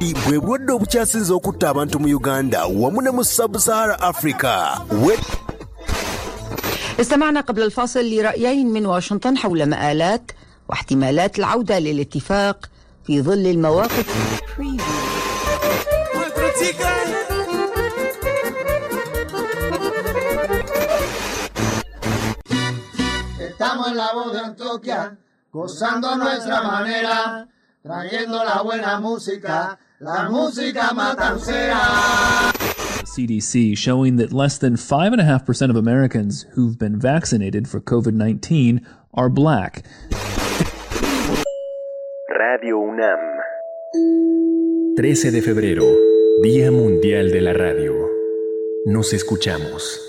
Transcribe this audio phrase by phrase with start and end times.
[0.00, 4.54] Bwe bulwadde obukyasinze okutta abantu mu uganda wamu ne mu sub-sahara africa
[7.00, 10.32] استمعنا قبل الفاصل لرأيين من واشنطن حول مآلات
[10.68, 12.66] واحتمالات العودة للاتفاق
[13.06, 14.06] في ظل المواقف
[23.40, 25.16] Estamos en la voz de Antioquia,
[25.52, 27.46] gozando nuestra manera,
[27.82, 32.52] trayendo la buena música La música matancera.
[33.04, 39.28] CDC showing that less than 5.5% of Americans who've been vaccinated for COVID 19 are
[39.28, 39.82] black.
[42.30, 43.18] Radio UNAM.
[44.96, 45.84] 13 de febrero,
[46.44, 47.92] Día Mundial de la Radio.
[48.86, 50.07] Nos escuchamos.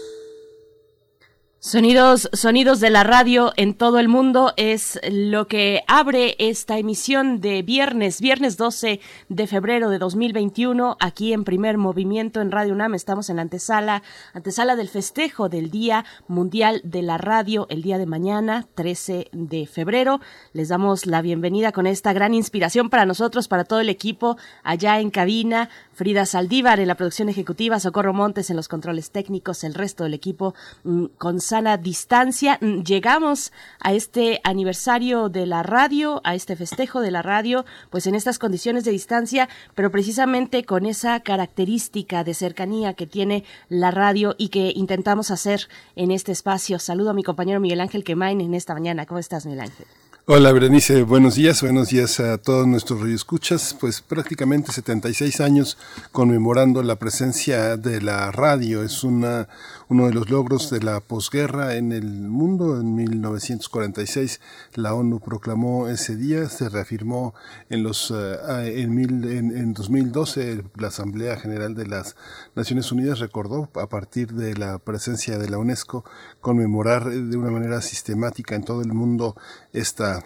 [1.61, 7.41] Sonidos, sonidos de la radio en todo el mundo es lo que abre esta emisión
[7.41, 12.95] de viernes, viernes 12 de febrero de 2021, aquí en primer movimiento en Radio UNAM.
[12.95, 17.97] Estamos en la antesala, antesala del festejo del Día Mundial de la Radio, el día
[17.97, 20.21] de mañana, 13 de febrero.
[20.53, 25.01] Les damos la bienvenida con esta gran inspiración para nosotros, para todo el equipo allá
[25.01, 25.67] en cabina.
[25.99, 30.13] Frida Saldívar en la producción ejecutiva, Socorro Montes en los controles técnicos, el resto del
[30.13, 32.57] equipo mm, con sana distancia.
[32.61, 38.07] Mm, llegamos a este aniversario de la radio, a este festejo de la radio, pues
[38.07, 43.91] en estas condiciones de distancia, pero precisamente con esa característica de cercanía que tiene la
[43.91, 46.79] radio y que intentamos hacer en este espacio.
[46.79, 49.05] Saludo a mi compañero Miguel Ángel Quemain en esta mañana.
[49.05, 49.85] ¿Cómo estás, Miguel Ángel?
[50.31, 53.75] Hola Berenice, buenos días, buenos días a todos nuestros radioescuchas.
[53.79, 55.75] Pues prácticamente 76 años
[56.11, 58.83] conmemorando la presencia de la radio.
[58.83, 59.47] Es una,
[59.89, 62.79] uno de los logros de la posguerra en el mundo.
[62.79, 64.39] En 1946
[64.75, 67.33] la ONU proclamó ese día, se reafirmó
[67.69, 72.15] en, los, eh, en, mil, en 2012 la Asamblea General de las
[72.55, 76.05] Naciones Unidas recordó a partir de la presencia de la UNESCO
[76.39, 79.35] conmemorar de una manera sistemática en todo el mundo
[79.73, 80.23] esta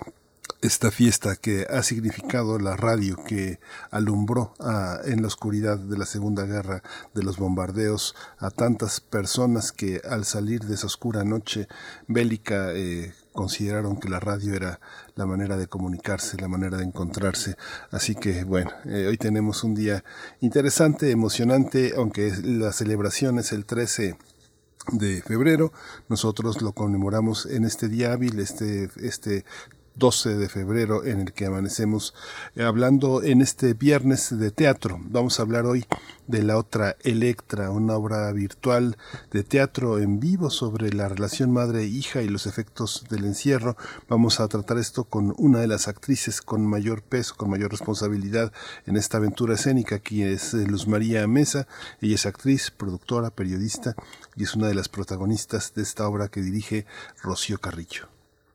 [0.62, 3.60] esta fiesta que ha significado la radio que
[3.92, 6.84] alumbró ah, en la oscuridad de la Segunda Guerra,
[7.14, 11.68] de los bombardeos, a tantas personas que al salir de esa oscura noche
[12.08, 14.80] bélica eh, consideraron que la radio era
[15.16, 17.58] la manera de comunicarse, la manera de encontrarse.
[17.92, 20.04] Así que bueno, eh, hoy tenemos un día
[20.40, 24.18] interesante, emocionante, aunque la celebración es el 13
[24.92, 25.74] de febrero.
[26.10, 29.46] Nosotros lo conmemoramos en este día hábil, este, este
[29.96, 32.14] 12 de febrero en el que amanecemos
[32.56, 35.00] eh, hablando en este viernes de teatro.
[35.04, 35.86] Vamos a hablar hoy
[36.28, 38.98] de la otra Electra, una obra virtual
[39.32, 43.76] de teatro en vivo sobre la relación madre-hija y los efectos del encierro.
[44.08, 48.52] Vamos a tratar esto con una de las actrices con mayor peso, con mayor responsabilidad
[48.86, 51.68] en esta aventura escénica, que es eh, Luz María Mesa.
[52.02, 53.96] Ella es actriz, productora, periodista
[54.36, 56.86] y es una de las protagonistas de esta obra que dirige
[57.22, 58.13] Rocío Carrillo.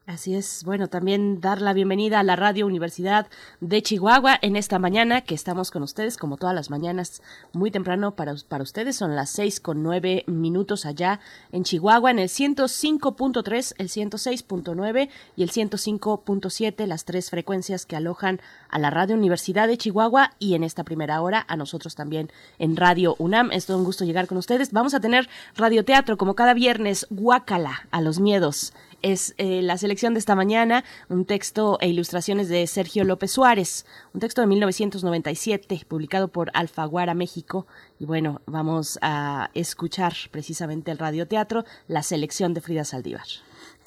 [0.09, 0.63] Así es.
[0.63, 3.27] Bueno, también dar la bienvenida a la Radio Universidad
[3.61, 7.21] de Chihuahua en esta mañana que estamos con ustedes, como todas las mañanas,
[7.53, 8.95] muy temprano para, para ustedes.
[8.95, 11.19] Son las seis con nueve minutos allá
[11.51, 18.41] en Chihuahua, en el 105.3, el 106.9 y el 105.7, las tres frecuencias que alojan
[18.67, 22.77] a la Radio Universidad de Chihuahua y en esta primera hora a nosotros también en
[22.77, 23.51] Radio UNAM.
[23.51, 24.71] Es todo un gusto llegar con ustedes.
[24.71, 30.13] Vamos a tener radioteatro como cada viernes, Guácala a los miedos es eh, la selección
[30.13, 35.85] de esta mañana, un texto e ilustraciones de Sergio López Suárez, un texto de 1997
[35.87, 37.67] publicado por Alfaguara México.
[37.99, 43.27] Y bueno, vamos a escuchar precisamente el radioteatro, la selección de Frida Saldívar.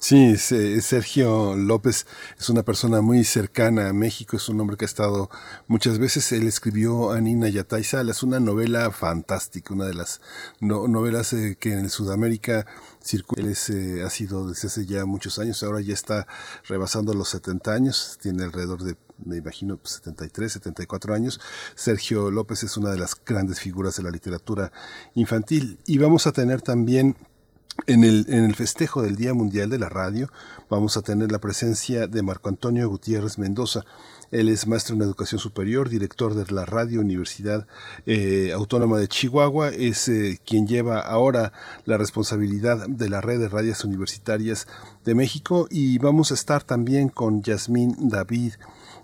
[0.03, 2.05] Sí, Sergio López
[2.37, 5.29] es una persona muy cercana a México, es un hombre que ha estado
[5.67, 6.29] muchas veces.
[6.33, 10.19] Él escribió a Nina Yatay es una novela fantástica, una de las
[10.59, 12.65] novelas eh, que en Sudamérica
[13.37, 16.27] Él eh, ha sido desde hace ya muchos años, ahora ya está
[16.67, 18.95] rebasando los 70 años, tiene alrededor de
[19.25, 21.39] me imagino 73, 74 años.
[21.75, 24.71] Sergio López es una de las grandes figuras de la literatura
[25.13, 25.79] infantil.
[25.85, 27.15] Y vamos a tener también
[27.87, 30.29] en el, en el festejo del Día Mundial de la Radio,
[30.73, 33.85] vamos a tener la presencia de Marco Antonio Gutiérrez Mendoza.
[34.31, 37.67] Él es maestro en educación superior, director de la Radio Universidad
[38.07, 41.53] eh, Autónoma de Chihuahua, es eh, quien lleva ahora
[41.85, 44.67] la responsabilidad de la red de radios universitarias
[45.05, 48.53] de México y vamos a estar también con Yasmín David.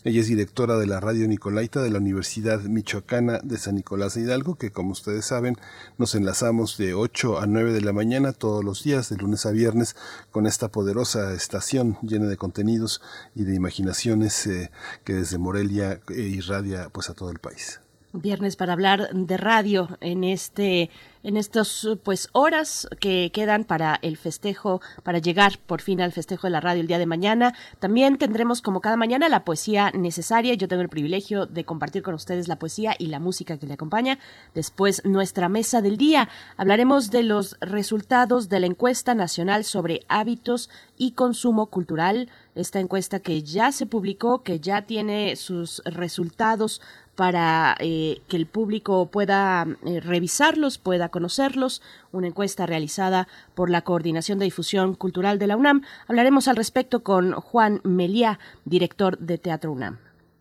[0.06, 4.22] Ella es directora de la Radio Nicolaita de la Universidad Michoacana de San Nicolás de
[4.22, 5.58] Hidalgo, que como ustedes saben
[5.98, 9.52] nos enlazamos de 8 a 9 de la mañana todos los días, de lunes a
[9.52, 9.98] viernes,
[10.32, 13.02] con esta poderosa estación llena de contenidos
[13.36, 14.72] y de imaginaciones eh,
[15.04, 17.82] que desde Morelia eh, irradia pues a todo el país.
[18.12, 20.90] Viernes para hablar de radio en este
[21.22, 26.48] en estas pues horas que quedan para el festejo, para llegar por fin al festejo
[26.48, 27.54] de la radio el día de mañana.
[27.80, 30.54] También tendremos como cada mañana la poesía necesaria.
[30.54, 33.74] Yo tengo el privilegio de compartir con ustedes la poesía y la música que le
[33.74, 34.18] acompaña.
[34.56, 36.30] Después nuestra mesa del día.
[36.58, 42.30] Hablaremos de los resultados de la encuesta nacional sobre hábitos y consumo cultural.
[42.56, 46.82] Esta encuesta que ya se publicó, que ya tiene sus resultados
[47.20, 51.82] para eh, que el público pueda eh, revisarlos, pueda conocerlos,
[52.14, 55.82] una encuesta realizada por la Coordinación de Difusión Cultural de la UNAM.
[56.08, 59.98] Hablaremos al respecto con Juan Meliá, director de Teatro UNAM.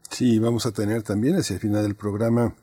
[0.08, 2.54] Sí, vamos a tener también hacia el final del programa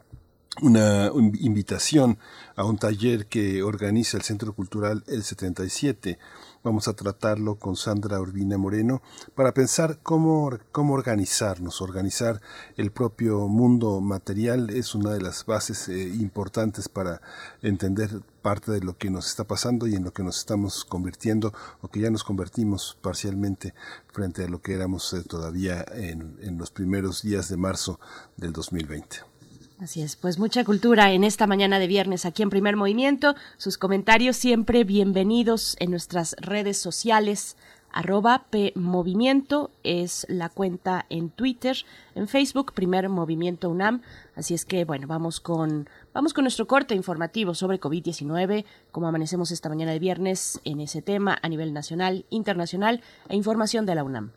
[0.62, 1.12] una
[1.42, 2.18] invitación
[2.56, 6.18] a un taller que organiza el Centro Cultural El 77
[6.66, 9.04] Vamos a tratarlo con Sandra Urbina Moreno
[9.36, 11.80] para pensar cómo, cómo organizarnos.
[11.80, 12.42] Organizar
[12.76, 17.22] el propio mundo material es una de las bases eh, importantes para
[17.62, 21.54] entender parte de lo que nos está pasando y en lo que nos estamos convirtiendo
[21.82, 23.76] o que ya nos convertimos parcialmente
[24.12, 28.00] frente a lo que éramos eh, todavía en, en los primeros días de marzo
[28.38, 29.35] del 2020.
[29.82, 33.36] Así es, pues mucha cultura en esta mañana de viernes aquí en Primer Movimiento.
[33.58, 37.58] Sus comentarios siempre bienvenidos en nuestras redes sociales.
[37.92, 41.76] Arroba PMovimiento es la cuenta en Twitter,
[42.14, 44.02] en Facebook, Primer Movimiento UNAM.
[44.36, 49.52] Así es que, bueno, vamos con, vamos con nuestro corte informativo sobre COVID-19, cómo amanecemos
[49.52, 54.06] esta mañana de viernes en ese tema a nivel nacional, internacional e información de la
[54.06, 54.32] UNAM.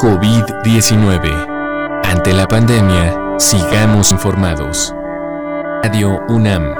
[0.00, 1.57] COVID-19
[2.08, 4.94] ante la pandemia, sigamos informados.
[5.82, 6.74] Radio UNAM.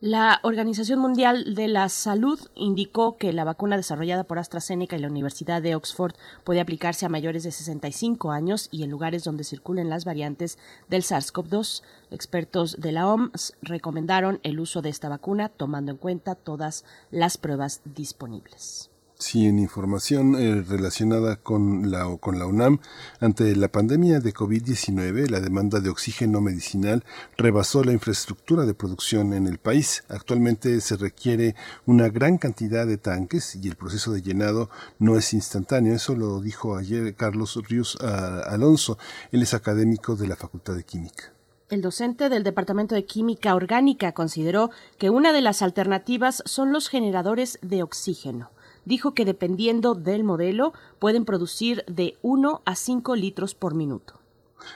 [0.02, 5.08] La Organización Mundial de la Salud indicó que la vacuna desarrollada por AstraZeneca y la
[5.08, 9.90] Universidad de Oxford puede aplicarse a mayores de 65 años y en lugares donde circulen
[9.90, 10.60] las variantes
[10.90, 11.82] del SARS-CoV-2.
[12.12, 17.38] Expertos de la OMS recomendaron el uso de esta vacuna tomando en cuenta todas las
[17.38, 18.92] pruebas disponibles.
[19.18, 22.80] Sí, en información eh, relacionada con la, con la UNAM,
[23.22, 27.06] ante la pandemia de COVID-19, la demanda de oxígeno medicinal
[27.38, 30.04] rebasó la infraestructura de producción en el país.
[30.10, 34.70] Actualmente se requiere una gran cantidad de tanques y el proceso de llenado
[35.00, 35.96] no es instantáneo.
[35.96, 38.98] Eso lo dijo ayer Carlos Ríos Alonso.
[39.32, 41.32] Él es académico de la Facultad de Química.
[41.70, 46.90] El docente del Departamento de Química Orgánica consideró que una de las alternativas son los
[46.90, 48.52] generadores de oxígeno
[48.86, 54.20] dijo que dependiendo del modelo pueden producir de 1 a 5 litros por minuto.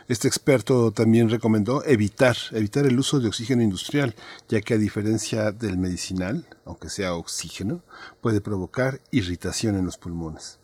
[0.07, 4.15] Este experto también recomendó evitar, evitar el uso de oxígeno industrial,
[4.47, 7.81] ya que a diferencia del medicinal, aunque sea oxígeno,
[8.21, 10.59] puede provocar irritación en los pulmones.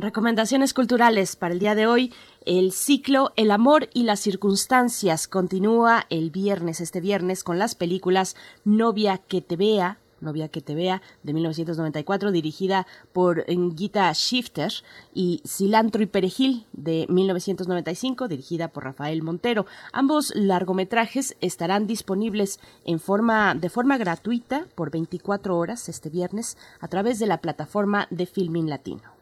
[0.00, 2.12] Recomendaciones culturales para el día de hoy.
[2.50, 8.34] El ciclo El amor y las circunstancias continúa el viernes, este viernes, con las películas
[8.64, 13.44] Novia que te vea, Novia que te vea, de 1994, dirigida por
[13.76, 14.72] Gita Shifter,
[15.14, 19.66] y Cilantro y Perejil, de 1995, dirigida por Rafael Montero.
[19.92, 26.88] Ambos largometrajes estarán disponibles en forma, de forma gratuita por 24 horas este viernes a
[26.88, 29.19] través de la plataforma de Filmin Latino.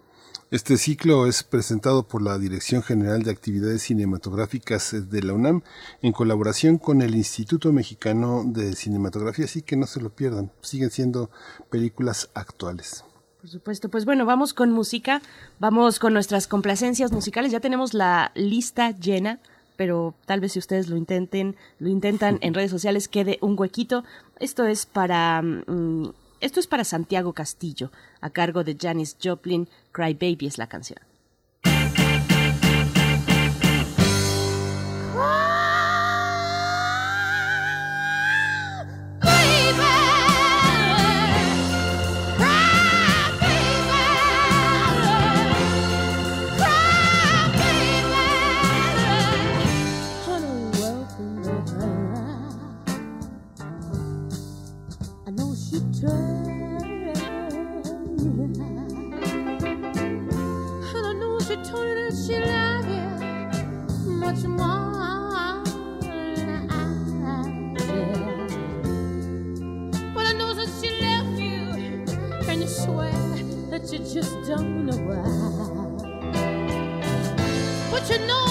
[0.50, 5.60] Este ciclo es presentado por la Dirección General de Actividades Cinematográficas de la UNAM
[6.00, 10.90] en colaboración con el Instituto Mexicano de Cinematografía, así que no se lo pierdan, siguen
[10.90, 11.28] siendo
[11.68, 13.04] películas actuales.
[13.42, 15.20] Por supuesto, pues bueno, vamos con música,
[15.58, 19.40] vamos con nuestras complacencias musicales, ya tenemos la lista llena
[19.76, 24.02] pero tal vez si ustedes lo intenten, lo intentan en redes sociales, quede un huequito.
[24.40, 26.08] Esto es para mm,
[26.40, 27.90] Esto es para Santiago Castillo,
[28.20, 31.00] a cargo de Janis Joplin, Cry Baby es la canción.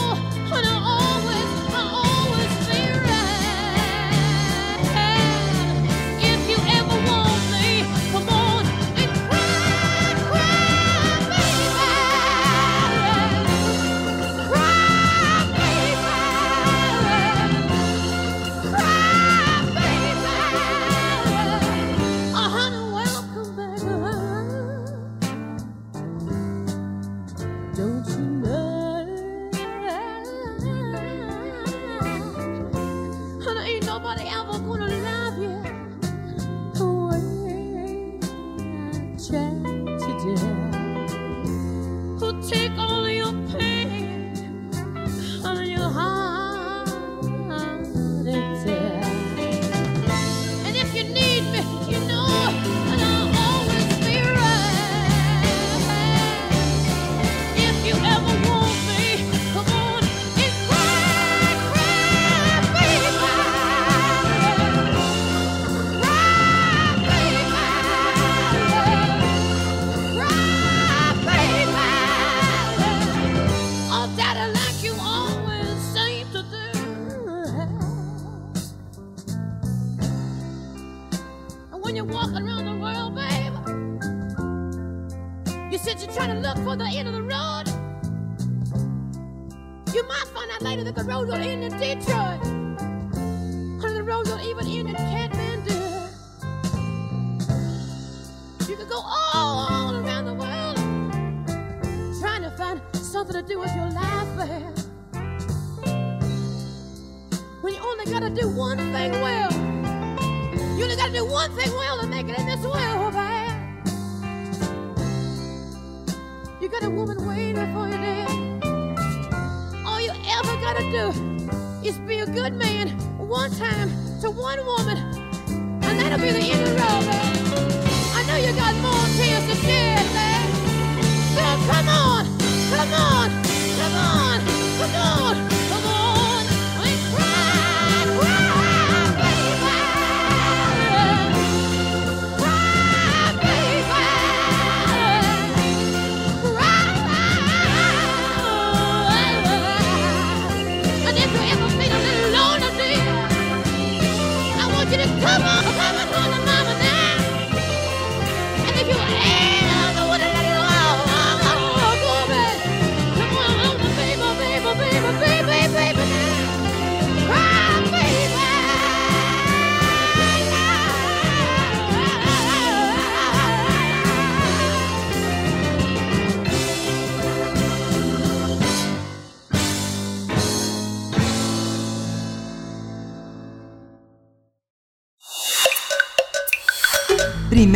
[0.09, 0.96] oh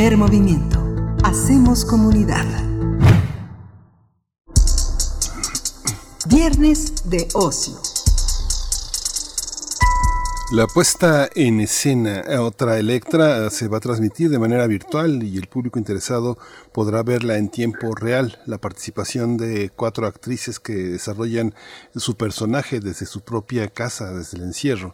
[0.01, 0.83] Primer movimiento.
[1.23, 2.47] Hacemos comunidad.
[6.25, 7.75] Viernes de ocio.
[10.53, 15.47] La puesta en escena Otra Electra se va a transmitir de manera virtual y el
[15.47, 16.37] público interesado
[16.73, 18.37] podrá verla en tiempo real.
[18.47, 21.53] La participación de cuatro actrices que desarrollan
[21.95, 24.93] su personaje desde su propia casa, desde el encierro.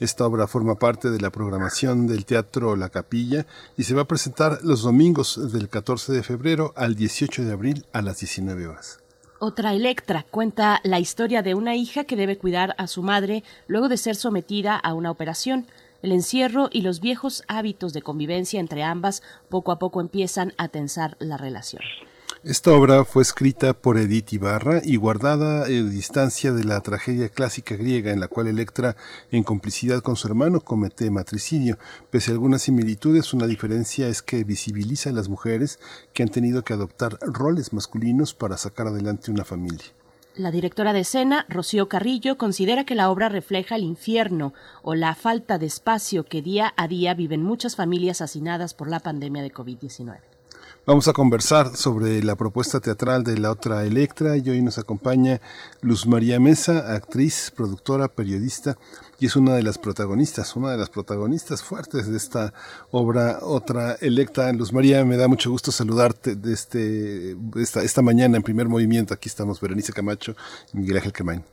[0.00, 4.08] Esta obra forma parte de la programación del Teatro La Capilla y se va a
[4.08, 9.00] presentar los domingos del 14 de febrero al 18 de abril a las 19 horas.
[9.40, 13.88] Otra Electra cuenta la historia de una hija que debe cuidar a su madre luego
[13.88, 15.66] de ser sometida a una operación.
[16.02, 20.68] El encierro y los viejos hábitos de convivencia entre ambas poco a poco empiezan a
[20.68, 21.82] tensar la relación.
[22.44, 27.74] Esta obra fue escrita por Edith Ibarra y guardada a distancia de la tragedia clásica
[27.74, 28.96] griega en la cual Electra,
[29.32, 31.78] en complicidad con su hermano, comete matricidio.
[32.10, 35.80] Pese a algunas similitudes, una diferencia es que visibiliza a las mujeres
[36.12, 39.86] que han tenido que adoptar roles masculinos para sacar adelante una familia.
[40.36, 45.16] La directora de escena, Rocío Carrillo, considera que la obra refleja el infierno o la
[45.16, 49.52] falta de espacio que día a día viven muchas familias hacinadas por la pandemia de
[49.52, 50.27] COVID-19.
[50.88, 55.38] Vamos a conversar sobre la propuesta teatral de la otra Electra y hoy nos acompaña
[55.82, 58.78] Luz María Mesa, actriz, productora, periodista
[59.20, 62.54] y es una de las protagonistas, una de las protagonistas fuertes de esta
[62.90, 64.50] obra Otra Electra.
[64.54, 69.12] Luz María, me da mucho gusto saludarte de este, esta, esta mañana en primer movimiento.
[69.12, 70.36] Aquí estamos Berenice Camacho
[70.72, 71.44] y Miguel Ángel Quemain.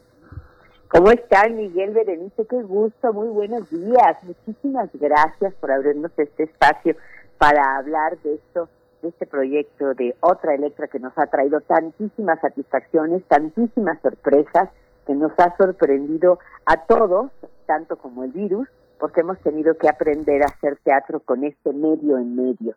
[0.88, 2.48] ¿Cómo están, Miguel, Berenice?
[2.50, 4.16] Qué gusto, muy buenos días.
[4.24, 6.96] Muchísimas gracias por abrirnos este espacio
[7.38, 8.70] para hablar de esto
[9.06, 14.70] este proyecto de otra Electra que nos ha traído tantísimas satisfacciones, tantísimas sorpresas,
[15.06, 17.32] que nos ha sorprendido a todos,
[17.66, 18.68] tanto como el virus,
[19.00, 22.76] porque hemos tenido que aprender a hacer teatro con este medio en medio.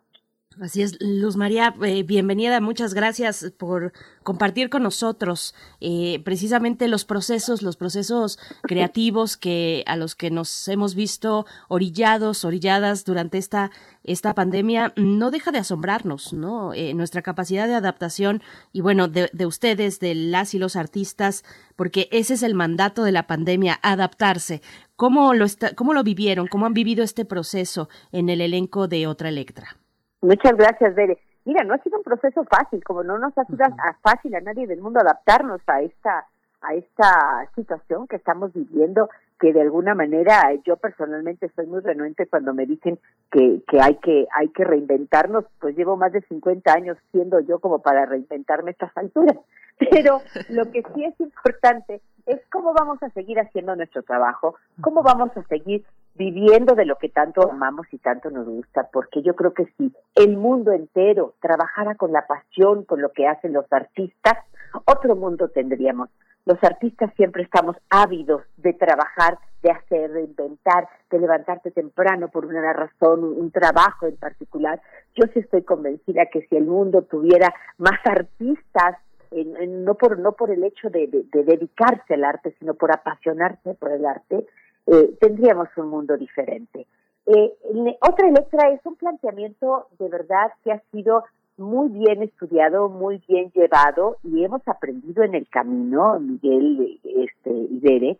[0.61, 7.05] Así es, Luz María, eh, bienvenida, muchas gracias por compartir con nosotros eh, precisamente los
[7.05, 13.71] procesos, los procesos creativos que a los que nos hemos visto orillados, orilladas durante esta
[14.03, 16.73] esta pandemia no deja de asombrarnos, ¿no?
[16.73, 18.41] Eh, nuestra capacidad de adaptación
[18.73, 21.45] y bueno, de, de, ustedes, de las y los artistas,
[21.77, 24.61] porque ese es el mandato de la pandemia, adaptarse.
[24.97, 26.47] ¿Cómo lo, está, cómo lo vivieron?
[26.47, 29.78] ¿Cómo han vivido este proceso en el elenco de Otra Electra?
[30.21, 31.17] Muchas gracias, Bere.
[31.45, 33.65] Mira, no ha sido un proceso fácil, como no nos ha sido
[34.01, 36.27] fácil a nadie del mundo adaptarnos a esta
[36.61, 42.27] a esta situación que estamos viviendo, que de alguna manera yo personalmente soy muy renuente
[42.27, 42.99] cuando me dicen
[43.31, 47.59] que, que hay que hay que reinventarnos, pues llevo más de 50 años siendo yo
[47.59, 49.37] como para reinventarme estas alturas.
[49.79, 55.03] Pero lo que sí es importante es cómo vamos a seguir haciendo nuestro trabajo, cómo
[55.03, 55.85] vamos a seguir
[56.15, 59.93] viviendo de lo que tanto amamos y tanto nos gusta, porque yo creo que si
[60.15, 64.37] el mundo entero trabajara con la pasión, con lo que hacen los artistas,
[64.85, 66.09] otro mundo tendríamos.
[66.45, 72.45] Los artistas siempre estamos ávidos de trabajar, de hacer, de inventar, de levantarte temprano por
[72.45, 74.81] una razón, un trabajo en particular.
[75.15, 78.97] Yo sí estoy convencida que si el mundo tuviera más artistas,
[79.31, 83.91] no por no por el hecho de, de dedicarse al arte, sino por apasionarse por
[83.91, 84.47] el arte,
[84.87, 86.87] eh, tendríamos un mundo diferente.
[87.27, 87.53] Eh,
[88.01, 91.25] otra Electra es un planteamiento de verdad que ha sido
[91.59, 98.17] muy bien estudiado, muy bien llevado y hemos aprendido en el camino, Miguel este, Ibere,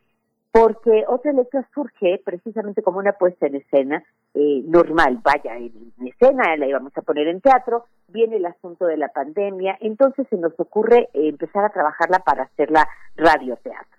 [0.52, 6.56] porque otra Electra surge precisamente como una puesta en escena eh, normal, vaya, en, escena
[6.58, 10.60] la íbamos a poner en teatro, viene el asunto de la pandemia, entonces se nos
[10.60, 13.99] ocurre empezar a trabajarla para hacerla radioteatro.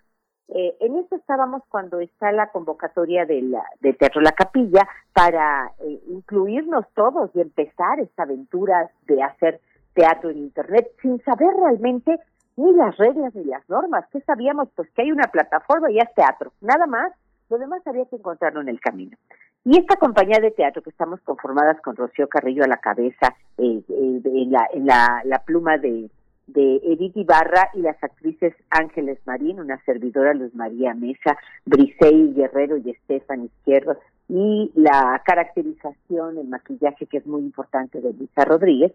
[0.52, 5.72] Eh, en eso estábamos cuando está la convocatoria de, la, de Teatro La Capilla para
[5.78, 9.60] eh, incluirnos todos y empezar esta aventura de hacer
[9.94, 12.18] teatro en Internet sin saber realmente
[12.56, 14.04] ni las reglas ni las normas.
[14.10, 14.68] ¿Qué sabíamos?
[14.74, 17.12] Pues que hay una plataforma y es teatro, nada más.
[17.48, 19.16] Lo demás había que encontrarlo en el camino.
[19.64, 23.82] Y esta compañía de teatro que estamos conformadas con Rocío Carrillo a la cabeza, eh,
[23.88, 26.10] eh en, la, en la, la pluma de
[26.52, 32.76] de Edith Ibarra y las actrices Ángeles Marín, una servidora Luz María Mesa, Brisey Guerrero
[32.76, 38.92] y Estefan Izquierdo, y la caracterización, el maquillaje que es muy importante de Luisa Rodríguez,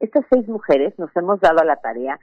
[0.00, 2.18] estas seis mujeres nos hemos dado a la tarea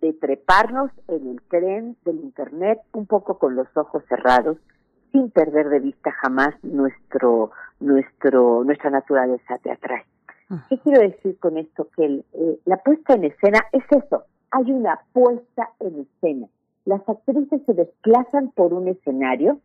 [0.00, 4.56] de treparnos en el tren del Internet un poco con los ojos cerrados,
[5.12, 10.02] sin perder de vista jamás nuestro, nuestro, nuestra naturaleza teatral.
[10.68, 11.88] ¿Qué quiero decir con esto?
[11.94, 16.46] Que eh, la puesta en escena es eso, hay una puesta en escena.
[16.86, 19.58] Las actrices se desplazan por un escenario,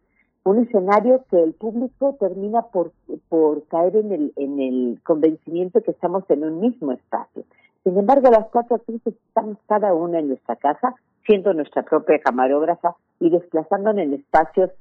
[0.43, 2.91] un escenario que el público termina por,
[3.30, 7.46] por caer en el, en el convencimiento que estamos en un mismo espacio.
[7.86, 12.96] Sin embargo, las cuatro actrices estamos cada una en nuestra casa, siendo nuestra propia camarógrafa
[13.22, 14.72] y desplazándonos en espacios,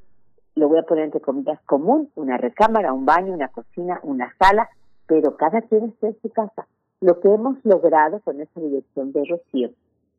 [0.56, 4.68] lo voy a poner entre comillas, común, una recámara, un baño, una cocina, una sala,
[5.06, 6.66] pero cada quien está en su casa.
[7.00, 9.70] Lo que hemos logrado con esa dirección de Rocío,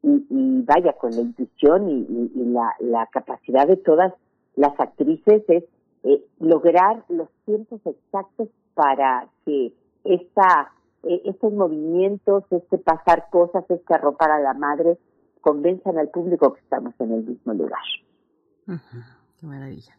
[0.04, 2.44] y, vaya, con la intuición y,
[2.82, 4.14] la, capacidad de todas
[4.56, 5.64] las actrices, es
[6.04, 13.94] eh, lograr los tiempos exactos para que esta, eh, estos movimientos, este pasar cosas, este
[13.94, 14.98] arropar a la madre,
[15.40, 17.82] convenzan al público que estamos en el mismo lugar.
[19.40, 19.98] Qué maravilla.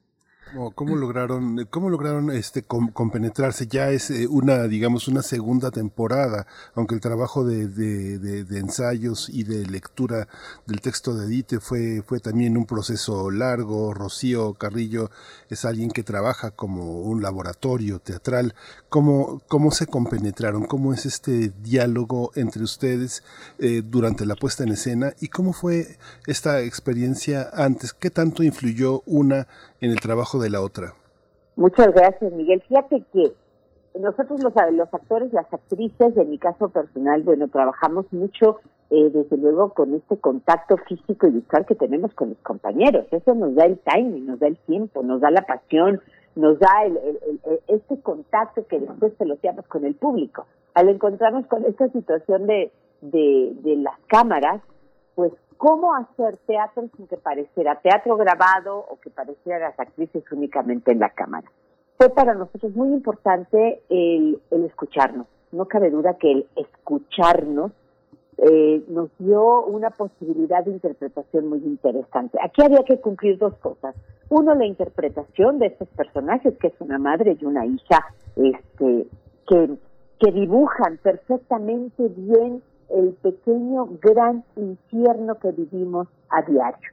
[0.75, 3.67] ¿Cómo lograron, cómo lograron este compenetrarse?
[3.67, 9.43] Ya es eh, una, digamos, una segunda temporada, aunque el trabajo de, de, ensayos y
[9.43, 10.29] de lectura
[10.67, 13.95] del texto de Edith fue, fue también un proceso largo.
[13.95, 15.11] Rocío Carrillo
[15.49, 18.55] es alguien que trabaja como un laboratorio teatral.
[18.89, 20.67] ¿Cómo, cómo se compenetraron?
[20.67, 23.25] ¿Cómo es este diálogo entre ustedes
[23.59, 25.15] eh, durante la puesta en escena?
[25.21, 27.93] ¿Y cómo fue esta experiencia antes?
[27.93, 29.49] ¿Qué tanto influyó una
[29.85, 30.95] en el trabajo de la otra.
[31.57, 32.63] Muchas gracias, Miguel.
[32.69, 33.33] Fíjate que
[33.99, 38.59] nosotros los, actores, las actrices, en mi caso personal, bueno, trabajamos mucho,
[38.91, 43.07] eh, desde luego, con este contacto físico y visual que tenemos con los compañeros.
[43.13, 46.01] Eso nos da el timing, nos da el tiempo, nos da la pasión,
[46.35, 46.99] nos da el,
[47.69, 50.47] este contacto que después peloteamos con el público.
[50.75, 54.61] Al encontrarnos con esta situación de, de las cámaras,
[55.15, 60.93] pues cómo hacer teatro sin que pareciera teatro grabado o que pareciera las actrices únicamente
[60.93, 61.51] en la cámara.
[61.97, 65.27] Fue para nosotros muy importante el, escucharnos.
[65.53, 67.73] No cabe duda que el escucharnos
[68.39, 72.39] eh, nos dio una posibilidad de interpretación muy interesante.
[72.43, 73.95] Aquí había que cumplir dos cosas.
[74.29, 79.07] Uno, la interpretación de estos personajes, que es una madre y una hija, este,
[79.47, 86.91] que dibujan perfectamente bien el pequeño gran infierno que vivimos a diario.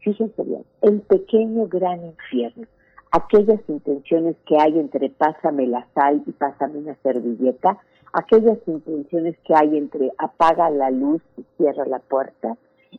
[0.00, 2.66] Fíjense bien, el pequeño gran infierno.
[3.10, 7.78] Aquellas intenciones que hay entre pásame la sal y pásame una servilleta,
[8.12, 12.56] aquellas intenciones que hay entre apaga la luz y cierra la puerta,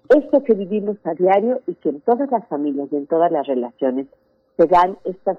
[0.10, 3.48] esto que vivimos a diario y que en todas las familias y en todas las
[3.48, 4.08] relaciones
[4.58, 5.38] se dan estas,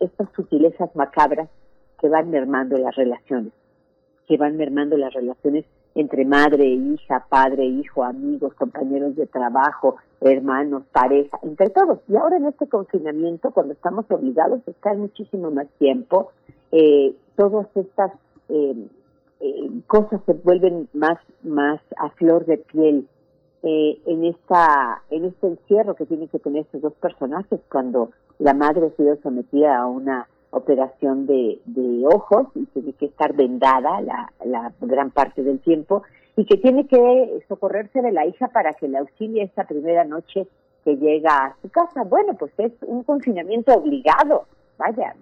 [0.00, 1.48] estas sutilezas macabras
[2.00, 3.52] que van mermando las relaciones,
[4.26, 5.64] que van mermando las relaciones
[5.96, 12.00] entre madre e hija, padre e hijo, amigos, compañeros de trabajo, hermanos, pareja, entre todos.
[12.06, 16.32] Y ahora en este confinamiento, cuando estamos obligados a estar muchísimo más tiempo,
[16.70, 18.12] eh, todas estas
[18.50, 18.88] eh,
[19.40, 23.08] eh, cosas se vuelven más, más a flor de piel
[23.62, 28.86] en esta, en este encierro que tienen que tener estos dos personajes cuando la madre
[28.86, 34.32] ha sido sometida a una operación de, de ojos y tiene que estar vendada la,
[34.44, 36.02] la gran parte del tiempo
[36.36, 40.46] y que tiene que socorrerse de la hija para que la auxilie esta primera noche
[40.84, 42.04] que llega a su casa.
[42.04, 44.46] Bueno, pues es un confinamiento obligado.
[44.78, 45.14] Vaya,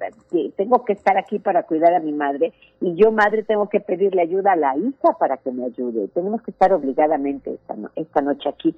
[0.57, 4.23] tengo que estar aquí para cuidar a mi madre y yo, madre, tengo que pedirle
[4.23, 6.09] ayuda a la hija para que me ayude.
[6.09, 8.75] Tenemos que estar obligadamente esta, esta noche aquí.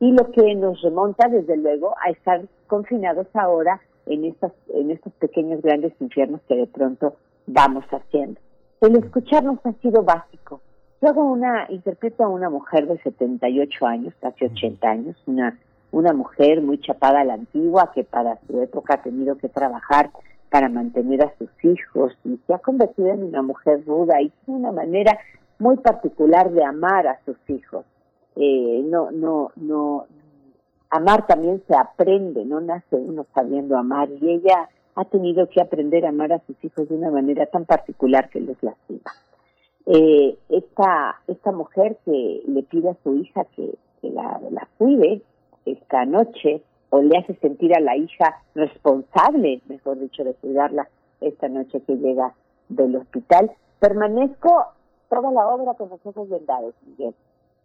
[0.00, 5.12] Y lo que nos remonta, desde luego, a estar confinados ahora en, estas, en estos
[5.14, 7.16] pequeños grandes infiernos que de pronto
[7.46, 8.40] vamos haciendo.
[8.80, 10.60] El escucharnos ha sido básico.
[11.00, 15.58] Yo hago una, interpreto a una mujer de 78 años, casi 80 años, una,
[15.92, 20.10] una mujer muy chapada a la antigua que para su época ha tenido que trabajar
[20.50, 24.60] para mantener a sus hijos y se ha convertido en una mujer ruda y tiene
[24.60, 25.18] una manera
[25.58, 27.84] muy particular de amar a sus hijos.
[28.36, 30.06] Eh, no, no, no,
[30.90, 36.04] amar también se aprende, no nace uno sabiendo amar y ella ha tenido que aprender
[36.04, 39.12] a amar a sus hijos de una manera tan particular que les lastima.
[39.86, 45.22] Eh, esta, esta mujer que le pide a su hija que, la, la cuide
[45.64, 50.88] esta noche o le hace sentir a la hija responsable, mejor dicho, de cuidarla
[51.20, 52.34] esta noche que llega
[52.68, 54.66] del hospital, permanezco
[55.08, 57.14] toda la obra con los ojos vendados, Miguel.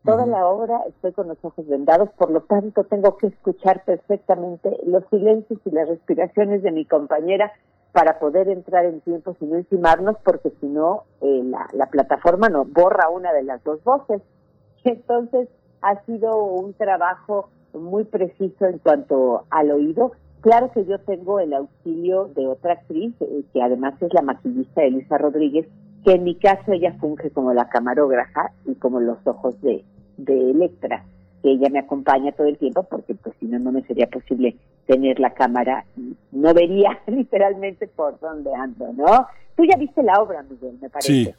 [0.04, 4.78] Toda la obra estoy con los ojos vendados, por lo tanto tengo que escuchar perfectamente
[4.86, 7.54] los silencios y las respiraciones de mi compañera
[7.94, 12.66] para poder entrar en tiempo sin encimarnos, porque si no, eh, la, la plataforma no
[12.66, 14.22] borra una de las dos voces.
[14.84, 15.48] Entonces,
[15.82, 20.12] ha sido un trabajo muy preciso en cuanto al oído.
[20.42, 24.84] Claro que yo tengo el auxilio de otra actriz, eh, que además es la maquillista
[24.84, 25.66] Elisa Rodríguez,
[26.04, 29.86] que en mi caso ella funge como la camarógrafa y como los ojos de,
[30.18, 31.04] de Electra,
[31.42, 34.56] que ella me acompaña todo el tiempo porque pues si no, no me sería posible
[34.86, 35.86] tener la cámara,
[36.32, 39.28] no vería literalmente por dónde ando, ¿no?
[39.56, 41.36] Tú ya viste la obra, Miguel, me parece.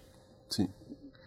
[0.48, 0.70] Sí, sí.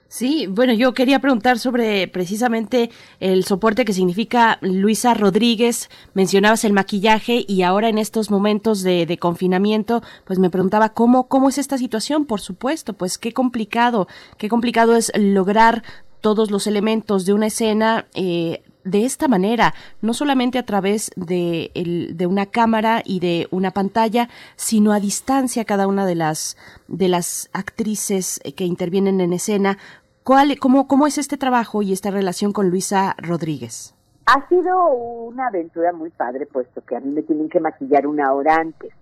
[0.09, 5.89] Sí, bueno, yo quería preguntar sobre precisamente el soporte que significa Luisa Rodríguez.
[6.13, 11.27] Mencionabas el maquillaje y ahora en estos momentos de, de, confinamiento, pues me preguntaba cómo,
[11.27, 12.25] cómo es esta situación.
[12.25, 14.07] Por supuesto, pues qué complicado,
[14.37, 15.83] qué complicado es lograr
[16.21, 21.71] todos los elementos de una escena eh, de esta manera, no solamente a través de,
[22.13, 27.09] de, una cámara y de una pantalla, sino a distancia cada una de las, de
[27.09, 29.77] las actrices que intervienen en escena.
[30.23, 33.93] ¿Cuál, cómo, ¿Cómo es este trabajo y esta relación con Luisa Rodríguez?
[34.25, 38.33] Ha sido una aventura muy padre, puesto que a mí me tienen que maquillar una
[38.33, 38.93] hora antes.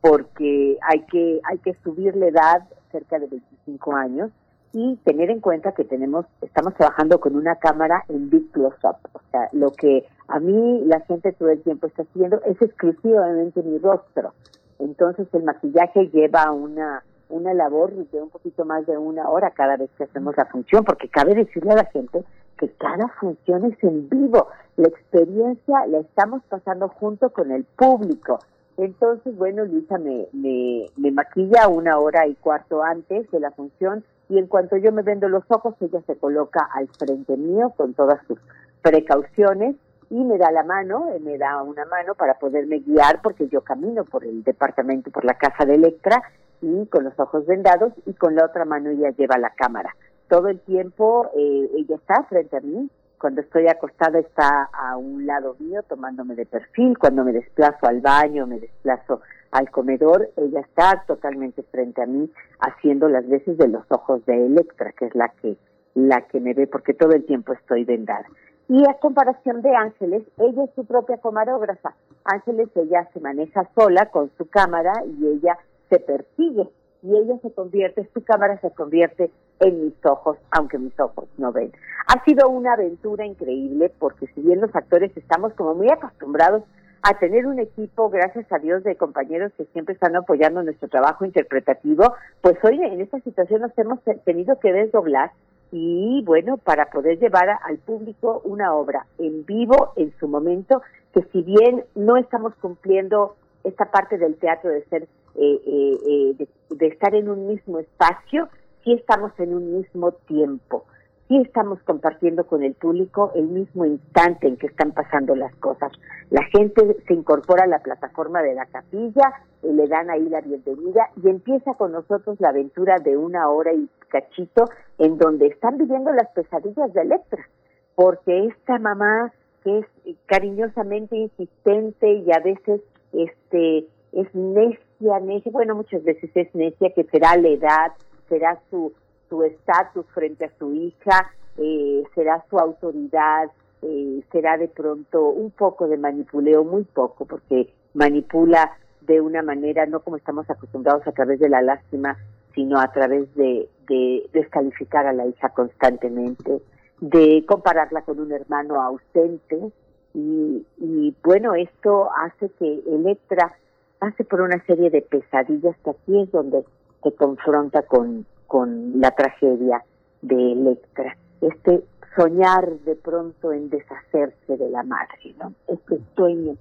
[0.00, 4.30] porque hay que, hay que subir la edad cerca de 25 años
[4.72, 8.96] y tener en cuenta que tenemos, estamos trabajando con una cámara en Big Close-Up.
[9.12, 13.62] O sea, lo que a mí la gente todo el tiempo está haciendo es exclusivamente
[13.62, 14.32] mi rostro.
[14.78, 19.76] Entonces el maquillaje lleva una, una labor de un poquito más de una hora cada
[19.76, 22.24] vez que hacemos la función, porque cabe decirle a la gente
[22.56, 24.48] que cada función es en vivo.
[24.76, 28.38] La experiencia la estamos pasando junto con el público.
[28.76, 34.04] Entonces, bueno, Luisa me, me, me maquilla una hora y cuarto antes de la función
[34.30, 37.94] y en cuanto yo me vendo los ojos, ella se coloca al frente mío con
[37.94, 38.38] todas sus
[38.80, 39.74] precauciones
[40.08, 43.62] y me da la mano, eh, me da una mano para poderme guiar porque yo
[43.62, 46.22] camino por el departamento, por la casa de Electra
[46.62, 49.96] y con los ojos vendados y con la otra mano ella lleva la cámara.
[50.28, 52.88] Todo el tiempo eh, ella está frente a mí,
[53.18, 58.00] cuando estoy acostada está a un lado mío tomándome de perfil, cuando me desplazo al
[58.00, 63.68] baño, me desplazo al comedor, ella está totalmente frente a mí haciendo las veces de
[63.68, 65.56] los ojos de Electra, que es la que
[65.94, 68.26] la que me ve porque todo el tiempo estoy vendada.
[68.68, 71.96] Y a comparación de Ángeles, ella es su propia camarógrafa.
[72.24, 75.58] Ángeles ella se maneja sola con su cámara y ella
[75.88, 76.68] se persigue
[77.02, 81.50] y ella se convierte, su cámara se convierte en mis ojos, aunque mis ojos no
[81.50, 81.72] ven.
[82.06, 86.62] Ha sido una aventura increíble porque si bien los actores estamos como muy acostumbrados
[87.02, 91.24] a tener un equipo, gracias a Dios, de compañeros que siempre están apoyando nuestro trabajo
[91.24, 95.32] interpretativo, pues hoy en esta situación nos hemos tenido que desdoblar
[95.72, 100.82] y bueno, para poder llevar al público una obra en vivo en su momento,
[101.14, 105.02] que si bien no estamos cumpliendo esta parte del teatro de ser,
[105.36, 108.48] eh, eh, eh, de estar en un mismo espacio,
[108.84, 110.84] sí estamos en un mismo tiempo
[111.30, 115.92] sí estamos compartiendo con el público el mismo instante en que están pasando las cosas.
[116.30, 120.40] La gente se incorpora a la plataforma de la capilla, y le dan ahí la
[120.40, 124.64] bienvenida y empieza con nosotros la aventura de una hora y cachito
[124.98, 127.46] en donde están viviendo las pesadillas de Electra,
[127.94, 132.80] porque esta mamá que es cariñosamente insistente y a veces
[133.12, 137.92] este es necia, necia, bueno, muchas veces es necia, que será la edad,
[138.28, 138.92] será su
[139.30, 143.50] su estatus frente a su hija, eh, será su autoridad,
[143.82, 149.86] eh, será de pronto un poco de manipuleo, muy poco, porque manipula de una manera
[149.86, 152.18] no como estamos acostumbrados a través de la lástima,
[152.54, 156.60] sino a través de, de descalificar a la hija constantemente,
[157.00, 159.72] de compararla con un hermano ausente.
[160.12, 163.54] Y, y bueno, esto hace que Electra
[164.00, 166.64] pase por una serie de pesadillas que aquí es donde
[167.02, 169.84] se confronta con, con la tragedia
[170.22, 171.16] de Electra.
[171.40, 171.84] Este
[172.16, 175.54] soñar de pronto en deshacerse de la madre, ¿no?
[175.68, 176.56] Este sueño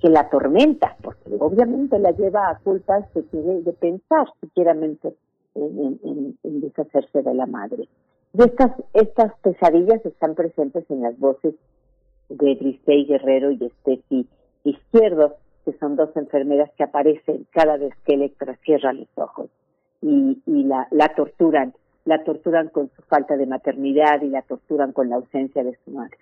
[0.00, 3.22] que la atormenta, porque obviamente la lleva a culpas de,
[3.60, 4.98] de pensar siquiera en,
[5.54, 7.88] en, deshacerse de la madre.
[8.32, 11.54] Y estas, estas pesadillas están presentes en las voces
[12.30, 14.26] de Bristey Guerrero y Steffi
[14.64, 15.34] Izquierdo,
[15.66, 19.50] que son dos enfermeras que aparecen cada vez que Electra cierra los ojos
[20.04, 21.72] y, y la, la torturan,
[22.04, 25.92] la torturan con su falta de maternidad y la torturan con la ausencia de su
[25.92, 26.18] madre.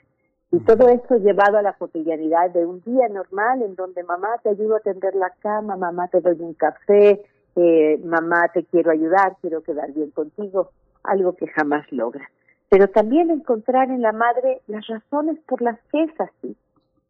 [0.53, 4.51] Y todo esto llevado a la cotidianidad de un día normal en donde mamá te
[4.51, 7.23] ayudo a tender la cama, mamá te doy un café,
[7.57, 10.71] eh, mamá te quiero ayudar, quiero quedar bien contigo,
[11.03, 12.31] algo que jamás logra.
[12.69, 16.57] Pero también encontrar en la madre las razones por las que es así.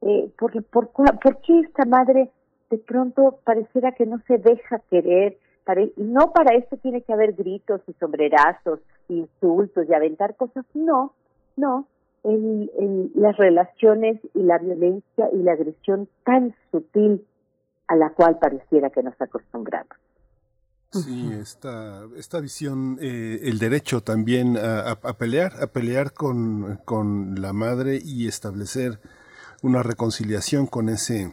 [0.01, 2.31] Eh, por, por, ¿Por qué esta madre
[2.71, 5.37] de pronto pareciera que no se deja querer,
[5.97, 11.15] y no para esto tiene que haber gritos y sombrerazos, insultos y aventar cosas, no,
[11.57, 11.87] no,
[12.25, 17.25] en, las relaciones y la violencia y la agresión tan sutil
[17.89, 19.97] a la cual pareciera que nos acostumbramos.
[20.91, 27.41] Sí, esta, esta visión, eh, el derecho también a, a, pelear, a pelear con, con
[27.41, 29.01] la madre y establecer
[29.63, 31.33] una reconciliación con ese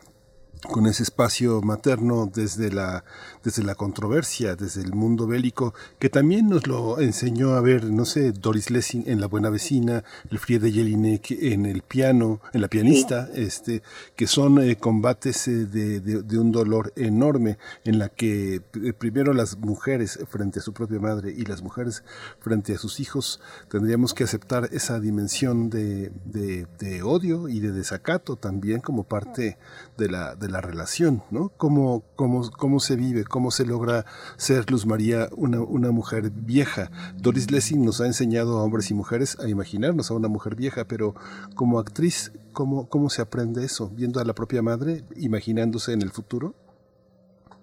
[0.68, 3.06] con ese espacio materno desde la,
[3.44, 8.06] desde la controversia, desde el mundo bélico, que también nos lo enseñó a ver, no
[8.06, 12.68] sé, Doris Lessing en La Buena Vecina, el Friede Jelinek en el piano, en la
[12.68, 13.82] pianista, este,
[14.16, 19.34] que son eh, combates eh, de, de, un dolor enorme, en la que eh, primero
[19.34, 22.04] las mujeres frente a su propia madre y las mujeres
[22.40, 28.36] frente a sus hijos tendríamos que aceptar esa dimensión de, de odio y de desacato
[28.36, 29.58] también como parte
[29.98, 31.50] de la la relación, ¿no?
[31.58, 34.06] ¿Cómo, cómo, cómo se vive, cómo se logra
[34.38, 36.90] ser Luz María una, una mujer vieja.
[37.16, 40.86] Doris Lessing nos ha enseñado a hombres y mujeres a imaginarnos a una mujer vieja,
[40.86, 41.14] pero
[41.56, 43.90] como actriz, ¿cómo, cómo se aprende eso?
[43.94, 46.54] ¿Viendo a la propia madre, imaginándose en el futuro?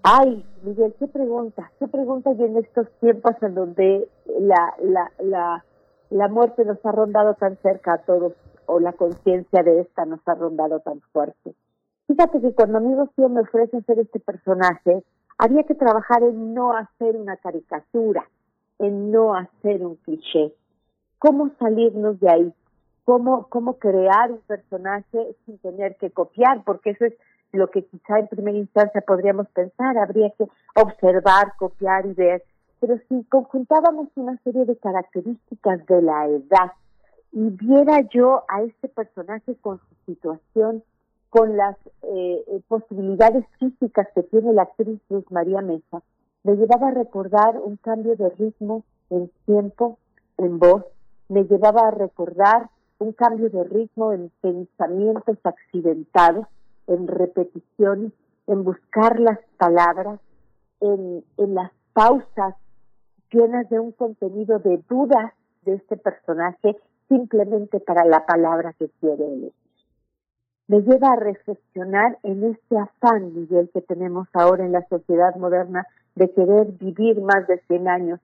[0.02, 5.64] Ay, Miguel, qué pregunta, qué pregunta y en estos tiempos en donde la, la, la,
[6.10, 8.32] la muerte nos ha rondado tan cerca a todos,
[8.66, 11.54] o la conciencia de esta nos ha rondado tan fuerte.
[12.06, 15.02] Fíjate que cuando amigos tío me ofrece hacer este personaje,
[15.38, 18.28] había que trabajar en no hacer una caricatura,
[18.78, 20.54] en no hacer un cliché.
[21.18, 22.54] ¿Cómo salirnos de ahí?
[23.04, 26.62] ¿Cómo, cómo crear un personaje sin tener que copiar?
[26.64, 27.14] Porque eso es
[27.52, 32.42] lo que quizá en primera instancia podríamos pensar, habría que observar, copiar y ver.
[32.80, 36.72] Pero si conjuntábamos una serie de características de la edad
[37.32, 40.82] y viera yo a este personaje con su situación,
[41.30, 46.02] con las eh, eh, posibilidades físicas que tiene la actriz Luz María Mesa,
[46.44, 49.98] me llevaba a recordar un cambio de ritmo en tiempo,
[50.38, 50.84] en voz,
[51.28, 56.46] me llevaba a recordar un cambio de ritmo en pensamientos accidentados,
[56.86, 58.12] en repeticiones,
[58.46, 60.20] en buscar las palabras,
[60.80, 62.54] en, en las pausas
[63.30, 65.32] llenas de un contenido de dudas
[65.64, 66.76] de este personaje
[67.08, 69.65] simplemente para la palabra que quiere elegir.
[70.68, 75.86] Me lleva a reflexionar en este afán, Miguel, que tenemos ahora en la sociedad moderna
[76.16, 78.20] de querer vivir más de 100 años,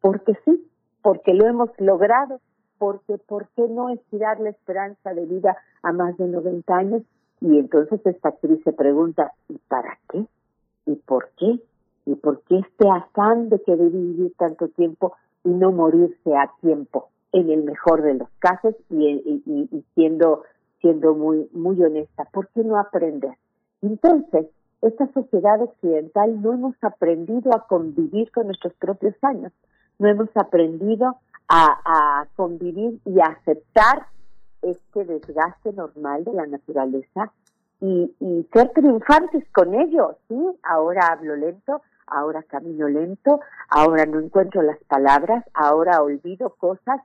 [0.00, 0.68] porque sí,
[1.00, 2.40] porque lo hemos logrado,
[2.78, 7.02] porque ¿por qué no estirar la esperanza de vida a más de 90 años?
[7.40, 10.26] Y entonces esta actriz se pregunta, ¿y para qué?
[10.86, 11.60] ¿Y por qué?
[12.06, 17.08] ¿Y por qué este afán de querer vivir tanto tiempo y no morirse a tiempo?
[17.32, 20.44] En el mejor de los casos y, y, siendo
[20.86, 23.34] siendo muy muy honesta, ¿por qué no aprender?
[23.82, 24.46] Entonces,
[24.82, 29.52] esta sociedad occidental no hemos aprendido a convivir con nuestros propios años,
[29.98, 31.16] no hemos aprendido
[31.48, 34.06] a, a convivir y a aceptar
[34.62, 37.32] este desgaste normal de la naturaleza
[37.80, 40.36] y, y ser triunfantes con ello, ¿sí?
[40.62, 47.00] Ahora hablo lento, ahora camino lento, ahora no encuentro las palabras, ahora olvido cosas,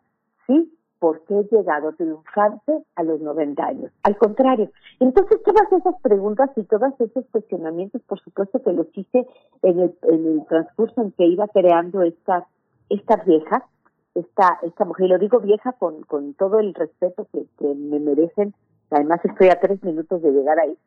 [0.45, 3.91] sí, porque he llegado triunfante a los 90 años.
[4.03, 9.25] Al contrario, entonces todas esas preguntas y todos esos cuestionamientos, por supuesto que los hice
[9.63, 12.45] en el, en el transcurso en que iba creando esta,
[12.89, 13.65] esta vieja,
[14.13, 17.99] esta, esta mujer, y lo digo vieja con, con todo el respeto que, que me
[17.99, 18.53] merecen,
[18.91, 20.77] además estoy a tres minutos de llegar ahí,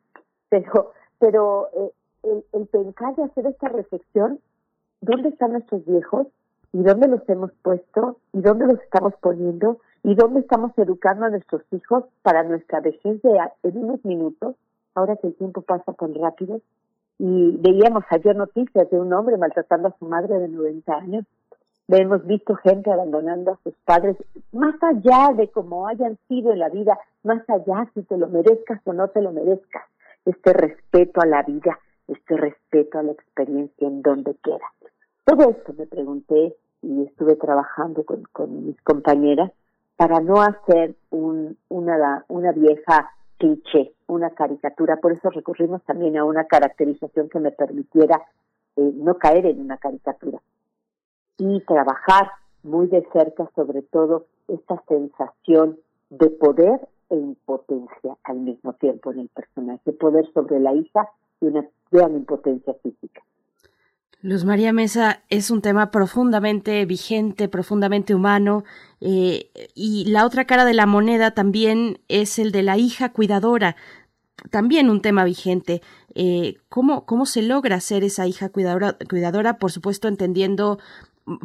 [0.47, 1.91] pero, pero eh,
[2.23, 4.39] el, el pensar de hacer esta reflexión,
[5.01, 6.27] ¿dónde están nuestros viejos?
[6.71, 8.17] ¿Y dónde los hemos puesto?
[8.31, 9.79] ¿Y dónde los estamos poniendo?
[10.07, 14.55] ¿Y dónde estamos educando a nuestros hijos para nuestra vejez de, en unos minutos?
[14.93, 16.61] Ahora que el tiempo pasa tan rápido.
[17.17, 21.25] Y veíamos ayer noticias de un hombre maltratando a su madre de 90 años
[21.87, 24.17] hemos visto gente abandonando a sus padres,
[24.51, 28.81] más allá de cómo hayan sido en la vida, más allá si te lo merezcas
[28.85, 29.83] o no te lo merezcas,
[30.25, 34.65] este respeto a la vida, este respeto a la experiencia en donde quiera.
[35.25, 39.51] Todo esto me pregunté y estuve trabajando con, con mis compañeras
[39.95, 44.97] para no hacer un, una, una vieja cliché, una caricatura.
[44.97, 48.21] Por eso recurrimos también a una caracterización que me permitiera
[48.75, 50.41] eh, no caer en una caricatura
[51.37, 52.31] y trabajar
[52.63, 55.77] muy de cerca sobre todo esta sensación
[56.09, 61.09] de poder e impotencia al mismo tiempo en el personaje, poder sobre la hija
[61.41, 63.21] y una gran impotencia física.
[64.21, 68.63] Luz María Mesa es un tema profundamente vigente, profundamente humano,
[69.01, 73.75] eh, y la otra cara de la moneda también es el de la hija cuidadora,
[74.49, 75.81] también un tema vigente.
[76.15, 79.57] Eh, ¿cómo, ¿Cómo se logra ser esa hija cuidadora, cuidadora?
[79.57, 80.79] Por supuesto, entendiendo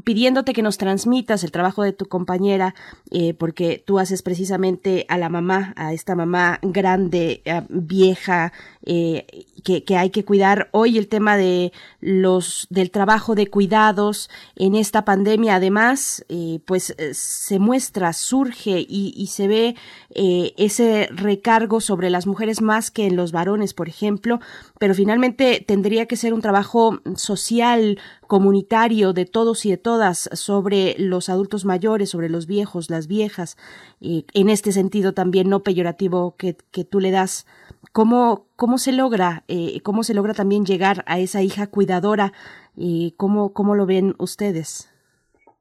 [0.04, 2.74] pidiéndote que nos transmitas el trabajo de tu compañera,
[3.10, 8.52] eh, porque tú haces precisamente a la mamá, a esta mamá grande, eh, vieja,
[8.84, 9.26] eh,
[9.64, 10.68] que, hay que cuidar.
[10.72, 16.24] Hoy el tema de los del trabajo de cuidados en esta pandemia, además,
[16.64, 19.76] pues se muestra, surge y se ve
[20.08, 24.40] ese recargo sobre las mujeres más que en los varones, por ejemplo,
[24.78, 27.98] pero finalmente tendría que ser un trabajo social,
[28.30, 33.56] comunitario de todos y de todas sobre los adultos mayores, sobre los viejos, las viejas,
[33.98, 37.44] y en este sentido también no peyorativo que, que tú le das.
[37.90, 42.32] ¿Cómo, cómo se logra, eh, cómo se logra también llegar a esa hija cuidadora
[42.76, 44.88] y cómo, cómo lo ven ustedes?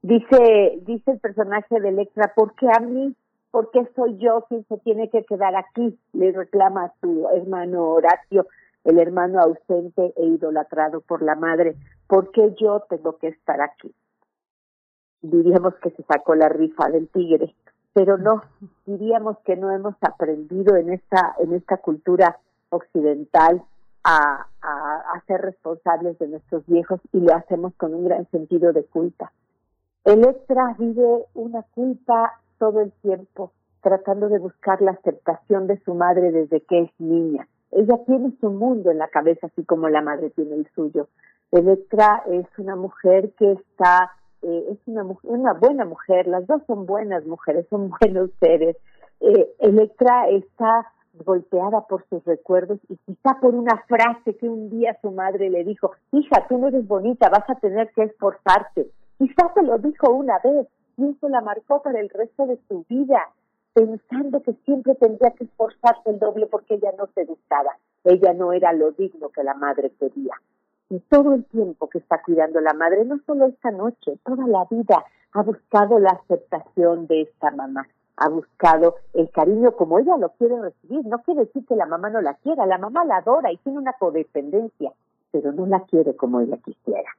[0.02, 3.16] Dice, dice el personaje de Electra, ¿por qué a mí?
[3.50, 5.98] ¿Por qué soy yo quien se tiene que quedar aquí?
[6.12, 8.46] Le reclama a su hermano Horacio
[8.84, 11.74] el hermano ausente e idolatrado por la madre,
[12.10, 13.94] ¿por qué yo tengo que estar aquí?
[15.22, 17.54] Diríamos que se sacó la rifa del tigre,
[17.92, 18.42] pero no,
[18.84, 22.38] diríamos que no hemos aprendido en esta, en esta cultura
[22.70, 23.62] occidental
[24.02, 28.84] a, a ser responsables de nuestros viejos y lo hacemos con un gran sentido de
[28.84, 29.30] culpa.
[30.04, 33.52] Electra vive una culpa todo el tiempo,
[33.82, 37.46] tratando de buscar la aceptación de su madre desde que es niña.
[37.70, 41.08] Ella tiene su mundo en la cabeza, así como la madre tiene el suyo.
[41.52, 46.86] Electra es una mujer que está, eh, es una, una buena mujer, las dos son
[46.86, 48.76] buenas mujeres, son buenos seres.
[49.20, 50.92] Eh, Electra está
[51.24, 55.64] golpeada por sus recuerdos y quizá por una frase que un día su madre le
[55.64, 58.90] dijo, hija, tú no eres bonita, vas a tener que esforzarte.
[59.18, 62.84] Quizá se lo dijo una vez y eso la marcó para el resto de su
[62.88, 63.28] vida,
[63.74, 68.52] pensando que siempre tendría que esforzarse el doble porque ella no se gustaba, ella no
[68.52, 70.34] era lo digno que la madre quería.
[70.90, 74.66] Y todo el tiempo que está cuidando la madre, no solo esta noche, toda la
[74.70, 77.86] vida, ha buscado la aceptación de esta mamá
[78.20, 81.04] ha buscado el cariño como ella lo quiere recibir.
[81.06, 83.78] No quiere decir que la mamá no la quiera, la mamá la adora y tiene
[83.78, 84.92] una codependencia,
[85.32, 87.10] pero no la quiere como ella quisiera.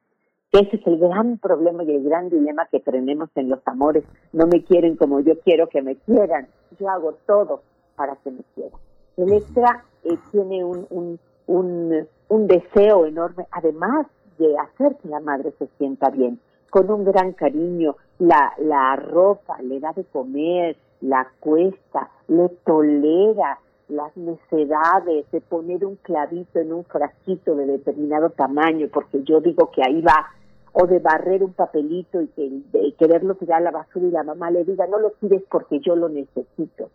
[0.51, 4.03] Ese es el gran problema y el gran dilema que tenemos en los amores.
[4.31, 6.47] No me quieren como yo quiero que me quieran.
[6.79, 7.63] Yo hago todo
[7.95, 8.79] para que me quieran.
[9.17, 14.07] Electra eh, tiene un, un, un, un deseo enorme, además
[14.37, 19.61] de hacer que la madre se sienta bien, con un gran cariño, la, la ropa,
[19.61, 23.59] le da de comer, la cuesta, le tolera
[23.89, 29.69] las necedades de poner un clavito en un frasquito de determinado tamaño, porque yo digo
[29.69, 30.27] que ahí va,
[30.71, 34.23] o de barrer un papelito y que de quererlo tirar a la basura y la
[34.23, 36.91] mamá le diga, no lo tires porque yo lo necesito.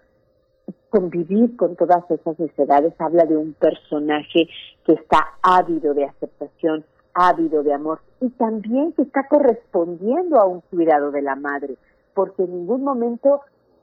[0.91, 4.49] Convivir con todas esas necedades habla de un personaje
[4.85, 6.85] que está ávido de aceptación,
[7.15, 11.77] ávido de amor y también que está correspondiendo a un cuidado de la madre,
[12.15, 13.41] porque en ningún momento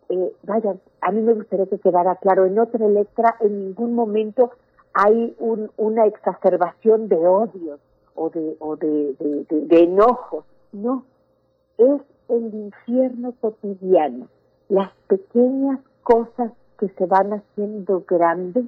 [0.09, 4.51] eh, vaya, a mí me gustaría que quedara claro, en otra letra en ningún momento
[4.93, 7.79] hay un, una exacerbación de odios
[8.15, 9.15] o de, o de,
[9.49, 11.03] de, enojos, no,
[11.77, 14.27] es el infierno cotidiano,
[14.69, 18.65] las pequeñas cosas que se van haciendo grandes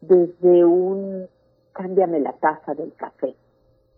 [0.00, 1.26] desde un
[1.72, 3.34] cámbiame la taza del café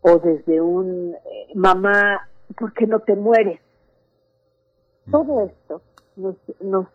[0.03, 2.29] o desde un eh, mamá,
[2.59, 3.61] ¿por qué no te mueres?
[5.11, 5.83] Todo esto
[6.17, 6.87] nos, nos,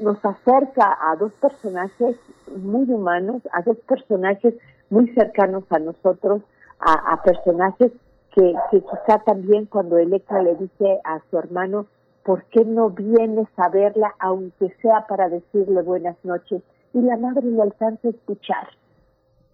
[0.00, 2.16] nos acerca a dos personajes
[2.56, 4.54] muy humanos, a dos personajes
[4.90, 6.42] muy cercanos a nosotros,
[6.78, 7.92] a, personajes
[8.34, 11.86] que, que quizá también cuando Electra le dice a su hermano,
[12.24, 16.62] ¿por qué no vienes a verla aunque sea para decirle buenas noches?
[16.92, 18.68] Y la madre le alcanza a escuchar.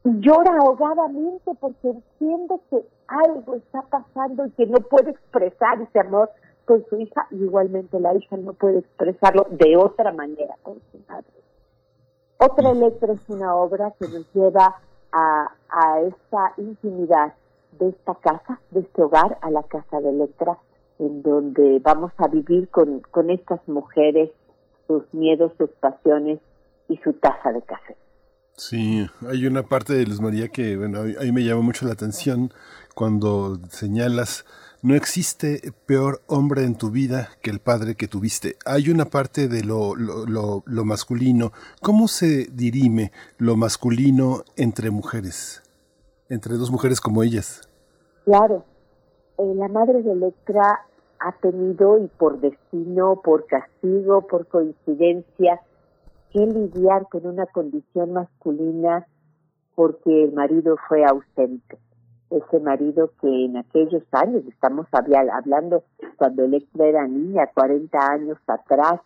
[0.05, 6.01] Y llora ahogadamente porque entiende que algo está pasando y que no puede expresar ese
[6.01, 6.31] amor
[6.65, 10.99] con su hija y igualmente la hija no puede expresarlo de otra manera con su
[11.09, 11.27] madre.
[12.39, 14.77] Otra letra es una obra que nos lleva
[15.11, 17.33] a, a esta intimidad
[17.79, 20.59] de esta casa, de este hogar, a la casa de Electra,
[20.99, 24.31] en donde vamos a vivir con, con estas mujeres,
[24.87, 26.41] sus miedos, sus pasiones
[26.89, 27.97] y su taza de café.
[28.57, 31.93] Sí, hay una parte de Luz María que, bueno, a mí me llama mucho la
[31.93, 32.53] atención
[32.95, 34.45] cuando señalas
[34.83, 38.57] no existe peor hombre en tu vida que el padre que tuviste.
[38.65, 41.53] Hay una parte de lo, lo, lo, masculino.
[41.83, 45.63] ¿Cómo se dirime lo masculino entre mujeres?
[46.29, 47.69] Entre dos mujeres como ellas.
[48.25, 48.65] Claro.
[49.39, 50.81] Eh, la madre de Electra
[51.21, 55.61] ha tenido, y por destino, por castigo, por coincidencia,
[56.33, 59.07] que lidiar con una condición masculina
[59.77, 61.79] porque el marido fue ausente.
[62.31, 65.85] Ese marido que en aquellos años, estamos hablando
[66.17, 69.01] cuando Electra era niña, 40 años atrás,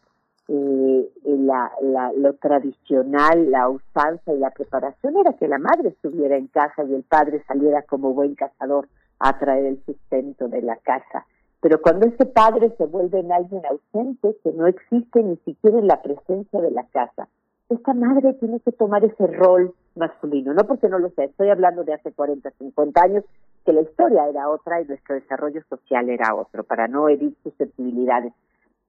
[0.49, 6.37] eh, la, la, lo tradicional, la usanza y la preparación era que la madre estuviera
[6.37, 8.89] en casa y el padre saliera como buen cazador
[9.19, 11.27] a traer el sustento de la casa.
[11.61, 15.87] Pero cuando ese padre se vuelve en alguien ausente, que no existe ni siquiera en
[15.87, 17.29] la presencia de la casa,
[17.69, 21.85] esta madre tiene que tomar ese rol masculino, no porque no lo sé, estoy hablando
[21.85, 23.25] de hace 40, 50 años,
[23.65, 28.33] que la historia era otra y nuestro desarrollo social era otro, para no herir susceptibilidades.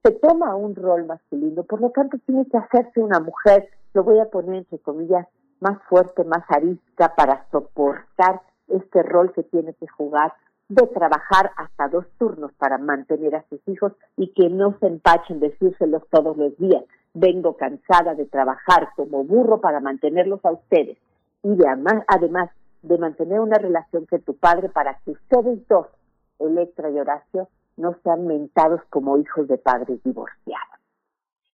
[0.02, 4.18] Se toma un rol masculino, por lo tanto tiene que hacerse una mujer, lo voy
[4.18, 5.26] a poner entre comillas,
[5.60, 10.34] más fuerte, más arisca para soportar este rol que tiene que jugar
[10.68, 15.40] de trabajar hasta dos turnos para mantener a sus hijos y que no se empachen
[15.40, 16.84] decírselos todos los días
[17.14, 20.98] vengo cansada de trabajar como burro para mantenerlos a ustedes
[21.42, 21.64] y de
[22.08, 22.50] además
[22.82, 25.86] de mantener una relación con tu padre para que ustedes dos,
[26.38, 30.80] Electra y Horacio, no sean mentados como hijos de padres divorciados.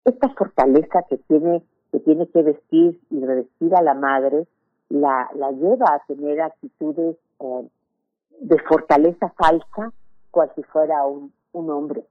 [0.06, 4.46] Esta fortaleza que tiene que tiene que vestir y revestir a la madre
[4.90, 7.70] la, la lleva a tener actitudes eh,
[8.40, 9.92] de fortaleza falsa,
[10.32, 12.04] cual si fuera un, un hombre,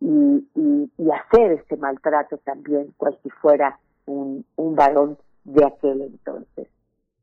[0.00, 6.02] y, y, y, hacer este maltrato también, cual si fuera un, un varón de aquel
[6.02, 6.68] entonces.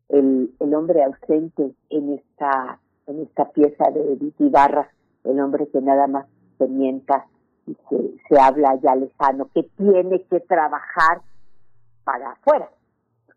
[0.09, 4.89] El, el hombre ausente en esta, en esta pieza de Edith Ibarra,
[5.23, 6.25] el hombre que nada más
[6.57, 7.25] se mienta
[7.67, 11.21] y se, se habla ya lejano, que tiene que trabajar
[12.03, 12.69] para afuera,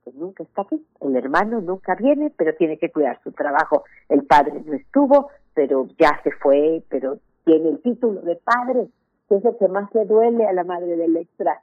[0.07, 0.83] porque nunca está aquí.
[1.01, 3.85] El hermano nunca viene, pero tiene que cuidar su trabajo.
[4.09, 8.89] El padre no estuvo, pero ya se fue, pero tiene el título de padre,
[9.29, 11.63] que es el que más le duele a la madre del extra,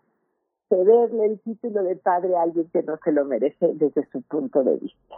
[0.70, 4.64] cederle el título de padre a alguien que no se lo merece desde su punto
[4.64, 5.16] de vista.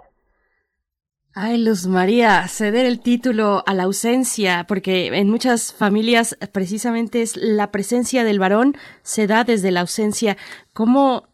[1.37, 7.35] Ay, Luz María, ceder el título a la ausencia, porque en muchas familias precisamente es
[7.35, 10.37] la presencia del varón se da desde la ausencia.
[10.71, 11.27] ¿Cómo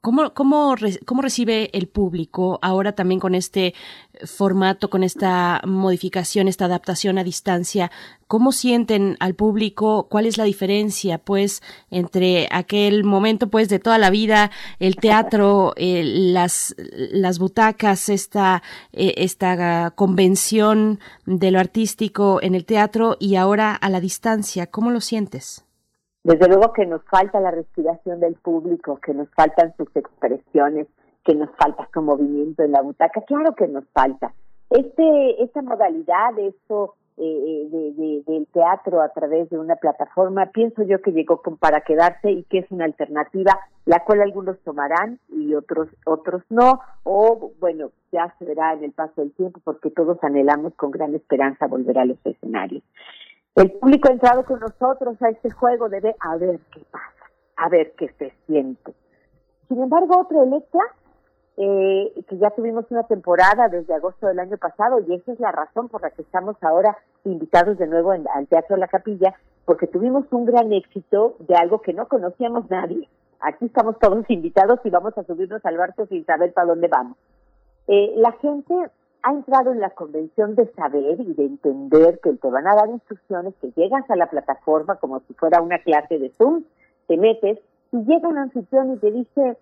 [0.00, 0.76] ¿Cómo, cómo,
[1.06, 3.74] ¿Cómo recibe el público ahora también con este
[4.24, 7.90] formato, con esta modificación, esta adaptación a distancia?
[8.28, 10.06] ¿Cómo sienten al público?
[10.08, 15.72] ¿Cuál es la diferencia, pues, entre aquel momento, pues, de toda la vida, el teatro,
[15.76, 23.34] eh, las, las butacas, esta, eh, esta convención de lo artístico en el teatro y
[23.34, 24.68] ahora a la distancia?
[24.68, 25.67] ¿Cómo lo sientes?
[26.24, 30.86] Desde luego que nos falta la respiración del público, que nos faltan sus expresiones,
[31.24, 34.32] que nos falta su movimiento en la butaca, claro que nos falta.
[34.70, 40.46] Este, esta modalidad, esto eh, eh, de, de, del teatro a través de una plataforma,
[40.46, 44.58] pienso yo que llegó con para quedarse y que es una alternativa, la cual algunos
[44.60, 49.60] tomarán y otros otros no, o bueno, ya se verá en el paso del tiempo
[49.64, 52.84] porque todos anhelamos con gran esperanza volver a los escenarios.
[53.58, 57.24] El público entrado con nosotros a este juego de a ver qué pasa,
[57.56, 58.94] a ver qué se siente.
[59.66, 60.80] Sin embargo, otra Electra,
[61.56, 65.50] eh, que ya tuvimos una temporada desde agosto del año pasado, y esa es la
[65.50, 69.34] razón por la que estamos ahora invitados de nuevo en, al Teatro La Capilla,
[69.64, 73.08] porque tuvimos un gran éxito de algo que no conocíamos nadie.
[73.40, 77.18] Aquí estamos todos invitados y vamos a subirnos al barco sin saber para dónde vamos.
[77.88, 78.72] Eh, la gente
[79.22, 82.88] ha entrado en la convención de saber y de entender que te van a dar
[82.88, 86.64] instrucciones, que llegas a la plataforma como si fuera una clase de Zoom,
[87.06, 87.58] te metes
[87.92, 89.56] y llega un anfitrión y te dice,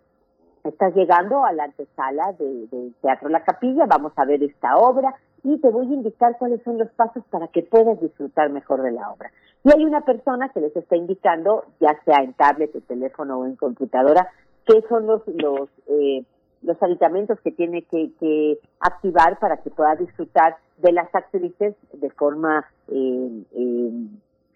[0.65, 5.15] estás llegando a la antesala del de Teatro La Capilla, vamos a ver esta obra
[5.43, 8.91] y te voy a indicar cuáles son los pasos para que puedas disfrutar mejor de
[8.91, 9.31] la obra.
[9.63, 13.47] Y hay una persona que les está indicando, ya sea en tablet, en teléfono o
[13.47, 14.29] en computadora,
[14.67, 16.25] qué son los, los eh,
[16.63, 22.65] los aditamentos que tiene que, activar para que pueda disfrutar de las actrices de forma
[22.89, 23.91] eh, eh,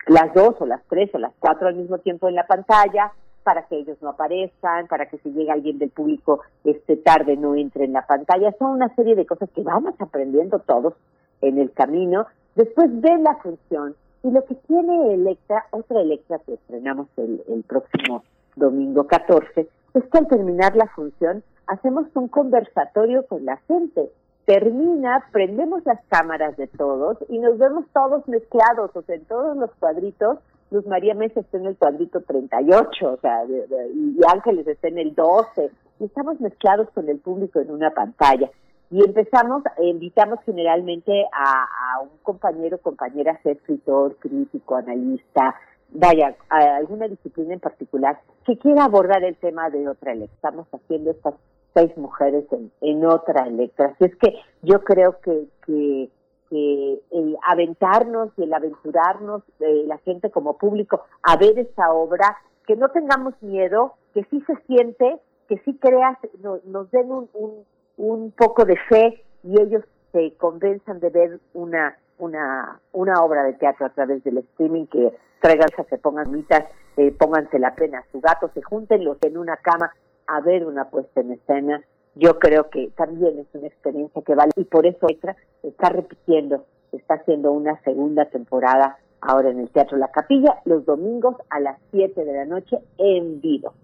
[0.07, 3.63] las dos o las tres o las cuatro al mismo tiempo en la pantalla para
[3.67, 7.85] que ellos no aparezcan, para que si llega alguien del público este tarde no entre
[7.85, 8.53] en la pantalla.
[8.59, 10.95] Son una serie de cosas que vamos aprendiendo todos
[11.41, 12.27] en el camino.
[12.55, 17.63] Después de la función y lo que tiene Electra, otra Electra que estrenamos el, el
[17.63, 18.23] próximo
[18.57, 24.11] domingo 14, es que al terminar la función hacemos un conversatorio con la gente.
[24.45, 29.57] Termina, prendemos las cámaras de todos y nos vemos todos mezclados, o sea, en todos
[29.57, 30.39] los cuadritos.
[30.73, 35.15] Luz María Mesa está en el cuadrito 38, o sea, y Ángeles está en el
[35.15, 38.51] 12, y estamos mezclados con el público en una pantalla.
[38.91, 45.55] Y empezamos, invitamos generalmente a, un compañero, compañera, ser escritor, crítico, analista,
[45.91, 50.29] vaya, a alguna disciplina en particular, que quiera abordar el tema de otra ley.
[50.33, 51.35] Estamos haciendo estas
[51.75, 53.95] seis mujeres en, en otra Electra.
[53.95, 56.11] Así es que yo creo que, que,
[56.53, 62.75] el aventarnos y el aventurarnos, de la gente como público, a ver esta obra, que
[62.75, 66.19] no tengamos miedo, que sí se siente, que sí creas,
[66.65, 67.65] nos den un, un,
[67.99, 73.55] un poco de fe y ellos se convenzan de ver una una una obra de
[73.55, 76.65] teatro a través del streaming que traigan, se pongan mitas,
[76.97, 79.91] eh, pónganse la pena a su gato, se junten los en una cama
[80.31, 81.83] a ver una puesta en escena,
[82.15, 86.65] yo creo que también es una experiencia que vale y por eso Extra está repitiendo,
[86.93, 91.79] está haciendo una segunda temporada ahora en el Teatro La Capilla los domingos a las
[91.91, 93.75] 7 de la noche en vivo.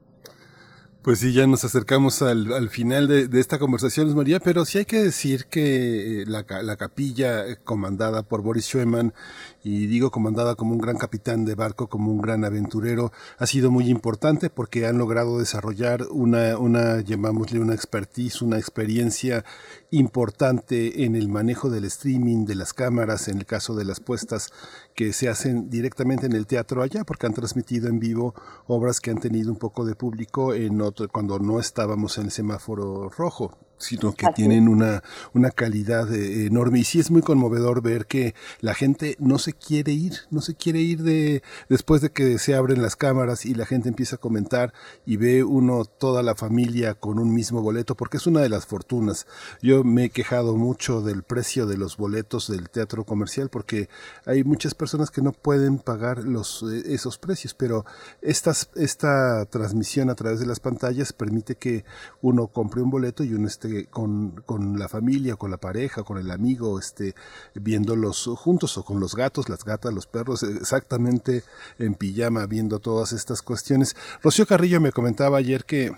[1.07, 4.78] Pues sí, ya nos acercamos al, al final de, de, esta conversación, María, pero sí
[4.78, 9.14] hay que decir que la, la capilla comandada por Boris Schumann
[9.62, 13.70] y digo comandada como un gran capitán de barco, como un gran aventurero, ha sido
[13.70, 19.44] muy importante porque han logrado desarrollar una, una llamámosle una expertise, una experiencia
[19.91, 24.51] importante en el manejo del streaming, de las cámaras, en el caso de las puestas
[24.95, 28.34] que se hacen directamente en el teatro allá, porque han transmitido en vivo
[28.66, 32.30] obras que han tenido un poco de público en otro, cuando no estábamos en el
[32.30, 35.03] semáforo rojo sino que tienen una,
[35.35, 36.81] una calidad eh, enorme.
[36.81, 40.55] Y sí es muy conmovedor ver que la gente no se quiere ir, no se
[40.55, 44.20] quiere ir de después de que se abren las cámaras y la gente empieza a
[44.20, 44.72] comentar
[45.05, 48.66] y ve uno toda la familia con un mismo boleto, porque es una de las
[48.66, 49.27] fortunas.
[49.62, 53.89] Yo me he quejado mucho del precio de los boletos del teatro comercial porque
[54.24, 57.85] hay muchas personas que no pueden pagar los eh, esos precios, pero
[58.22, 61.85] estas, esta transmisión a través de las pantallas permite que
[62.22, 66.03] uno compre un boleto y uno esté este, con, con, la familia, con la pareja,
[66.03, 67.14] con el amigo, este,
[67.55, 71.45] viéndolos juntos o con los gatos, las gatas, los perros, exactamente
[71.79, 73.97] en pijama, viendo todas estas cuestiones.
[74.23, 75.93] Rocío Carrillo me comentaba ayer que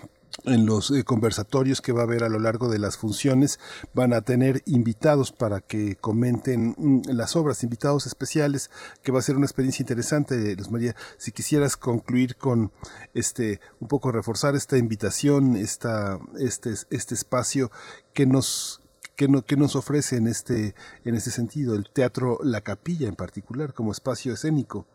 [0.44, 3.58] en los eh, conversatorios que va a haber a lo largo de las funciones
[3.94, 8.70] van a tener invitados para que comenten mm, las obras, invitados especiales,
[9.02, 10.94] que va a ser una experiencia interesante, Luz María.
[11.16, 12.72] Si quisieras concluir con
[13.14, 17.70] este, un poco reforzar esta invitación, esta, este, este espacio
[18.12, 18.80] que nos
[19.16, 23.74] que, no, nos ofrece en este, en este sentido el teatro La Capilla en particular
[23.74, 24.86] como espacio escénico.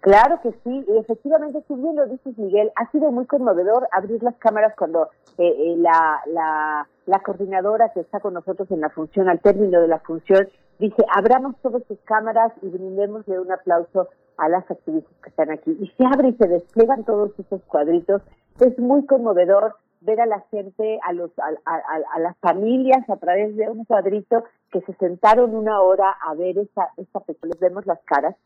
[0.00, 4.22] Claro que sí, y efectivamente, si bien lo dices Miguel, ha sido muy conmovedor abrir
[4.22, 9.28] las cámaras cuando eh, eh, la, la, coordinadora que está con nosotros en la función,
[9.28, 14.48] al término de la función, dice, abramos todas sus cámaras y brindémosle un aplauso a
[14.48, 15.76] las activistas que están aquí.
[15.80, 18.22] Y se abre y se despliegan todos esos cuadritos.
[18.60, 23.56] Es muy conmovedor ver a la gente, a, los, a, a, las familias a través
[23.56, 27.98] de un cuadrito que se sentaron una hora a ver esta película, les vemos las
[28.04, 28.36] caras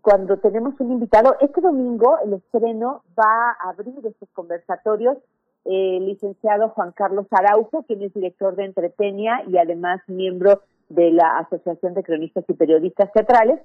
[0.00, 5.18] cuando tenemos un invitado, este domingo el estreno va a abrir estos conversatorios
[5.64, 11.38] el licenciado Juan Carlos Araujo, quien es director de Entretenia y además miembro de la
[11.38, 13.60] Asociación de Cronistas y Periodistas Teatrales,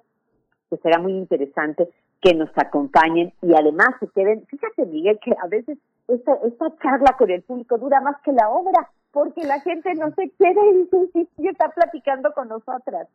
[0.70, 1.90] pues será muy interesante
[2.22, 5.78] que nos acompañen y además se queden, fíjate Miguel, que a veces
[6.08, 10.12] esta, esta charla con el público dura más que la obra, porque la gente no
[10.12, 10.62] se quiere
[11.38, 13.08] y está platicando con nosotras.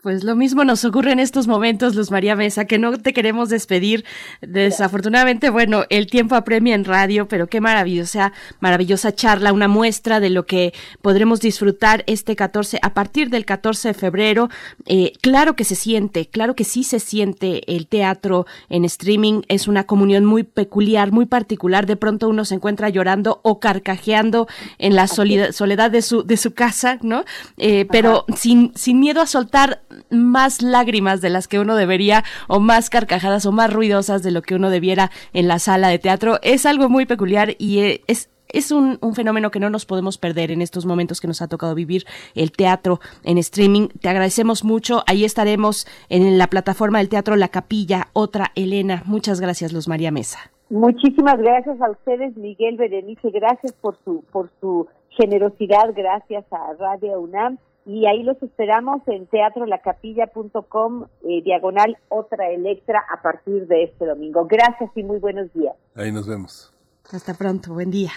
[0.00, 3.48] Pues lo mismo nos ocurre en estos momentos, Luz María Mesa, que no te queremos
[3.48, 4.04] despedir.
[4.40, 10.30] Desafortunadamente, bueno, el tiempo apremia en radio, pero qué maravillosa, maravillosa charla, una muestra de
[10.30, 10.72] lo que
[11.02, 14.50] podremos disfrutar este 14, a partir del 14 de febrero.
[14.86, 19.66] Eh, claro que se siente, claro que sí se siente el teatro en streaming, es
[19.66, 21.86] una comunión muy peculiar, muy particular.
[21.86, 24.46] De pronto uno se encuentra llorando o carcajeando
[24.78, 27.24] en la soledad de su, de su casa, ¿no?
[27.56, 32.60] Eh, pero sin, sin miedo a soltar más lágrimas de las que uno debería, o
[32.60, 36.38] más carcajadas, o más ruidosas de lo que uno debiera en la sala de teatro.
[36.42, 40.50] Es algo muy peculiar y eh, es es un, fenómeno que no nos podemos perder
[40.50, 43.88] en estos momentos que nos ha tocado vivir el teatro en streaming.
[44.00, 45.02] Te agradecemos mucho.
[45.06, 49.02] Ahí estaremos en la plataforma del teatro La Capilla, otra Elena.
[49.06, 50.38] Muchas gracias, Luz María Mesa.
[50.70, 53.30] Muchísimas gracias a ustedes, Miguel Berenice.
[53.30, 55.92] Gracias por su, por su generosidad.
[55.94, 57.58] Gracias a Radio UNAM
[57.88, 64.46] y ahí los esperamos en teatrolacapilla.com, eh, diagonal otra Electra, a partir de este domingo.
[64.46, 65.74] Gracias y muy buenos días.
[65.94, 66.70] Ahí nos vemos.
[67.10, 68.10] Hasta pronto, buen día.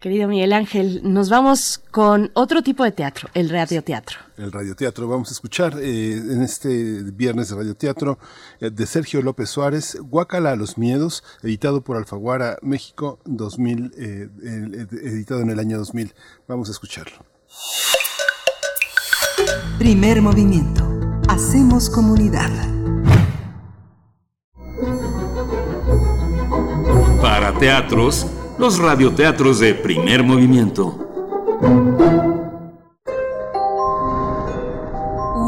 [0.00, 4.18] Querido Miguel Ángel, nos vamos con otro tipo de teatro, el radioteatro.
[4.38, 5.08] El radioteatro.
[5.08, 8.18] Vamos a escuchar eh, en este viernes de radioteatro
[8.60, 13.92] eh, de Sergio López Suárez, Guacala a los miedos, editado por Alfaguara México, 2000,
[15.02, 16.14] editado en el año 2000.
[16.48, 17.18] Vamos a escucharlo.
[19.78, 20.82] Primer movimiento.
[21.28, 22.50] Hacemos comunidad.
[27.20, 28.26] Para teatros
[28.58, 30.96] los radioteatros de primer movimiento.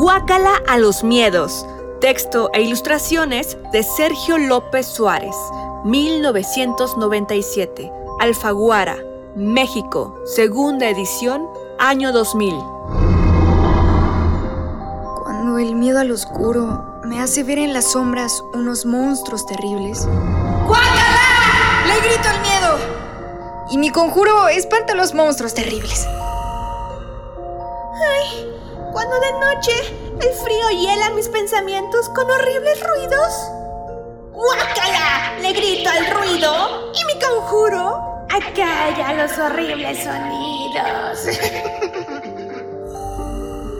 [0.00, 1.64] Guácala a los miedos.
[2.00, 5.34] Texto e ilustraciones de Sergio López Suárez,
[5.84, 7.90] 1997.
[8.20, 8.96] Alfaguara,
[9.34, 12.54] México, segunda edición, año 2000.
[15.58, 20.06] El miedo al oscuro me hace ver en las sombras unos monstruos terribles.
[20.66, 21.86] ¡Guácala!
[21.86, 22.78] Le grito al miedo.
[23.70, 26.06] Y mi conjuro espanta a los monstruos terribles.
[27.94, 28.46] Ay,
[28.92, 29.72] cuando de noche
[30.20, 33.50] el frío hiela mis pensamientos con horribles ruidos.
[34.32, 35.38] ¡Guácala!
[35.40, 41.38] Le grito al ruido y mi conjuro acalla los horribles sonidos.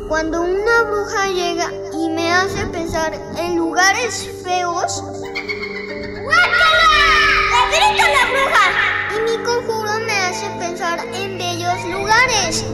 [0.09, 5.02] Cuando una bruja llega y me hace pensar en lugares feos.
[6.22, 6.80] ¡Guácala!
[7.50, 8.64] ¡Le grito a la bruja!
[9.16, 12.64] Y mi conjuro me hace pensar en bellos lugares.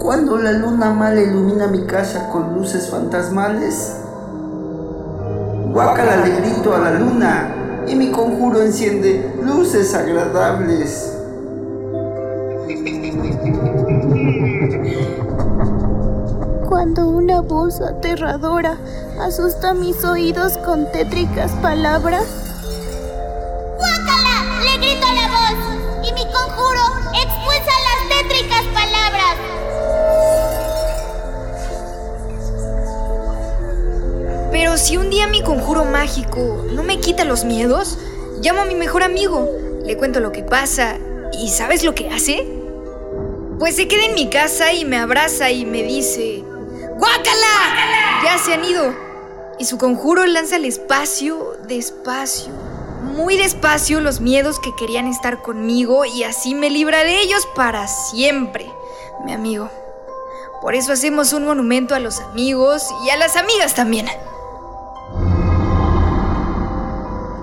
[0.00, 3.94] Cuando la luna mala ilumina mi casa con luces fantasmales.
[5.70, 11.23] Guácala le grito a la luna y mi conjuro enciende luces agradables.
[16.68, 18.76] Cuando una voz aterradora
[19.20, 22.24] asusta mis oídos con tétricas palabras.
[23.78, 24.62] ¡Guácala!
[24.64, 25.58] Le grito a la voz
[26.02, 29.36] y mi conjuro expulsa las tétricas palabras.
[34.50, 37.98] Pero si un día mi conjuro mágico no me quita los miedos,
[38.40, 39.48] llamo a mi mejor amigo,
[39.84, 40.96] le cuento lo que pasa
[41.32, 42.63] y ¿sabes lo que hace?
[43.64, 46.44] Pues se queda en mi casa y me abraza y me dice,
[46.98, 48.22] ¡Guácala!
[48.22, 48.94] Ya se han ido.
[49.58, 52.52] Y su conjuro lanza al espacio, despacio,
[53.16, 57.88] muy despacio los miedos que querían estar conmigo y así me libra de ellos para
[57.88, 58.70] siempre,
[59.24, 59.70] mi amigo.
[60.60, 64.06] Por eso hacemos un monumento a los amigos y a las amigas también.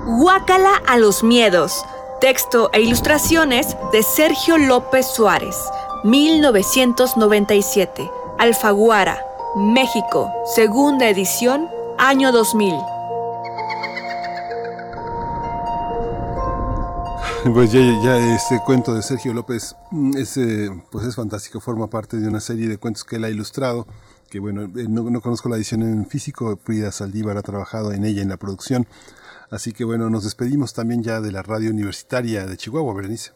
[0.06, 1.84] Guácala a los miedos.
[2.20, 5.56] Texto e ilustraciones de Sergio López Suárez,
[6.04, 8.10] 1997.
[8.40, 9.24] Alfaguara,
[9.56, 12.74] México, segunda edición, año 2000.
[17.54, 21.88] Pues ya, ya este cuento de Sergio López mm, es, eh, pues es fantástico, forma
[21.88, 23.88] parte de una serie de cuentos que él ha ilustrado,
[24.30, 28.06] que bueno, eh, no, no conozco la edición en físico, Frida Saldívar ha trabajado en
[28.06, 28.88] ella, en la producción,
[29.52, 33.32] así que bueno, nos despedimos también ya de la radio universitaria de Chihuahua, Berenice.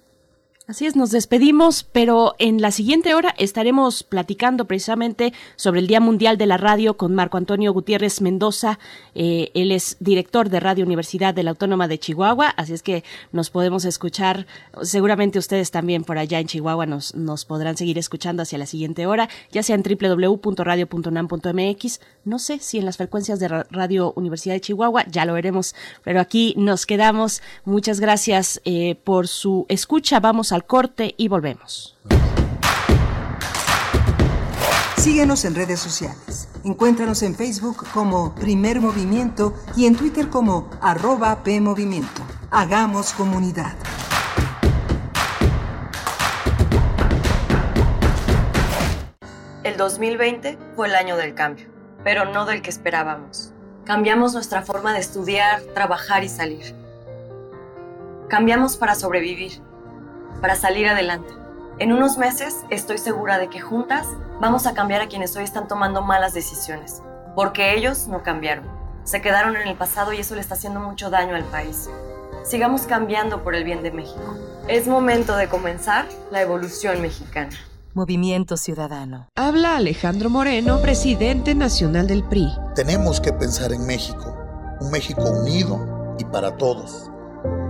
[0.68, 6.00] Así es, nos despedimos, pero en la siguiente hora estaremos platicando precisamente sobre el Día
[6.00, 8.80] Mundial de la Radio con Marco Antonio Gutiérrez Mendoza.
[9.14, 13.04] Eh, él es director de Radio Universidad de la Autónoma de Chihuahua, así es que
[13.32, 14.48] nos podemos escuchar.
[14.82, 17.14] Seguramente ustedes también por allá en Chihuahua nos,
[17.46, 22.00] podrán seguir escuchando hacia la siguiente hora, ya sea en www.radio.unam.mx.
[22.24, 26.20] No sé si en las frecuencias de Radio Universidad de Chihuahua, ya lo veremos, pero
[26.20, 27.44] aquí nos quedamos.
[27.66, 30.20] Muchas gracias eh, por su escucha.
[30.20, 31.98] Vamos al corte y volvemos.
[34.96, 36.48] Síguenos en redes sociales.
[36.64, 42.22] Encuéntranos en Facebook como Primer Movimiento y en Twitter como arroba PMovimiento.
[42.50, 43.76] Hagamos comunidad.
[49.64, 51.68] El 2020 fue el año del cambio,
[52.04, 53.52] pero no del que esperábamos.
[53.84, 56.74] Cambiamos nuestra forma de estudiar, trabajar y salir.
[58.30, 59.62] Cambiamos para sobrevivir
[60.42, 61.34] para salir adelante.
[61.78, 64.08] En unos meses estoy segura de que juntas
[64.40, 67.02] vamos a cambiar a quienes hoy están tomando malas decisiones,
[67.36, 68.66] porque ellos no cambiaron.
[69.04, 71.90] Se quedaron en el pasado y eso le está haciendo mucho daño al país.
[72.46, 74.38] Sigamos cambiando por el bien de México.
[74.68, 77.56] Es momento de comenzar la evolución mexicana.
[77.94, 79.30] Movimiento Ciudadano.
[79.36, 82.48] Habla Alejandro Moreno, presidente nacional del PRI.
[82.76, 84.36] Tenemos que pensar en México,
[84.82, 87.10] un México unido y para todos.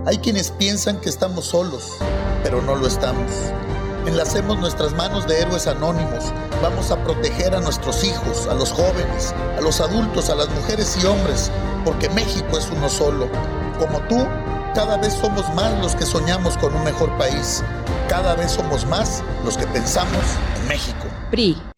[0.06, 1.94] Hay quienes piensan que estamos solos,
[2.44, 3.28] pero no lo estamos.
[4.06, 6.32] Enlacemos nuestras manos de héroes anónimos.
[6.62, 10.96] Vamos a proteger a nuestros hijos, a los jóvenes, a los adultos, a las mujeres
[11.02, 11.50] y hombres,
[11.84, 13.28] porque México es uno solo.
[13.80, 14.24] Como tú,
[14.76, 17.64] cada vez somos más los que soñamos con un mejor país.
[18.08, 20.22] Cada vez somos más los que pensamos
[20.60, 21.06] en México.
[21.32, 21.60] PRI.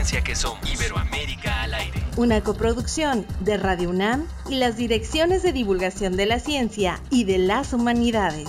[0.00, 0.58] Que somos.
[0.72, 2.02] Iberoamérica al aire.
[2.16, 7.36] Una coproducción de Radio UNAM y las direcciones de divulgación de la ciencia y de
[7.36, 8.48] las humanidades.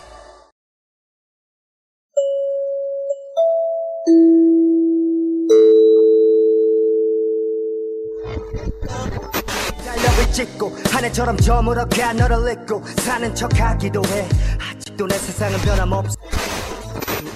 [11.00, 14.28] 찍고 한해처럼 저물어가 너를 잊고 사는 척하기도 해
[14.70, 16.16] 아직도 내 세상은 변함없어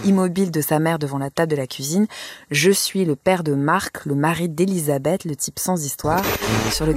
[0.02, 2.06] Immobile de sa mère devant la table de la cuisine,
[2.50, 6.22] je suis le père de Marc, le mari d'Elisabeth, le type sans histoire,
[6.72, 6.94] sur le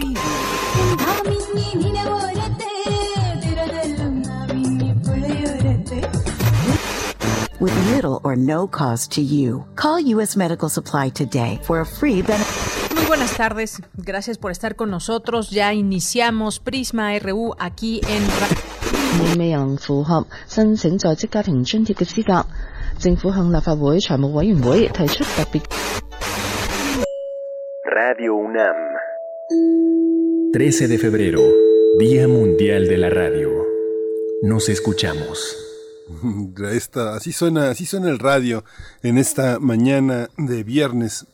[7.60, 9.66] with little or no cost to you.
[9.76, 10.38] Call U.S.
[10.38, 12.87] Medical Supply today for a free benefit.
[13.08, 15.50] Muy buenas tardes, gracias por estar con nosotros.
[15.50, 18.24] Ya iniciamos Prisma RU aquí en
[19.38, 22.46] 未能符合申请在职家庭津贴嘅资格，
[23.00, 25.62] 政府向立法会财务委员会提出特别。
[27.86, 28.76] Radio UNAM.
[30.54, 31.42] 13 de febrero,
[32.00, 33.50] Día Mundial de la Radio.
[34.44, 35.56] Nos escuchamos.
[36.72, 38.64] Esta, así suena, así suena el radio
[39.04, 41.26] en esta mañana de viernes,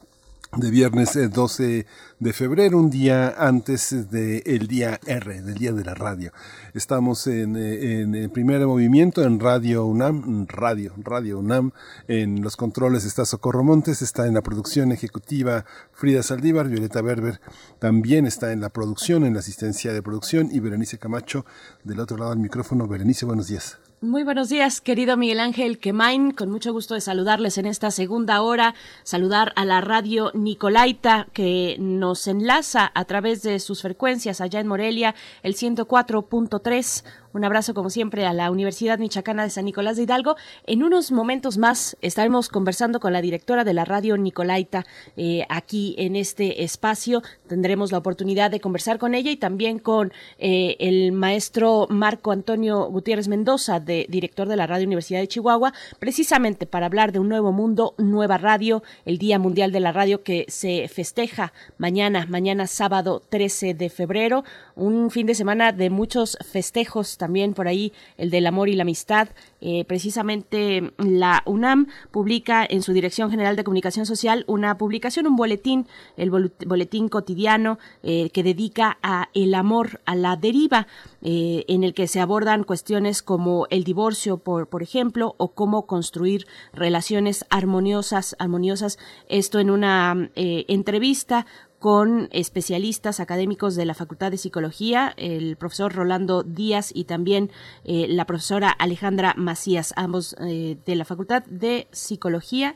[0.57, 1.87] de viernes 12
[2.19, 6.33] de febrero, un día antes del día R, del día de la radio.
[6.75, 11.73] Estamos en, en, el primer movimiento en Radio UNAM, Radio, Radio UNAM.
[12.09, 17.41] En los controles está Socorro Montes, está en la producción ejecutiva Frida Saldívar, Violeta Berber
[17.79, 21.45] también está en la producción, en la asistencia de producción y Berenice Camacho
[21.83, 22.87] del otro lado del micrófono.
[22.87, 23.79] Berenice, buenos días.
[24.05, 26.33] Muy buenos días, querido Miguel Ángel Quemain.
[26.33, 28.75] Con mucho gusto de saludarles en esta segunda hora.
[29.03, 34.67] Saludar a la radio Nicolaita que nos enlaza a través de sus frecuencias allá en
[34.67, 37.03] Morelia, el 104.3.
[37.35, 40.37] Un abrazo, como siempre, a la Universidad Michoacana de San Nicolás de Hidalgo.
[40.69, 45.97] En unos momentos más estaremos conversando con la directora de la radio Nicolaita eh, aquí
[45.99, 47.25] en este espacio.
[47.49, 52.85] Tendremos la oportunidad de conversar con ella y también con eh, el maestro Marco Antonio
[52.85, 57.29] Gutiérrez Mendoza, de, director de la Radio Universidad de Chihuahua, precisamente para hablar de un
[57.29, 62.69] nuevo mundo, nueva radio, el Día Mundial de la Radio que se festeja mañana, mañana
[62.69, 64.45] sábado 13 de febrero,
[64.77, 68.83] un fin de semana de muchos festejos también por ahí el del amor y la
[68.83, 69.31] amistad.
[69.63, 75.37] Eh, precisamente la UNAM publica en su Dirección General de Comunicación Social una publicación, un
[75.37, 75.87] boletín,
[76.19, 80.87] el boletín cotidiano eh, que dedica a el amor, a la deriva,
[81.23, 85.87] eh, en el que se abordan cuestiones como el divorcio, por, por ejemplo, o cómo
[85.87, 88.99] construir relaciones armoniosas, armoniosas.
[89.31, 91.47] Esto en una entrevista
[91.85, 97.51] con especialistas académicos de la Facultad de Psicología, el profesor Rolando Díaz y también
[97.85, 102.75] eh, la profesora Alejandra Macías, ambos eh, de la Facultad de Psicología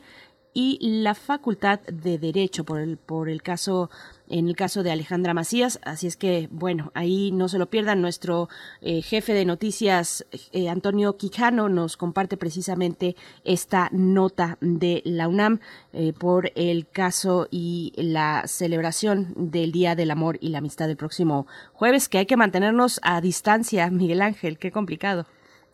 [0.53, 3.89] y la Facultad de Derecho por el, por el caso
[4.29, 5.79] en el caso de Alejandra Macías.
[5.83, 8.01] Así es que, bueno, ahí no se lo pierdan.
[8.01, 8.47] Nuestro
[8.81, 15.59] eh, jefe de noticias, eh, Antonio Quijano, nos comparte precisamente esta nota de la UNAM
[15.93, 20.97] eh, por el caso y la celebración del Día del Amor y la Amistad del
[20.97, 25.25] próximo jueves, que hay que mantenernos a distancia, Miguel Ángel, qué complicado.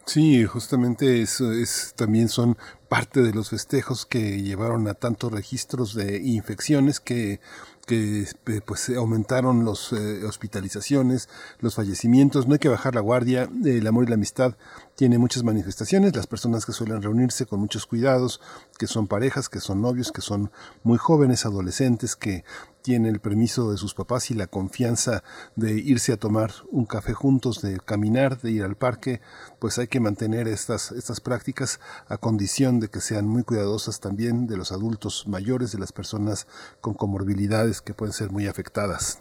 [0.05, 2.57] Sí, justamente eso es, también son
[2.89, 7.39] parte de los festejos que llevaron a tantos registros de infecciones que
[7.85, 11.29] que eh, pues aumentaron las eh, hospitalizaciones,
[11.59, 14.55] los fallecimientos, no hay que bajar la guardia, el amor y la amistad
[14.95, 18.39] tiene muchas manifestaciones, las personas que suelen reunirse con muchos cuidados,
[18.77, 20.51] que son parejas, que son novios, que son
[20.83, 22.45] muy jóvenes, adolescentes, que
[22.81, 25.23] tienen el permiso de sus papás y la confianza
[25.55, 29.21] de irse a tomar un café juntos, de caminar, de ir al parque,
[29.59, 34.47] pues hay que mantener estas, estas prácticas a condición de que sean muy cuidadosas también
[34.47, 36.47] de los adultos mayores, de las personas
[36.79, 39.17] con comorbilidades que pueden ser muy afectadas.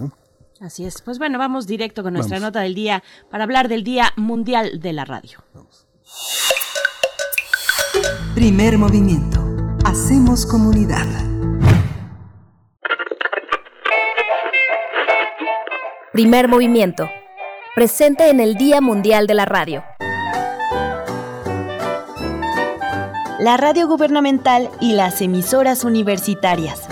[0.60, 1.02] Así es.
[1.02, 4.92] Pues bueno, vamos directo con nuestra nota del día para hablar del Día Mundial de
[4.92, 5.44] la Radio.
[8.34, 9.40] Primer movimiento.
[9.84, 11.06] Hacemos comunidad.
[16.12, 17.10] Primer movimiento.
[17.74, 19.84] Presente en el Día Mundial de la Radio.
[23.40, 26.88] La radio gubernamental y las emisoras universitarias.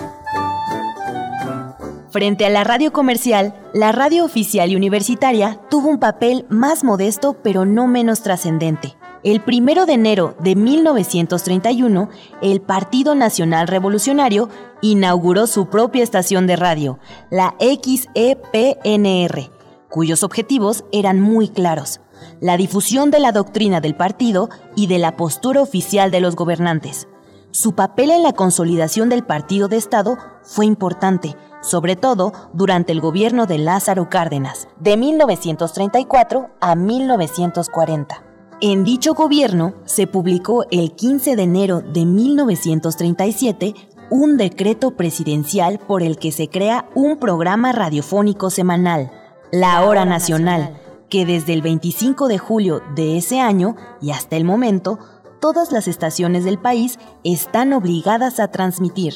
[2.12, 7.38] Frente a la radio comercial, la radio oficial y universitaria tuvo un papel más modesto
[7.42, 8.98] pero no menos trascendente.
[9.24, 12.10] El primero de enero de 1931,
[12.42, 14.50] el Partido Nacional Revolucionario
[14.82, 16.98] inauguró su propia estación de radio,
[17.30, 19.50] la XEPNR,
[19.88, 22.02] cuyos objetivos eran muy claros,
[22.40, 27.08] la difusión de la doctrina del partido y de la postura oficial de los gobernantes.
[27.54, 33.02] Su papel en la consolidación del partido de Estado fue importante, sobre todo durante el
[33.02, 38.24] gobierno de Lázaro Cárdenas, de 1934 a 1940.
[38.62, 43.74] En dicho gobierno se publicó el 15 de enero de 1937
[44.08, 49.12] un decreto presidencial por el que se crea un programa radiofónico semanal,
[49.50, 50.80] La Hora Nacional,
[51.10, 54.98] que desde el 25 de julio de ese año y hasta el momento,
[55.42, 59.14] todas las estaciones del país están obligadas a transmitir.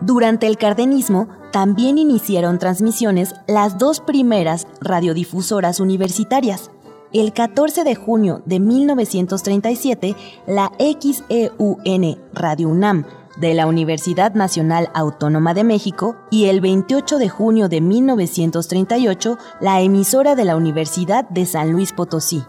[0.00, 6.70] Durante el cardenismo también iniciaron transmisiones las dos primeras radiodifusoras universitarias.
[7.12, 10.16] El 14 de junio de 1937,
[10.46, 13.04] la XEUN Radio UNAM
[13.38, 19.82] de la Universidad Nacional Autónoma de México y el 28 de junio de 1938, la
[19.82, 22.42] emisora de la Universidad de San Luis Potosí.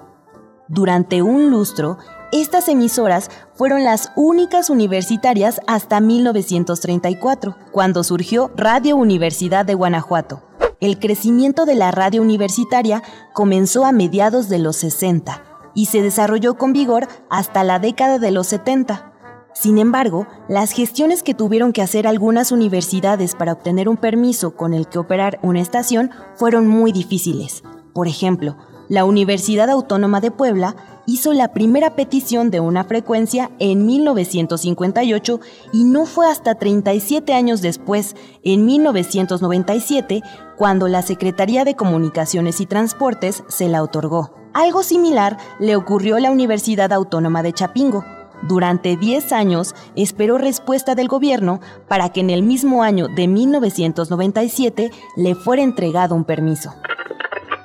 [0.70, 1.98] Durante un lustro,
[2.32, 10.44] estas emisoras fueron las únicas universitarias hasta 1934, cuando surgió Radio Universidad de Guanajuato.
[10.80, 13.02] El crecimiento de la radio universitaria
[13.34, 18.32] comenzó a mediados de los 60 y se desarrolló con vigor hasta la década de
[18.32, 19.14] los 70.
[19.54, 24.74] Sin embargo, las gestiones que tuvieron que hacer algunas universidades para obtener un permiso con
[24.74, 27.64] el que operar una estación fueron muy difíciles.
[27.94, 28.56] Por ejemplo,
[28.90, 30.76] la Universidad Autónoma de Puebla
[31.06, 35.40] hizo la primera petición de una frecuencia en 1958
[35.74, 40.22] y no fue hasta 37 años después, en 1997,
[40.58, 44.34] cuando la Secretaría de Comunicaciones y Transportes se la otorgó.
[44.54, 48.04] Algo similar le ocurrió a la Universidad Autónoma de Chapingo.
[48.44, 54.92] Durante 10 años esperó respuesta del gobierno para que en el mismo año de 1997
[55.16, 56.74] le fuera entregado un permiso.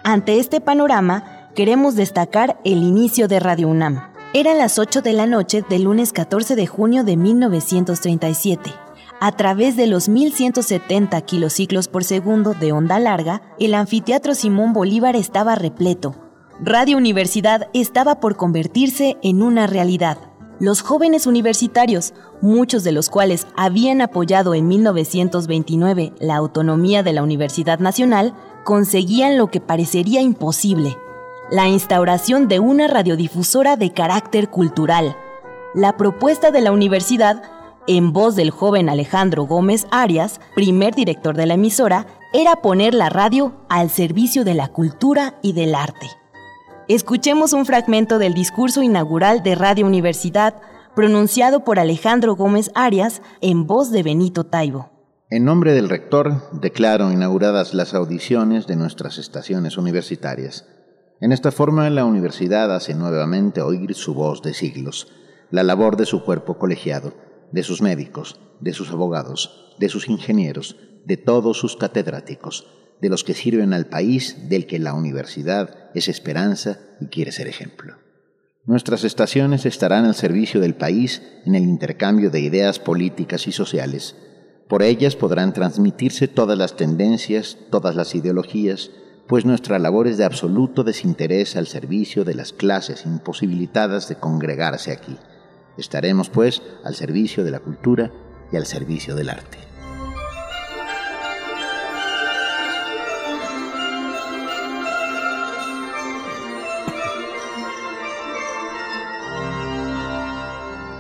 [0.05, 4.03] Ante este panorama, queremos destacar el inicio de Radio UNAM.
[4.35, 8.73] Eran las 8 de la noche del lunes 14 de junio de 1937.
[9.21, 15.15] A través de los 1170 kilociclos por segundo de onda larga, el anfiteatro Simón Bolívar
[15.15, 16.17] estaba repleto.
[16.61, 20.19] Radio Universidad estaba por convertirse en una realidad.
[20.59, 27.23] Los jóvenes universitarios, muchos de los cuales habían apoyado en 1929 la autonomía de la
[27.23, 28.35] Universidad Nacional,
[28.65, 30.97] conseguían lo que parecería imposible,
[31.51, 35.17] la instauración de una radiodifusora de carácter cultural.
[35.75, 37.43] La propuesta de la universidad,
[37.87, 43.11] en voz del joven Alejandro Gómez Arias, primer director de la emisora, era poner la
[43.11, 46.07] radio al servicio de la cultura y del arte.
[46.89, 50.55] Escuchemos un fragmento del discurso inaugural de Radio Universidad
[50.95, 54.92] pronunciado por Alejandro Gómez Arias en voz de Benito Taibo.
[55.35, 60.67] En nombre del rector, declaro inauguradas las audiciones de nuestras estaciones universitarias.
[61.23, 65.11] En esta forma, la universidad hace nuevamente oír su voz de siglos,
[65.51, 67.15] la labor de su cuerpo colegiado,
[67.51, 70.77] de sus médicos, de sus abogados, de sus ingenieros,
[71.07, 72.67] de todos sus catedráticos,
[73.01, 77.49] de los que sirven al país del que la universidad es esperanza y quiere ser
[77.49, 77.97] ejemplo.
[78.67, 84.15] Nuestras estaciones estarán al servicio del país en el intercambio de ideas políticas y sociales.
[84.73, 88.91] Por ellas podrán transmitirse todas las tendencias, todas las ideologías,
[89.27, 94.91] pues nuestra labor es de absoluto desinterés al servicio de las clases imposibilitadas de congregarse
[94.91, 95.19] aquí.
[95.77, 98.13] Estaremos, pues, al servicio de la cultura
[98.51, 99.72] y al servicio del arte.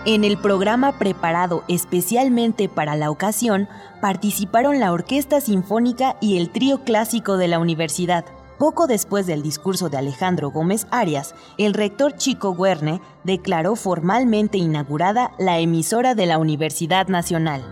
[0.05, 3.69] En el programa preparado especialmente para la ocasión,
[4.01, 8.25] participaron la Orquesta Sinfónica y el Trío Clásico de la Universidad.
[8.59, 15.31] Poco después del discurso de Alejandro Gómez Arias, el rector Chico Guerne declaró formalmente inaugurada
[15.39, 17.63] la emisora de la Universidad Nacional.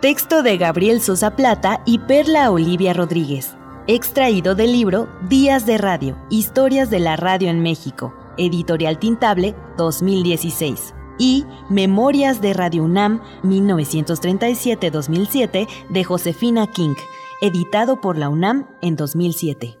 [0.00, 3.56] Texto de Gabriel Sosa Plata y Perla Olivia Rodríguez
[3.86, 10.94] extraído del libro Días de Radio, Historias de la Radio en México, Editorial Tintable 2016,
[11.18, 16.94] y Memorias de Radio UNAM 1937-2007 de Josefina King,
[17.40, 19.76] editado por la UNAM en 2007.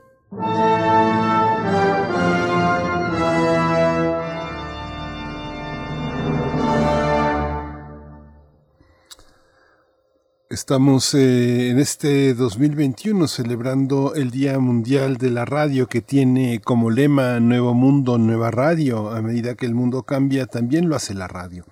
[10.54, 16.92] Estamos eh, en este 2021 celebrando el Día Mundial de la Radio que tiene como
[16.92, 19.10] lema Nuevo Mundo, Nueva Radio.
[19.10, 21.64] A medida que el mundo cambia, también lo hace la radio.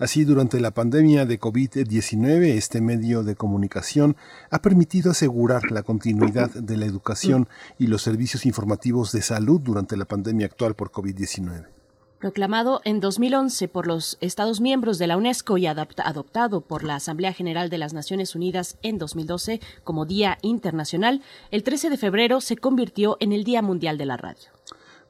[0.00, 4.16] Así, durante la pandemia de COVID-19, este medio de comunicación
[4.50, 9.96] ha permitido asegurar la continuidad de la educación y los servicios informativos de salud durante
[9.96, 11.73] la pandemia actual por COVID-19
[12.18, 17.32] proclamado en 2011 por los Estados miembros de la UNESCO y adoptado por la Asamblea
[17.32, 22.56] General de las Naciones Unidas en 2012 como Día Internacional, el 13 de febrero se
[22.56, 24.50] convirtió en el Día Mundial de la Radio.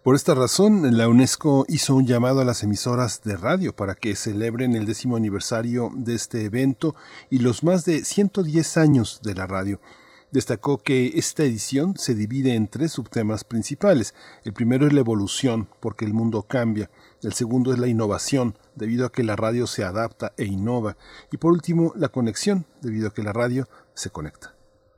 [0.05, 4.15] Por esta razón, la UNESCO hizo un llamado a las emisoras de radio para que
[4.17, 6.95] celebren el décimo aniversario de este evento
[7.31, 9.81] y los más de 110 años de la radio.
[10.35, 14.17] Destacó que esta edición se divide en tres subtemas principales.
[14.43, 16.91] El primero es la evolución, porque el mundo cambia.
[17.23, 20.97] El segundo es la innovación, debido a que la radio se adapta e innova.
[21.31, 24.54] Y por último, la conexión, debido a que la radio se conecta.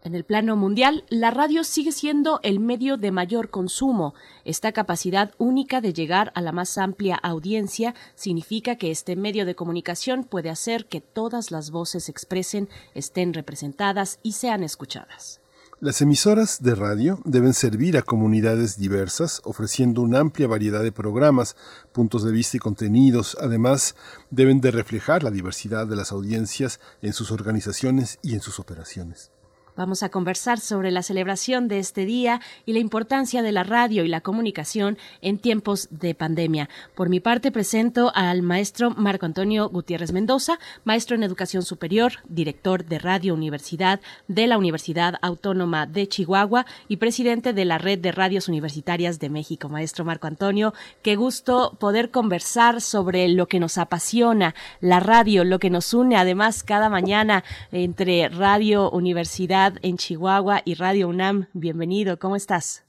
[0.07, 4.15] En el plano mundial, la radio sigue siendo el medio de mayor consumo.
[4.45, 9.57] Esta capacidad única de llegar a la más amplia audiencia significa que este medio de
[9.57, 15.41] comunicación puede hacer que todas las voces se expresen, estén representadas y sean escuchadas.
[15.81, 21.57] Las emisoras de radio deben servir a comunidades diversas, ofreciendo una amplia variedad de programas,
[21.91, 23.37] puntos de vista y contenidos.
[23.41, 23.97] Además,
[24.31, 29.33] deben de reflejar la diversidad de las audiencias en sus organizaciones y en sus operaciones.
[29.77, 34.05] Vamos a conversar sobre la celebración de este día y la importancia de la radio
[34.05, 36.71] y la comunicación en tiempos de pandemia.
[36.95, 42.87] Por mi parte, presento al maestro Marco Antonio Gutiérrez Mendoza, maestro en educación superior, director
[42.87, 48.13] de Radio Universidad de la Universidad Autónoma de Chihuahua y presidente de la Red de
[48.13, 49.69] Radios Universitarias de México.
[49.69, 50.73] Maestro Marco Antonio,
[51.03, 56.17] qué gusto poder conversar sobre lo que nos apasiona, la radio, lo que nos une
[56.17, 61.47] además cada mañana entre Radio Universidad en Chihuahua y Radio UNAM.
[61.53, 62.85] Bienvenido, ¿cómo estás?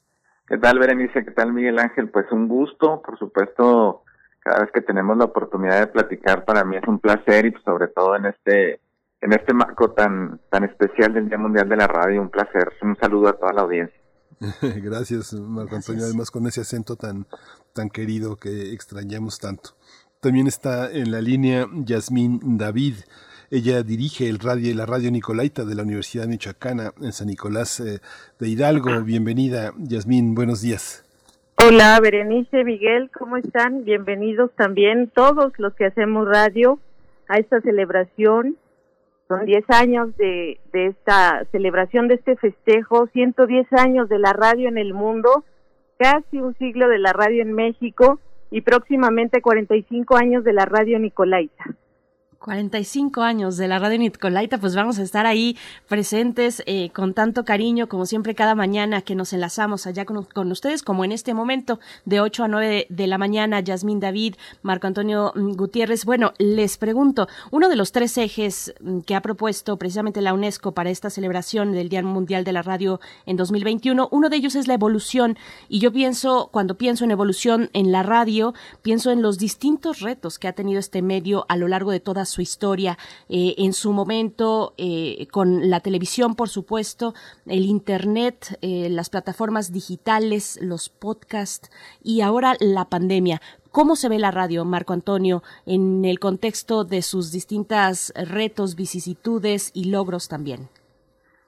[0.47, 1.25] ¿Qué tal, Berenice?
[1.25, 2.09] ¿Qué tal, Miguel Ángel?
[2.09, 4.03] Pues un gusto, por supuesto,
[4.39, 7.63] cada vez que tenemos la oportunidad de platicar, para mí es un placer y pues,
[7.63, 8.79] sobre todo en este
[9.19, 12.71] en este marco tan tan especial del Día Mundial de la Radio, un placer.
[12.81, 13.99] Un saludo a toda la audiencia.
[14.61, 17.25] Gracias, Marco Antonio, además con ese acento tan,
[17.73, 19.71] tan querido que extrañamos tanto.
[20.21, 22.95] También está en la línea Yasmín David.
[23.49, 28.01] Ella dirige el radio, la radio Nicolaita de la Universidad Michoacana en San Nicolás eh,
[28.39, 29.01] de Hidalgo.
[29.03, 31.05] Bienvenida, Yasmín, buenos días.
[31.55, 33.85] Hola, Berenice, Miguel, ¿cómo están?
[33.85, 36.77] Bienvenidos también todos los que hacemos radio
[37.29, 38.57] a esta celebración.
[39.29, 44.67] Son 10 años de, de esta celebración, de este festejo, 110 años de la radio
[44.67, 45.45] en el mundo,
[45.97, 48.19] casi un siglo de la radio en México
[48.51, 51.63] y próximamente 45 años de la radio Nicolaita.
[52.39, 55.57] 45 años de la radio Nicolaita, pues vamos a estar ahí
[55.87, 60.83] presentes eh, con tanto cariño, como siempre, cada mañana que nos enlazamos allá con, ustedes,
[60.83, 65.33] como en este momento, de 8 a 9 de, la mañana, Yasmín David, Marco Antonio
[65.35, 66.05] mm, Gutiérrez.
[66.05, 70.73] Bueno, les pregunto, uno de los tres ejes mm, que ha propuesto precisamente la UNESCO
[70.73, 74.67] para esta celebración del Día Mundial de la Radio en 2021, uno de ellos es
[74.67, 75.37] la evolución.
[75.69, 78.53] Y yo pienso, cuando pienso en evolución en la radio,
[78.83, 82.26] pienso en los distintos retos que ha tenido este medio a lo largo de toda
[82.27, 82.97] su historia,
[83.29, 87.13] eh, en su momento eh, con la televisión, por supuesto,
[87.45, 91.71] el Internet, eh, las plataformas digitales, los podcasts
[92.03, 93.41] y ahora la pandemia.
[93.71, 99.71] ¿Cómo se ve la radio, Marco Antonio, en el contexto de sus distintas retos, vicisitudes
[99.73, 100.69] y logros también?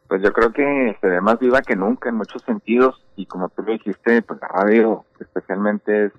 [0.07, 3.49] Pues yo creo que se ve más viva que nunca en muchos sentidos y como
[3.49, 6.13] tú lo dijiste, pues la radio especialmente es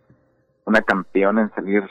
[0.65, 1.83] una campeona en salir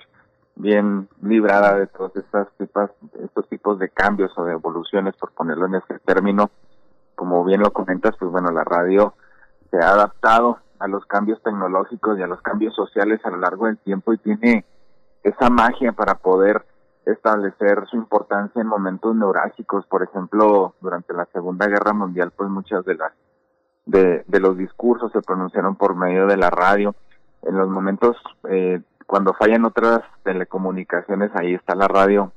[0.60, 2.92] bien librada de todos estas tipas,
[3.24, 6.52] estos tipos de cambios o de evoluciones, por ponerlo en ese término.
[7.16, 9.14] Como bien lo comentas, pues bueno, la radio
[9.72, 13.66] se ha adaptado a los cambios tecnológicos y a los cambios sociales a lo largo
[13.66, 14.66] del tiempo y tiene
[15.24, 16.66] esa magia para poder
[17.06, 19.86] establecer su importancia en momentos neurálgicos.
[19.88, 23.14] Por ejemplo, durante la Segunda Guerra Mundial, pues muchas de las
[23.86, 26.96] de los discursos se pronunciaron por medio de la radio.
[27.42, 28.18] En los momentos
[28.48, 32.32] eh, cuando fallan otras telecomunicaciones, ahí está la radio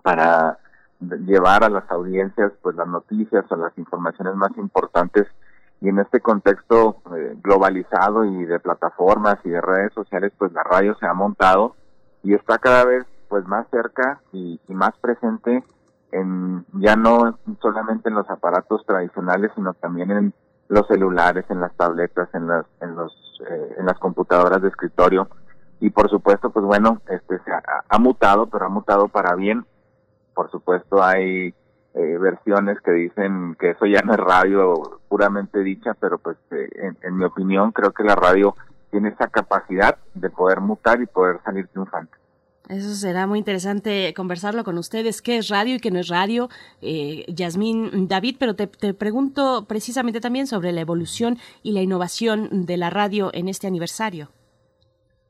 [0.00, 0.60] para
[1.00, 5.26] llevar a las audiencias pues las noticias o las informaciones más importantes.
[5.80, 10.62] Y en este contexto eh, globalizado y de plataformas y de redes sociales pues la
[10.62, 11.74] radio se ha montado
[12.22, 15.64] y está cada vez pues más cerca y, más presente
[16.12, 20.34] en ya no solamente en los aparatos tradicionales sino también en
[20.68, 23.12] los celulares en las tabletas en las en los
[23.50, 25.28] eh, en las computadoras de escritorio
[25.84, 29.66] y por supuesto pues bueno este se ha, mutado pero ha mutado para bien.
[30.34, 31.54] Por supuesto hay
[31.92, 36.94] eh, versiones que dicen que eso ya no es radio puramente dicha pero pues eh,
[37.02, 38.56] en, mi opinión creo que la radio
[38.90, 42.14] tiene esa capacidad de poder mutar y poder salir triunfante.
[42.70, 46.48] Eso será muy interesante conversarlo con ustedes, qué es radio y qué no es radio,
[46.80, 52.64] eh, Yasmín David, pero te, te, pregunto precisamente también sobre la evolución y la innovación
[52.64, 54.30] de la radio en este aniversario.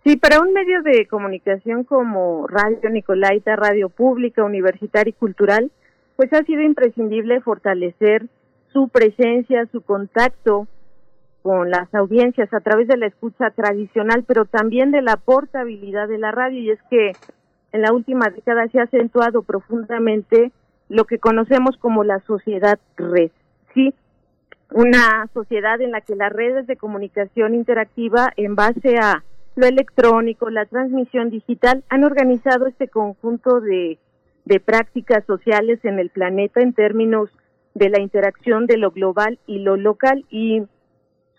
[0.04, 5.70] Sí, para un medio de comunicación como Radio Nicolaita, Radio Pública, Universitaria y Cultural,
[6.16, 8.26] pues ha sido imprescindible fortalecer
[8.70, 10.68] su presencia, su contacto
[11.42, 16.18] con las audiencias a través de la escucha tradicional, pero también de la portabilidad de
[16.18, 16.60] la radio.
[16.60, 17.12] Y es que
[17.72, 20.52] en la última década se ha acentuado profundamente
[20.90, 23.30] lo que conocemos como la sociedad red.
[23.72, 23.94] Sí,
[24.70, 29.24] una sociedad en la que las redes de comunicación interactiva en base a
[29.56, 33.98] lo electrónico, la transmisión digital, han organizado este conjunto de,
[34.44, 37.30] de prácticas sociales en el planeta en términos
[37.74, 40.62] de la interacción de lo global y lo local y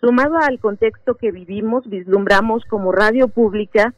[0.00, 3.94] sumado al contexto que vivimos, vislumbramos como radio pública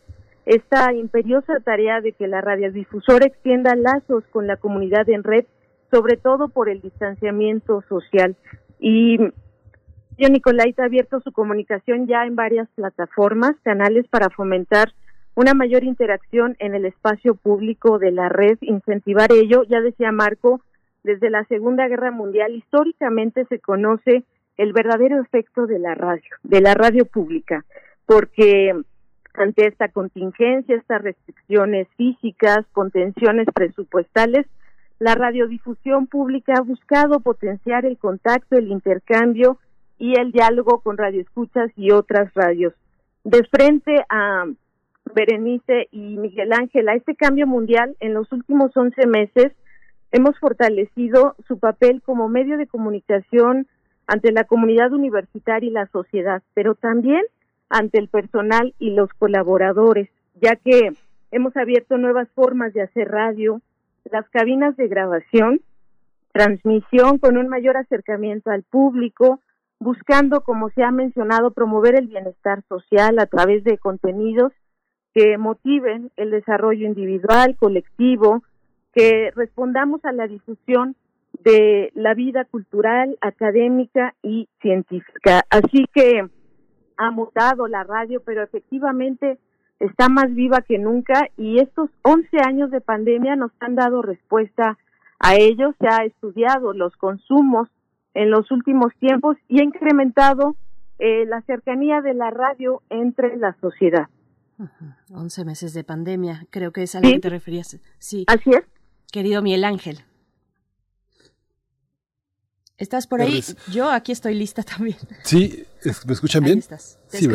[0.48, 5.44] esta imperiosa tarea de que la radiodifusora extienda lazos con la comunidad en red,
[5.90, 8.34] sobre todo por el distanciamiento social.
[8.80, 9.18] Y
[10.18, 14.92] Radio Nicolaita ha abierto su comunicación ya en varias plataformas, canales para fomentar
[15.36, 20.60] una mayor interacción en el espacio público de la red, incentivar ello, ya decía Marco,
[21.04, 24.24] desde la Segunda Guerra Mundial históricamente se conoce
[24.56, 27.64] el verdadero efecto de la radio, de la radio pública,
[28.04, 28.74] porque
[29.34, 34.46] ante esta contingencia, estas restricciones físicas, contenciones presupuestales,
[34.98, 39.58] la radiodifusión pública ha buscado potenciar el contacto, el intercambio
[39.98, 42.74] y el diálogo con radioescuchas y otras radios.
[43.24, 44.44] De frente a
[45.14, 49.52] Berenice y Miguel Ángel, a este cambio mundial, en los últimos 11 meses
[50.12, 53.66] hemos fortalecido su papel como medio de comunicación
[54.06, 57.22] ante la comunidad universitaria y la sociedad, pero también
[57.68, 60.08] ante el personal y los colaboradores,
[60.40, 60.92] ya que
[61.30, 63.60] hemos abierto nuevas formas de hacer radio,
[64.10, 65.60] las cabinas de grabación,
[66.32, 69.40] transmisión con un mayor acercamiento al público,
[69.80, 74.52] buscando, como se ha mencionado, promover el bienestar social a través de contenidos
[75.14, 78.42] que motiven el desarrollo individual, colectivo,
[78.92, 80.96] que respondamos a la difusión
[81.44, 85.42] de la vida cultural, académica y científica.
[85.50, 86.28] Así que
[86.96, 89.38] ha mutado la radio, pero efectivamente
[89.78, 94.76] está más viva que nunca y estos 11 años de pandemia nos han dado respuesta
[95.20, 95.74] a ello.
[95.78, 97.68] Se ha estudiado los consumos
[98.18, 100.56] en los últimos tiempos y ha incrementado
[100.98, 104.08] eh, la cercanía de la radio entre la sociedad.
[105.14, 107.78] 11 meses de pandemia, creo que es a lo que te referías.
[107.98, 108.24] Sí.
[108.26, 108.64] Así es.
[109.12, 110.00] Querido Miguel Ángel.
[112.78, 113.44] ¿Estás por ahí?
[113.72, 114.96] Yo aquí estoy lista también.
[115.24, 115.64] Sí,
[116.06, 116.62] ¿me escuchan bien?
[117.08, 117.26] sí,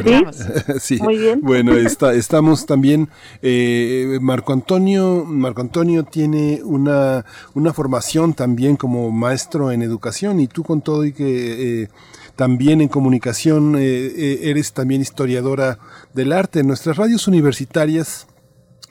[0.80, 0.98] sí.
[1.02, 1.42] Muy bien.
[1.42, 3.10] Bueno, está, estamos también,
[3.42, 10.48] eh, Marco Antonio, Marco Antonio tiene una, una formación también como maestro en educación y
[10.48, 11.90] tú con todo y que eh,
[12.36, 15.78] también en comunicación eh, eres también historiadora
[16.14, 16.64] del arte.
[16.64, 18.28] Nuestras radios universitarias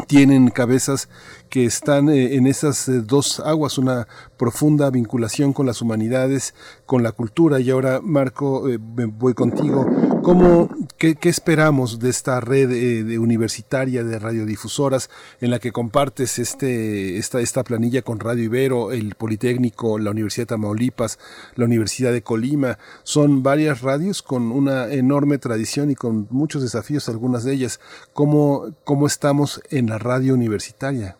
[0.06, 1.08] tienen cabezas
[1.52, 4.08] que están eh, en esas eh, dos aguas, una
[4.38, 6.54] profunda vinculación con las humanidades,
[6.86, 7.60] con la cultura.
[7.60, 9.86] Y ahora, Marco, eh, voy contigo.
[10.22, 15.10] ¿Cómo, qué, esperamos de esta red universitaria de radiodifusoras
[15.42, 20.44] en la que compartes este, esta, esta planilla con Radio Ibero, el Politécnico, la Universidad
[20.44, 21.18] de Tamaulipas,
[21.56, 22.78] la Universidad de Colima?
[23.02, 27.78] Son varias radios con una enorme tradición y con muchos desafíos, algunas de ellas.
[28.14, 31.18] ¿Cómo, cómo estamos en la radio universitaria?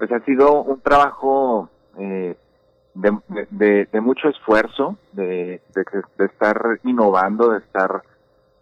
[0.00, 1.68] Pues ha sido un trabajo
[1.98, 2.34] eh,
[2.94, 5.60] de, mucho esfuerzo, de,
[6.18, 8.02] estar innovando, de estar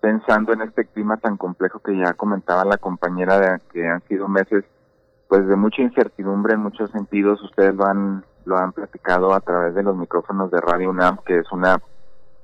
[0.00, 4.26] pensando en este clima tan complejo que ya comentaba la compañera de que han sido
[4.26, 4.64] meses
[5.28, 7.40] pues de mucha incertidumbre en muchos sentidos.
[7.40, 11.38] Ustedes lo han lo han platicado a través de los micrófonos de Radio UNAM que
[11.38, 11.80] es una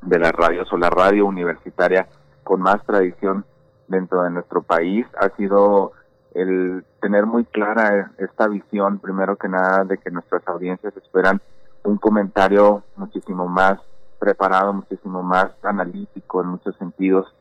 [0.03, 2.07] de las radios o la radio universitaria
[2.45, 3.45] con más tradición
[3.89, 5.05] dentro de nuestro país.
[5.19, 5.95] Ha sido
[6.35, 11.41] el tener muy clara esta visión, primero que nada, de que nuestras audiencias esperan
[11.85, 13.79] un comentario muchísimo más
[14.19, 17.33] preparado, muchísimo más analítico en muchos sentidos.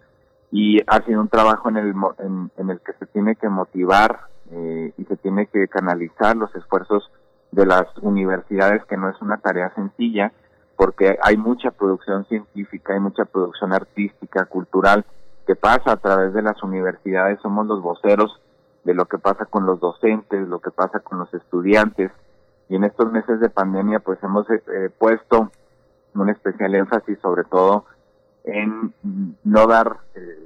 [0.51, 4.93] Y ha sido un trabajo en el, en, el que se tiene que motivar eh,
[4.97, 7.09] y se tiene que canalizar los esfuerzos
[7.51, 10.31] de las universidades, que no es una tarea sencilla,
[10.75, 15.05] porque hay mucha producción científica, hay mucha producción artística, cultural,
[15.47, 18.39] que pasa a través de las universidades, somos los voceros
[18.83, 22.11] de lo que pasa con los docentes, lo que pasa con los estudiantes.
[22.69, 25.51] Y en estos meses de pandemia, pues hemos eh, eh, puesto
[26.15, 27.85] un especial énfasis sobre todo
[28.43, 28.93] en
[29.43, 30.43] no dar eh,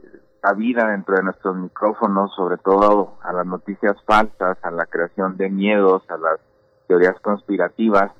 [0.53, 6.03] dentro de nuestros micrófonos, sobre todo a las noticias falsas, a la creación de miedos,
[6.09, 6.39] a las
[6.87, 8.11] teorías conspirativas,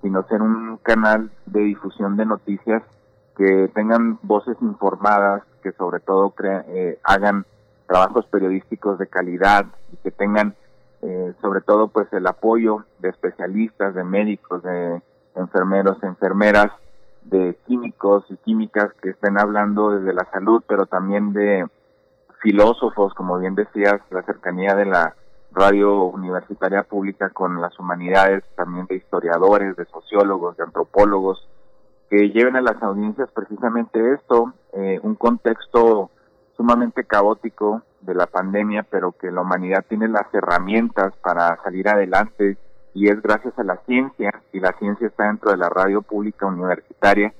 [0.00, 2.82] sino ser un canal de difusión de noticias
[3.36, 7.44] que tengan voces informadas, que sobre todo eh, hagan
[7.86, 10.54] trabajos periodísticos de calidad y que tengan
[11.06, 15.02] eh, sobre todo pues el apoyo de especialistas, de médicos, de
[15.34, 16.72] enfermeros, enfermeras,
[17.24, 21.66] de químicos y químicas que estén hablando desde la salud, pero también de
[22.40, 25.14] filósofos, como bien decías, la cercanía de la
[25.52, 31.46] radio universitaria pública con las humanidades, también de historiadores, de sociólogos, de antropólogos,
[32.08, 36.10] que lleven a las audiencias precisamente esto, eh, un contexto
[36.56, 42.56] sumamente caótico de la pandemia, pero que la humanidad tiene las herramientas para salir adelante
[42.94, 46.46] y es gracias a la ciencia y la ciencia está dentro de la radio pública
[46.46, 47.34] universitaria.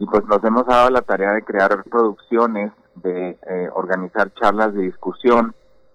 [0.00, 4.82] Y pues nos hemos dado la tarea de crear producciones, de eh, organizar charlas de
[4.82, 5.54] discusión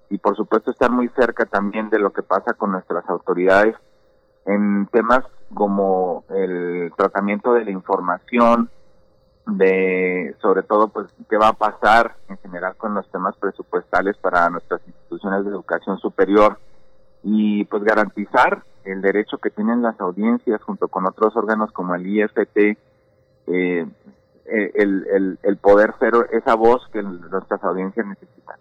[0.10, 3.76] y por supuesto estar muy cerca también de lo que pasa con nuestras autoridades
[4.46, 5.24] en temas
[5.54, 8.70] como el tratamiento de la información,
[9.48, 14.50] de sobre todo pues qué va a pasar en general con los temas presupuestales para
[14.50, 16.58] nuestras instituciones de educación superior.
[17.24, 22.08] Y pues garantizar el derecho que tienen las audiencias junto con otros órganos como el
[22.08, 22.78] IFT
[23.48, 23.86] eh,
[24.76, 28.58] el, el, el, poder ser esa voz que nuestras audiencias necesitan.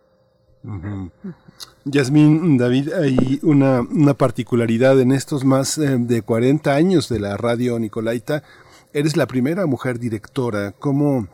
[1.85, 7.36] Yasmín, David, hay una, una particularidad en estos más eh, de 40 años de la
[7.36, 8.43] radio Nicolaita
[8.93, 10.73] Eres la primera mujer directora.
[10.73, 11.29] ¿Cómo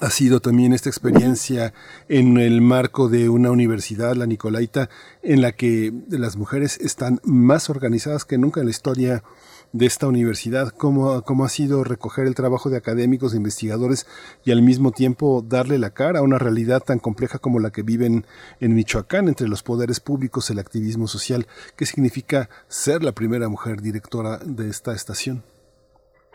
[0.00, 1.74] ha sido también esta experiencia
[2.08, 4.88] en el marco de una universidad, la Nicolaita,
[5.20, 9.24] en la que las mujeres están más organizadas que nunca en la historia
[9.72, 10.68] de esta universidad?
[10.68, 14.06] ¿Cómo, cómo ha sido recoger el trabajo de académicos, de investigadores
[14.44, 17.82] y al mismo tiempo darle la cara a una realidad tan compleja como la que
[17.82, 18.26] viven
[18.60, 21.48] en Michoacán entre los poderes públicos, el activismo social?
[21.74, 25.42] ¿Qué significa ser la primera mujer directora de esta estación?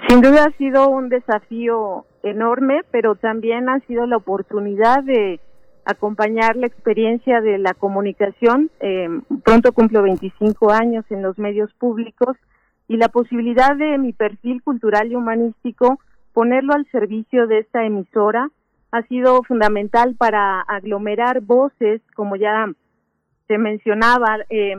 [0.06, 5.40] Sin duda ha sido un desafío enorme, pero también ha sido la oportunidad de
[5.86, 8.70] acompañar la experiencia de la comunicación.
[8.80, 9.08] Eh,
[9.44, 12.38] pronto cumplo 25 años en los medios públicos
[12.88, 16.00] y la posibilidad de mi perfil cultural y humanístico
[16.34, 18.50] ponerlo al servicio de esta emisora
[18.92, 22.68] ha sido fundamental para aglomerar voces, como ya
[23.48, 24.38] se mencionaba.
[24.50, 24.76] Eh,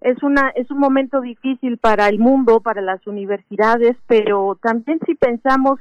[0.00, 5.14] es una es un momento difícil para el mundo, para las universidades, pero también si
[5.14, 5.78] pensamos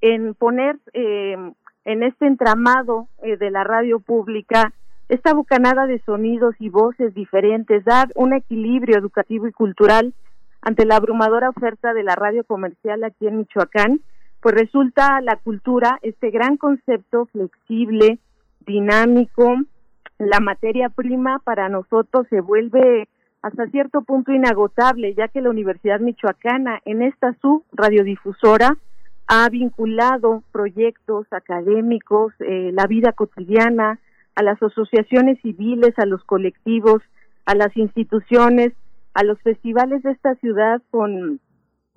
[0.00, 1.36] en poner eh,
[1.84, 4.72] en este entramado eh, de la radio pública
[5.08, 10.14] esta bocanada de sonidos y voces diferentes, dar un equilibrio educativo y cultural
[10.62, 14.00] ante la abrumadora oferta de la radio comercial aquí en Michoacán,
[14.40, 18.18] pues resulta la cultura este gran concepto flexible,
[18.60, 19.56] dinámico,
[20.18, 23.08] la materia prima para nosotros se vuelve
[23.44, 28.78] hasta cierto punto inagotable, ya que la Universidad Michoacana en esta su radiodifusora
[29.26, 33.98] ha vinculado proyectos académicos, eh, la vida cotidiana,
[34.34, 37.02] a las asociaciones civiles, a los colectivos,
[37.44, 38.72] a las instituciones,
[39.12, 41.38] a los festivales de esta ciudad con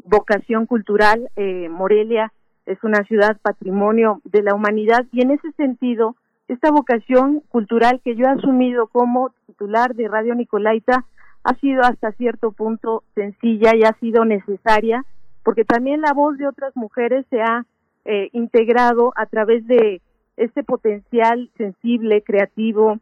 [0.03, 1.29] vocación cultural.
[1.37, 2.33] Eh, Morelia
[2.65, 6.17] es una ciudad patrimonio de la humanidad y en ese sentido,
[6.49, 11.05] esta vocación cultural que yo he asumido como titular de Radio Nicolaita
[11.47, 15.05] ha sido hasta cierto punto sencilla y ha sido necesaria
[15.43, 17.65] porque también la voz de otras mujeres se ha
[18.03, 20.01] eh, integrado a través de
[20.35, 22.99] este potencial sensible, creativo,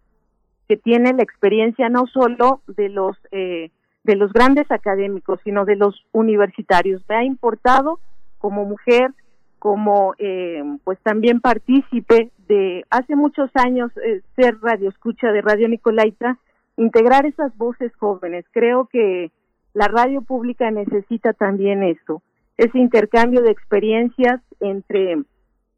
[0.67, 3.71] que tiene la experiencia no solo de los eh,
[4.03, 7.01] de los grandes académicos, sino de los universitarios.
[7.09, 7.99] Me ha importado
[8.37, 9.11] como mujer,
[9.57, 16.37] como eh, pues también partícipe de hace muchos años eh, ser radioescucha de Radio Nicolaita,
[16.77, 18.45] integrar esas voces jóvenes.
[18.51, 19.31] Creo que
[19.73, 22.21] la radio pública necesita también eso,
[22.57, 25.23] ese intercambio de experiencias entre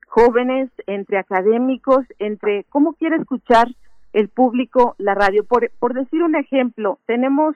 [0.07, 3.67] jóvenes, entre académicos, entre cómo quiere escuchar
[4.13, 5.43] el público la radio.
[5.43, 7.55] Por, por decir un ejemplo, tenemos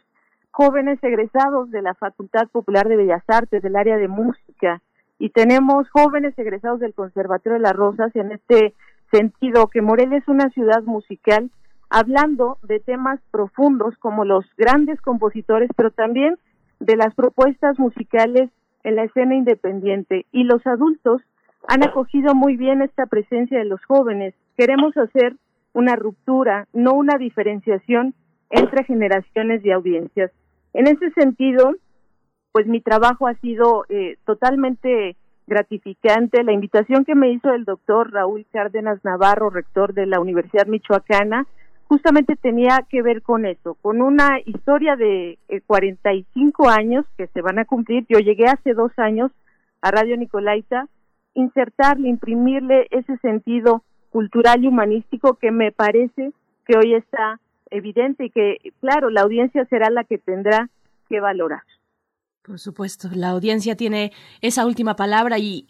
[0.52, 4.82] jóvenes egresados de la Facultad Popular de Bellas Artes, del área de música,
[5.18, 8.74] y tenemos jóvenes egresados del Conservatorio de las Rosas, en este
[9.12, 11.52] sentido que Morelia es una ciudad musical,
[11.92, 16.38] hablando de temas profundos como los grandes compositores, pero también
[16.80, 18.50] de las propuestas musicales
[18.84, 21.22] en la escena independiente y los adultos
[21.68, 24.34] han acogido muy bien esta presencia de los jóvenes.
[24.58, 25.36] Queremos hacer
[25.74, 28.16] una ruptura, no una diferenciación
[28.50, 30.32] entre generaciones y audiencias.
[30.74, 31.76] En ese sentido,
[32.54, 36.44] pues mi trabajo ha sido eh, totalmente gratificante.
[36.44, 41.46] La invitación que me hizo el doctor Raúl Cárdenas Navarro, rector de la Universidad Michoacana,
[41.92, 45.38] justamente tenía que ver con eso, con una historia de
[45.68, 48.06] 45 eh, años que se van a cumplir.
[48.08, 49.30] Yo llegué hace dos años
[49.82, 50.88] a Radio Nicolaita,
[51.34, 56.32] insertarle, imprimirle ese sentido cultural y humanístico que me parece
[56.66, 60.70] que hoy está evidente y que, claro, la audiencia será la que tendrá
[61.10, 61.64] que valorar.
[62.44, 64.12] Por supuesto, la audiencia tiene
[64.42, 65.64] esa última palabra y,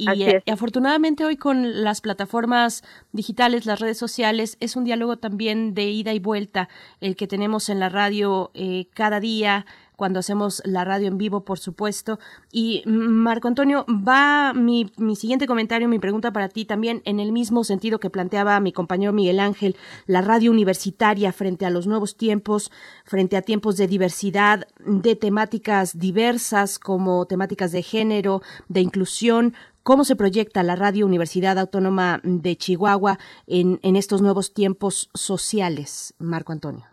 [0.49, 2.81] afortunadamente hoy con las plataformas
[3.11, 6.69] digitales, las redes sociales, es un diálogo también de ida y vuelta
[7.01, 9.65] el que tenemos en la radio eh, cada día
[10.01, 12.17] cuando hacemos la radio en vivo, por supuesto.
[12.51, 17.31] Y Marco Antonio, va mi, mi siguiente comentario, mi pregunta para ti también en el
[17.31, 19.75] mismo sentido que planteaba mi compañero Miguel Ángel,
[20.07, 22.71] la radio universitaria frente a los nuevos tiempos,
[23.05, 29.53] frente a tiempos de diversidad, de temáticas diversas como temáticas de género, de inclusión,
[29.83, 33.17] ¿Cómo se proyecta la Radio Universidad Autónoma de Chihuahua
[33.47, 36.90] en, en, estos nuevos tiempos sociales, Marco Antonio?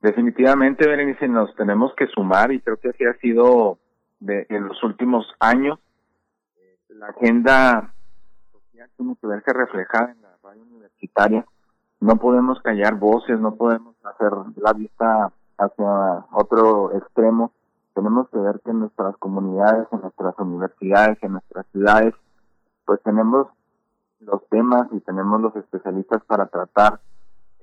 [0.00, 3.78] Definitivamente, Berenice, nos tenemos que sumar y creo que así ha sido
[4.18, 5.78] de, en los últimos años.
[6.88, 7.92] La agenda
[8.50, 11.44] social tiene que verse reflejada en la radio universitaria.
[12.00, 17.52] No podemos callar voces, no podemos hacer la vista hacia otro extremo.
[17.94, 22.14] Tenemos que ver que en nuestras comunidades, en nuestras universidades, en nuestras ciudades,
[22.86, 23.48] pues tenemos
[24.20, 27.00] los temas y tenemos los especialistas para tratar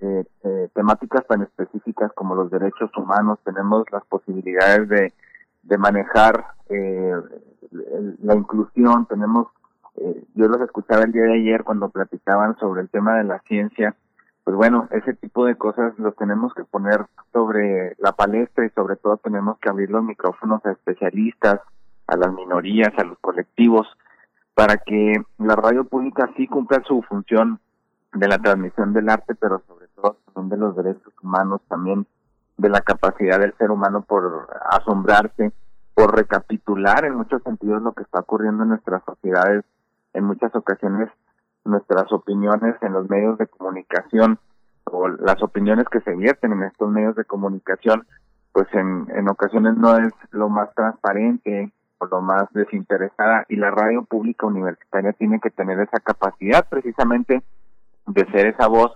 [0.01, 5.13] eh, eh, temáticas tan específicas como los derechos humanos, tenemos las posibilidades de,
[5.63, 7.13] de manejar eh,
[8.21, 9.47] la inclusión, tenemos,
[9.97, 13.39] eh, yo los escuchaba el día de ayer cuando platicaban sobre el tema de la
[13.39, 13.95] ciencia,
[14.43, 18.95] pues bueno, ese tipo de cosas los tenemos que poner sobre la palestra y sobre
[18.95, 21.59] todo tenemos que abrir los micrófonos a especialistas,
[22.07, 23.87] a las minorías, a los colectivos,
[24.53, 27.59] para que la radio pública sí cumpla su función
[28.13, 29.76] de la transmisión del arte, pero sobre
[30.33, 32.05] son de los derechos humanos, también
[32.57, 35.51] de la capacidad del ser humano por asombrarse
[35.93, 39.65] por recapitular en muchos sentidos lo que está ocurriendo en nuestras sociedades,
[40.13, 41.09] en muchas ocasiones
[41.65, 44.39] nuestras opiniones en los medios de comunicación
[44.85, 48.07] o las opiniones que se vierten en estos medios de comunicación,
[48.53, 53.71] pues en, en ocasiones no es lo más transparente o lo más desinteresada y la
[53.71, 57.43] radio pública universitaria tiene que tener esa capacidad precisamente
[58.05, 58.93] de ser esa voz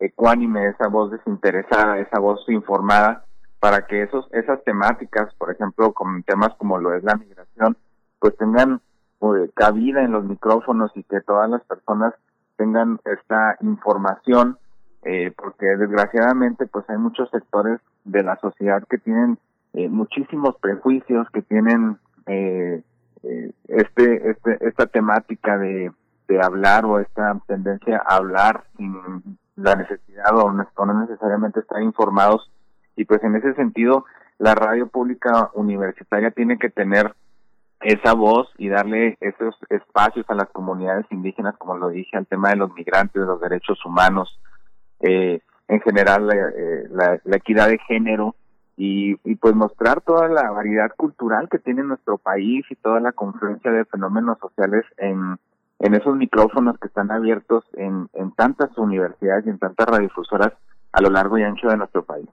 [0.00, 3.24] ecuánime, esa voz desinteresada, esa voz informada
[3.60, 7.76] para que esos esas temáticas, por ejemplo, con temas como lo es la migración,
[8.18, 8.80] pues tengan
[9.18, 12.14] pues, cabida en los micrófonos y que todas las personas
[12.56, 14.58] tengan esta información,
[15.02, 19.38] eh, porque desgraciadamente pues hay muchos sectores de la sociedad que tienen
[19.74, 22.82] eh, muchísimos prejuicios, que tienen eh,
[23.22, 25.92] eh, este, este, esta temática de,
[26.28, 32.50] de hablar o esta tendencia a hablar sin la necesidad o no, necesariamente estar informados.
[32.96, 34.04] Y pues en ese sentido
[34.38, 37.14] la radio pública universitaria tiene que tener
[37.80, 42.50] esa voz y darle esos espacios a las comunidades indígenas, como lo dije, al tema
[42.50, 44.38] de los migrantes, de los derechos humanos,
[45.00, 48.34] eh, en general la, eh, la, equidad de género
[48.76, 53.12] y, y pues mostrar toda la variedad cultural que tiene nuestro país y toda la
[53.12, 55.38] confluencia de fenómenos sociales en,
[55.80, 60.52] en esos micrófonos que están abiertos en, en tantas universidades y en tantas radiofusoras
[60.92, 62.28] a lo largo y ancho de nuestro país.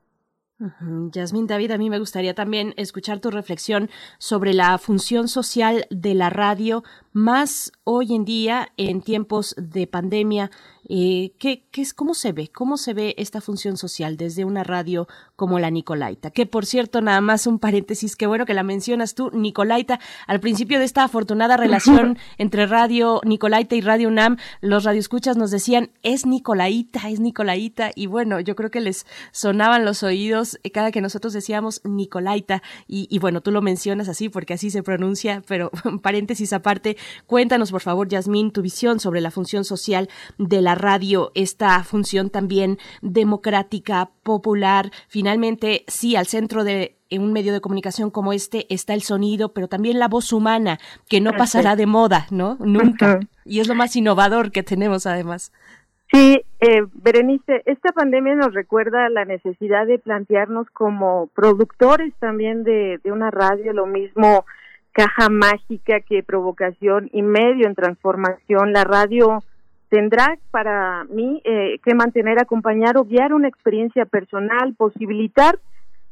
[1.11, 6.15] Yasmin David, a mí me gustaría también escuchar tu reflexión sobre la función social de
[6.15, 6.83] la radio,
[7.17, 10.51] más hoy en día en tiempos de pandemia.
[10.87, 12.49] Eh, ¿qué, qué es, ¿Cómo se ve?
[12.49, 16.29] ¿Cómo se ve esta función social desde una radio como la Nicolaita?
[16.31, 19.99] Que por cierto, nada más un paréntesis, qué bueno que la mencionas tú, Nicolaita.
[20.27, 25.49] Al principio de esta afortunada relación entre Radio Nicolaita y Radio UNAM, los radioescuchas nos
[25.49, 27.91] decían, es Nicolaita, es Nicolaita.
[27.95, 32.61] Y bueno, yo creo que les sonaban los oídos cada que nosotros decíamos Nicolaita.
[32.87, 35.71] Y, y bueno, tú lo mencionas así porque así se pronuncia, pero
[36.03, 41.31] paréntesis aparte, cuéntanos por favor, Yasmín, tu visión sobre la función social de la radio,
[41.35, 44.91] esta función también democrática, popular.
[45.07, 49.67] Finalmente, sí, al centro de un medio de comunicación como este está el sonido, pero
[49.67, 50.77] también la voz humana,
[51.09, 52.57] que no pasará de moda, ¿no?
[52.59, 53.19] Nunca.
[53.45, 55.53] Y es lo más innovador que tenemos además.
[56.11, 62.99] Sí, eh, Berenice, esta pandemia nos recuerda la necesidad de plantearnos como productores también de,
[63.03, 64.45] de una radio, lo mismo
[64.97, 68.73] caja mágica que provocación y medio en transformación.
[68.73, 69.43] La radio
[69.89, 75.59] tendrá para mí eh, que mantener, acompañar o guiar una experiencia personal, posibilitar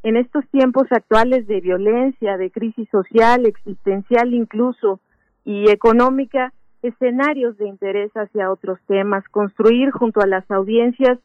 [0.04, 5.00] en estos tiempos actuales de violencia, de crisis social, existencial incluso
[5.44, 6.52] y económica,
[6.82, 11.18] escenarios de interés hacia otros temas, construir junto a las audiencias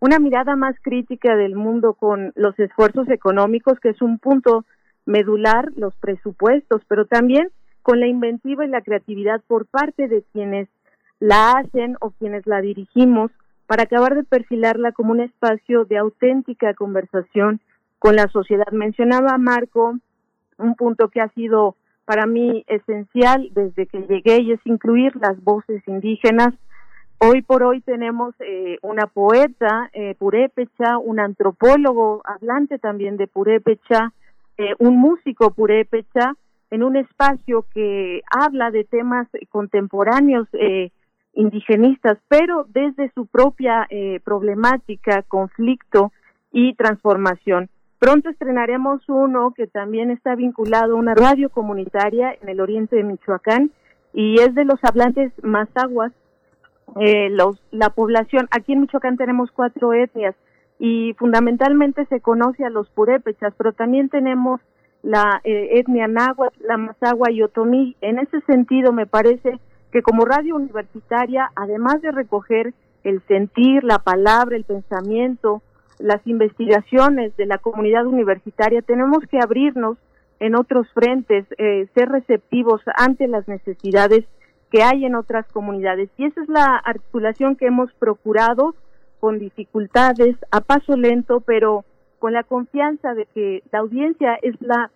[0.00, 4.66] una mirada más crítica del mundo con los esfuerzos económicos, que es un punto
[5.06, 7.48] medular, los presupuestos, pero también
[7.82, 10.68] con la inventiva y la creatividad por parte de quienes
[11.20, 13.30] la hacen o quienes la dirigimos
[13.66, 17.60] para acabar de perfilarla como un espacio de auténtica conversación
[17.98, 18.70] con la sociedad.
[18.72, 19.98] Mencionaba Marco
[20.58, 25.42] un punto que ha sido para mí esencial desde que llegué y es incluir las
[25.42, 26.54] voces indígenas.
[27.18, 34.12] Hoy por hoy tenemos eh, una poeta eh, purépecha, un antropólogo hablante también de purépecha,
[34.58, 36.34] eh, un músico purépecha
[36.70, 40.90] en un espacio que habla de temas contemporáneos eh,
[41.34, 46.12] indigenistas, pero desde su propia eh, problemática, conflicto
[46.50, 47.68] y transformación.
[47.98, 53.04] Pronto estrenaremos uno que también está vinculado a una radio comunitaria en el oriente de
[53.04, 53.70] Michoacán
[54.12, 56.12] y es de los hablantes mazaguas.
[57.00, 60.34] Eh, los, la población, aquí en Michoacán tenemos cuatro etnias
[60.78, 64.60] y fundamentalmente se conoce a los purépechas, pero también tenemos
[65.02, 67.96] la eh, etnia náhuatl, la mazagua y otomí.
[68.00, 69.58] En ese sentido, me parece
[69.92, 72.74] que como radio universitaria, además de recoger
[73.04, 75.62] el sentir, la palabra, el pensamiento,
[75.98, 79.96] las investigaciones de la comunidad universitaria, tenemos que abrirnos
[80.40, 84.24] en otros frentes, eh, ser receptivos ante las necesidades
[84.70, 86.10] que hay en otras comunidades.
[86.18, 88.74] Y esa es la articulación que hemos procurado
[89.26, 91.84] con dificultades, a paso lento, pero
[92.20, 94.92] con la confianza de que la audiencia es la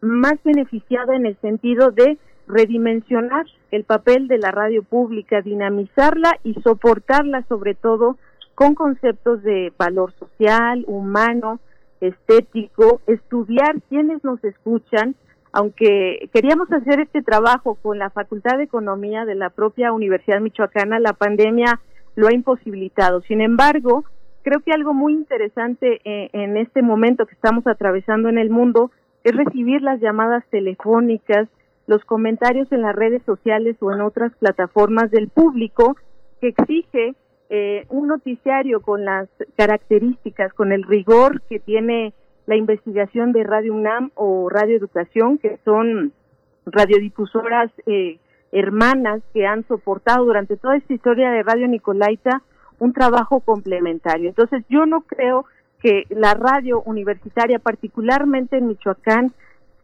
[0.00, 2.16] más beneficiada en el sentido de
[2.46, 8.16] redimensionar el papel de la radio pública, dinamizarla y soportarla sobre todo
[8.54, 11.60] con conceptos de valor social, humano,
[12.00, 15.14] estético, estudiar quienes nos escuchan,
[15.52, 20.98] aunque queríamos hacer este trabajo con la Facultad de Economía de la propia Universidad Michoacana,
[21.00, 21.80] la pandemia
[22.16, 23.20] lo ha imposibilitado.
[23.22, 24.04] Sin embargo,
[24.42, 28.90] creo que algo muy interesante eh, en este momento que estamos atravesando en el mundo
[29.24, 31.48] es recibir las llamadas telefónicas,
[31.86, 35.96] los comentarios en las redes sociales o en otras plataformas del público
[36.40, 37.14] que exige
[37.50, 42.12] eh, un noticiario con las características, con el rigor que tiene
[42.46, 46.12] la investigación de Radio UNAM o Radio Educación, que son
[46.66, 48.18] radiodifusoras eh,
[48.54, 52.40] hermanas que han soportado durante toda esta historia de Radio Nicolaita
[52.78, 54.28] un trabajo complementario.
[54.28, 55.44] Entonces, yo no creo
[55.80, 59.32] que la radio universitaria, particularmente en Michoacán,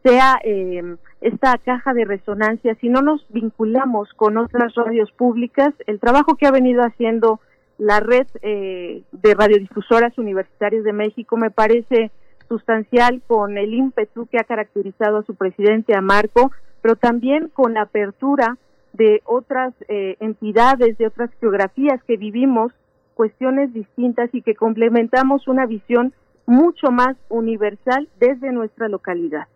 [0.03, 5.99] sea eh, esta caja de resonancia, si no nos vinculamos con otras radios públicas, el
[5.99, 7.39] trabajo que ha venido haciendo
[7.77, 12.11] la red eh, de radiodifusoras universitarias de México me parece
[12.47, 16.51] sustancial con el ímpetu que ha caracterizado a su presidente, a Marco,
[16.81, 18.57] pero también con apertura
[18.93, 22.71] de otras eh, entidades, de otras geografías que vivimos
[23.15, 26.13] cuestiones distintas y que complementamos una visión
[26.45, 29.47] mucho más universal desde nuestra localidad.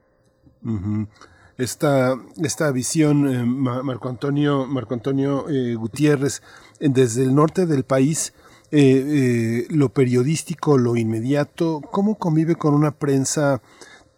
[1.57, 6.41] Esta, esta visión, eh, Marco Antonio, Marco Antonio eh, Gutiérrez,
[6.79, 8.33] desde el norte del país,
[8.71, 13.61] lo periodístico, lo inmediato, ¿cómo convive con una prensa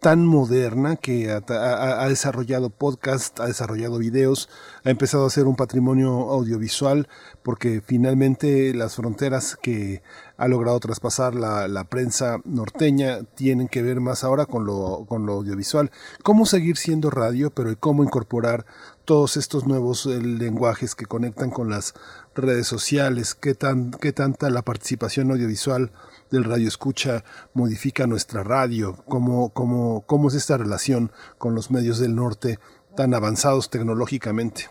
[0.00, 4.48] tan moderna que ha, desarrollado podcast, ha desarrollado videos,
[4.84, 7.08] ha empezado a hacer un patrimonio audiovisual,
[7.42, 10.02] porque finalmente las fronteras que
[10.36, 15.32] ha logrado traspasar la, prensa norteña tienen que ver más ahora con lo, con lo
[15.34, 15.90] audiovisual.
[16.22, 18.66] ¿Cómo seguir siendo radio, pero cómo incorporar
[19.04, 21.94] todos estos nuevos eh, lenguajes que conectan con las
[22.36, 23.34] redes sociales?
[23.34, 25.90] ¿Qué, tan, qué tanta la participación audiovisual?
[26.30, 27.24] Del radio escucha
[27.54, 32.58] modifica nuestra radio, cómo, cómo, cómo es esta relación con los medios del norte
[32.96, 34.64] tan avanzados tecnológicamente.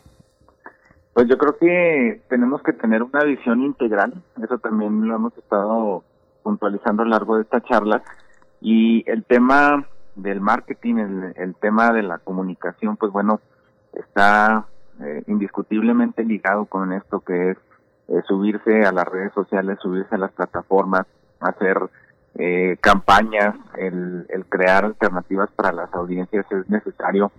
[1.14, 4.14] Pues yo creo que tenemos que tener una visión integral,
[4.44, 6.04] eso también lo hemos estado
[6.44, 8.04] puntualizando a lo largo de esta charla,
[8.62, 13.40] y el tema del marketing, el, tema de la comunicación, pues bueno,
[13.94, 14.66] está
[15.02, 17.58] eh, indiscutiblemente ligado con esto que es
[18.10, 21.06] eh, subirse a las redes sociales, subirse a las plataformas,
[21.40, 21.78] hacer
[22.40, 27.32] eh, campañas, el, crear alternativas para las audiencias es necesario.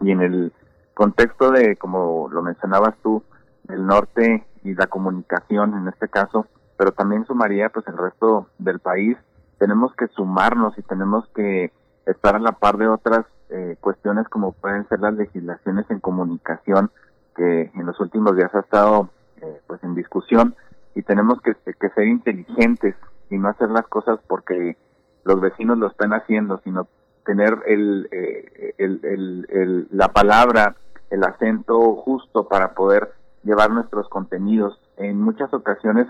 [0.00, 0.52] Y en el
[0.94, 3.24] contexto de, como lo mencionabas tú,
[3.68, 6.46] el norte y la comunicación en este caso,
[6.76, 9.16] pero también sumaría pues el resto del país,
[9.58, 11.72] tenemos que sumarnos y tenemos que
[12.06, 16.90] estar a la par de otras eh, cuestiones como pueden ser las legislaciones en comunicación
[17.34, 19.10] que en los últimos días ha estado
[19.40, 20.54] eh, pues en discusión
[20.94, 21.54] y tenemos que
[21.94, 22.94] ser inteligentes
[23.30, 24.76] y no hacer las cosas porque
[25.24, 26.86] los vecinos lo están haciendo, sino
[27.24, 30.76] tener el, eh, el, la palabra,
[31.10, 33.12] el acento justo para poder
[33.42, 34.80] llevar nuestros contenidos.
[34.96, 36.06] En muchas ocasiones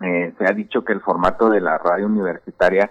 [0.00, 2.90] eh, se ha dicho que el formato de la radio universitaria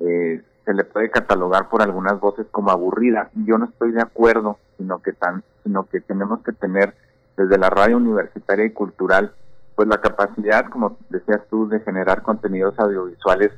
[0.00, 3.30] eh, se le puede catalogar por algunas voces como aburrida.
[3.34, 6.94] Yo no estoy de acuerdo, sino que tan, sino que tenemos que tener
[7.36, 9.32] desde la radio universitaria y cultural
[9.80, 13.50] pues la capacidad, como decías tú, de generar contenidos audiovisuales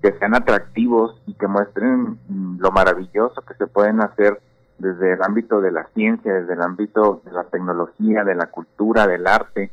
[0.00, 4.40] que sean atractivos y que muestren mm, lo maravilloso que se pueden hacer
[4.78, 9.08] desde el ámbito de la ciencia, desde el ámbito de la tecnología, de la cultura,
[9.08, 9.72] del arte,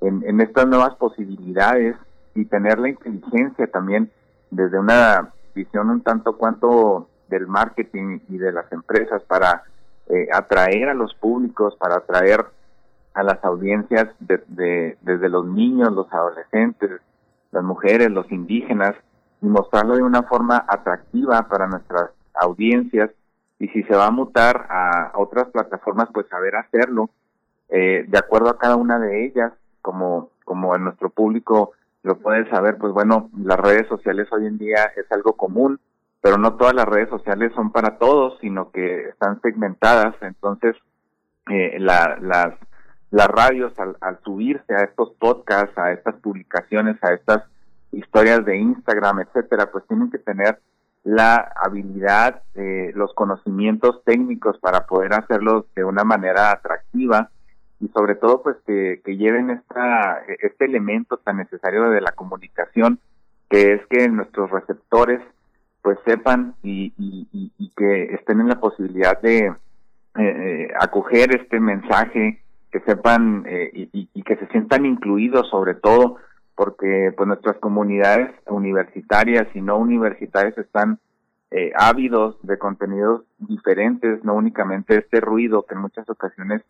[0.00, 1.96] en, en estas nuevas posibilidades
[2.36, 4.12] y tener la inteligencia también
[4.52, 9.64] desde una visión un tanto cuanto del marketing y de las empresas para
[10.08, 12.46] eh, atraer a los públicos, para atraer
[13.14, 17.00] a las audiencias de, desde los niños, los adolescentes,
[17.50, 18.94] las mujeres, los indígenas,
[19.40, 23.10] y mostrarlo de una forma atractiva para nuestras audiencias.
[23.58, 27.10] Y si se va a mutar a otras plataformas, pues saber hacerlo
[27.74, 31.72] eh, de acuerdo a cada una de ellas, como, como en nuestro público
[32.02, 35.80] lo puede saber, pues bueno, las redes sociales hoy en día es algo común,
[36.20, 40.14] pero no todas las redes sociales son para todos, sino que están segmentadas.
[40.20, 40.76] Entonces,
[41.48, 42.54] eh, la, las
[43.12, 47.44] las radios al, subirse a estos podcasts, a estas publicaciones, a estas
[47.92, 50.58] historias de Instagram, etcétera, pues tienen que tener
[51.04, 57.30] la habilidad, eh, los conocimientos técnicos para poder hacerlo de una manera atractiva
[57.80, 62.98] y sobre todo pues que, lleven esta, este elemento tan necesario de la comunicación
[63.50, 65.20] que es que nuestros receptores
[65.82, 66.92] pues sepan y,
[67.76, 69.54] que estén en la posibilidad de eh,
[70.16, 72.42] eh, acoger este mensaje
[72.72, 76.16] que sepan eh, y, que se sientan incluidos sobre todo
[76.54, 80.98] porque pues nuestras comunidades universitarias y no universitarias están
[81.50, 86.62] eh, ávidos de contenidos diferentes, no únicamente este ruido que en muchas ocasiones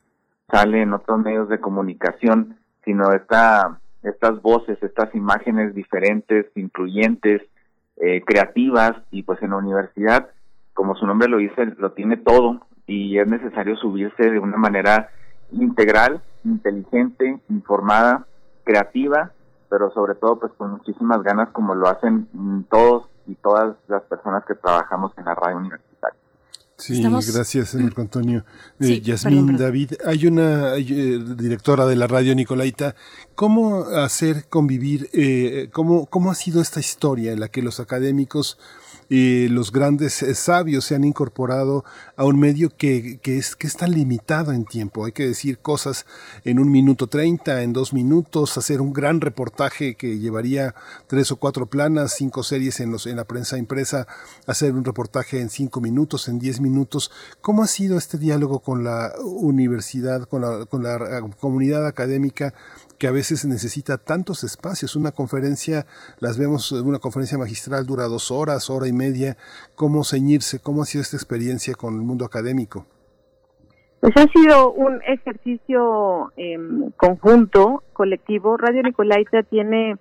[0.50, 7.42] sale en otros medios de comunicación, sino esta, estas voces, estas imágenes diferentes, incluyentes,
[7.96, 10.30] eh, creativas, y pues en la universidad
[10.74, 15.10] como su nombre lo dice, lo tiene todo y es necesario subirse de una manera
[15.52, 18.26] integral, inteligente, informada,
[18.64, 19.30] creativa,
[19.68, 22.28] pero sobre todo pues con muchísimas ganas como lo hacen
[22.68, 25.91] todos y todas las personas que trabajamos en la radio universitaria.
[26.82, 28.44] Sí, gracias, Marco Antonio.
[28.80, 32.96] Eh, Yasmín David, hay una eh, directora de la radio Nicolaita.
[33.36, 38.58] ¿Cómo hacer convivir, eh, cómo, cómo ha sido esta historia en la que los académicos
[39.08, 41.84] y los grandes eh, sabios se han incorporado
[42.16, 45.04] a un medio que, es, que es tan limitado en tiempo.
[45.04, 46.06] Hay que decir cosas
[46.44, 50.74] en un minuto treinta, en dos minutos, hacer un gran reportaje que llevaría
[51.08, 54.06] tres o cuatro planas, cinco series en, los, en la prensa impresa,
[54.46, 56.71] hacer un reportaje en cinco minutos, en diez minutos.
[57.40, 62.54] ¿Cómo ha sido este diálogo con la universidad, con la, eh, comunidad académica?
[62.98, 64.94] que a veces necesita tantos espacios.
[64.94, 65.86] Una conferencia,
[66.20, 69.36] las vemos, una conferencia magistral dura dos horas, hora y media.
[69.74, 70.60] ¿Cómo ceñirse?
[70.60, 72.86] ¿Cómo ha sido esta experiencia con el mundo académico?
[73.98, 78.56] Pues ha sido un ejercicio em, conjunto, colectivo.
[78.56, 79.96] Radio Nicolaita tiene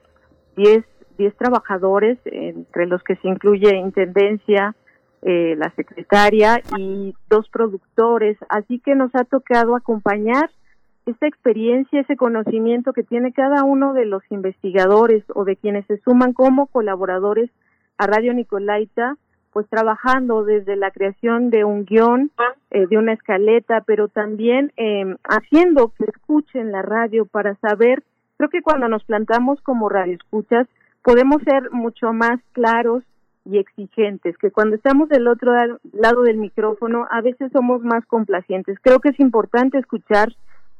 [0.55, 0.85] 10
[1.21, 4.75] diez trabajadores, entre los que se incluye Intendencia,
[5.21, 8.37] eh, la secretaria y dos productores.
[8.49, 10.49] Así que nos ha tocado acompañar
[11.05, 15.97] esta experiencia, ese conocimiento que tiene cada uno de los investigadores o de quienes se
[15.99, 17.49] suman como colaboradores
[17.97, 19.15] a Radio Nicolaita,
[19.51, 22.31] pues trabajando desde la creación de un guion,
[22.69, 28.03] eh, de una escaleta, pero también eh, haciendo que escuchen la radio para saber,
[28.37, 30.67] creo que cuando nos plantamos como radioescuchas,
[31.03, 33.03] podemos ser mucho más claros
[33.45, 35.53] y exigentes, que cuando estamos del otro
[35.93, 38.77] lado del micrófono a veces somos más complacientes.
[38.81, 40.35] Creo que es importante escuchar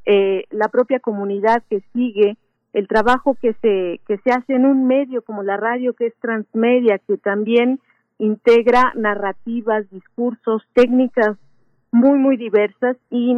[0.05, 2.37] eh, la propia comunidad que sigue
[2.73, 6.15] el trabajo que se que se hace en un medio como la radio que es
[6.21, 7.79] transmedia que también
[8.17, 11.37] integra narrativas discursos técnicas
[11.91, 13.35] muy muy diversas y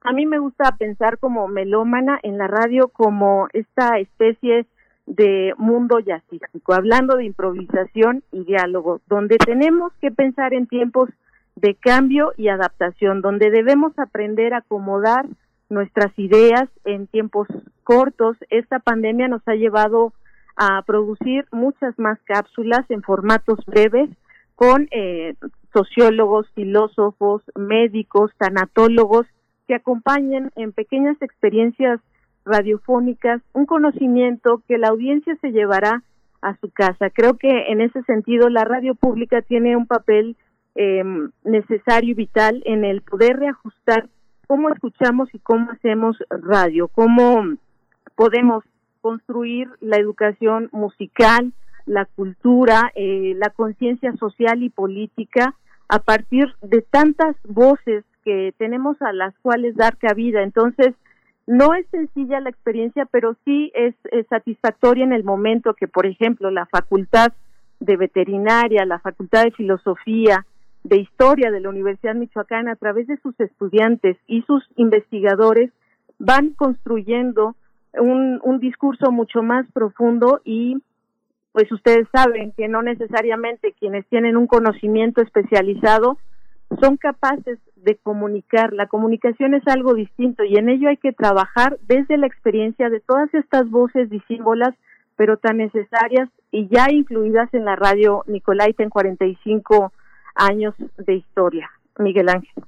[0.00, 4.66] a mí me gusta pensar como melómana en la radio como esta especie
[5.06, 11.10] de mundo jazzístico, hablando de improvisación y diálogo, donde tenemos que pensar en tiempos
[11.56, 15.26] de cambio y adaptación, donde debemos aprender a acomodar
[15.68, 17.48] nuestras ideas en tiempos
[17.84, 18.36] cortos.
[18.50, 20.12] Esta pandemia nos ha llevado
[20.56, 24.08] a producir muchas más cápsulas en formatos breves
[24.54, 25.34] con eh,
[25.72, 29.26] sociólogos, filósofos, médicos, tanatólogos
[29.66, 32.00] que acompañen en pequeñas experiencias
[32.44, 36.02] radiofónicas un conocimiento que la audiencia se llevará
[36.42, 37.10] a su casa.
[37.10, 40.36] Creo que en ese sentido la radio pública tiene un papel
[40.74, 41.02] eh,
[41.44, 44.08] necesario y vital en el poder reajustar
[44.46, 47.56] cómo escuchamos y cómo hacemos radio, cómo
[48.14, 48.64] podemos
[49.00, 51.52] construir la educación musical,
[51.86, 55.54] la cultura, eh, la conciencia social y política
[55.88, 60.42] a partir de tantas voces que tenemos a las cuales dar cabida.
[60.42, 60.94] Entonces,
[61.46, 63.94] no es sencilla la experiencia, pero sí es,
[64.28, 67.32] satisfactoria en el momento que, por ejemplo, la Facultad
[67.80, 70.46] de Veterinaria, la Facultad de Filosofía,
[70.84, 75.70] de Historia de la Universidad Michoacana, a través de sus estudiantes y sus investigadores,
[76.18, 77.56] van construyendo
[77.94, 80.78] un, un discurso mucho más profundo y
[81.52, 86.18] pues ustedes saben que no necesariamente quienes tienen un conocimiento especializado
[86.80, 88.72] son capaces de comunicar.
[88.72, 93.00] La comunicación es algo distinto y en ello hay que trabajar desde la experiencia de
[93.00, 94.74] todas estas voces disímbolas,
[95.16, 99.92] pero tan necesarias y ya incluidas en la radio Nicolaita en 45
[100.34, 101.70] años de historia.
[101.98, 102.64] Miguel Ángel.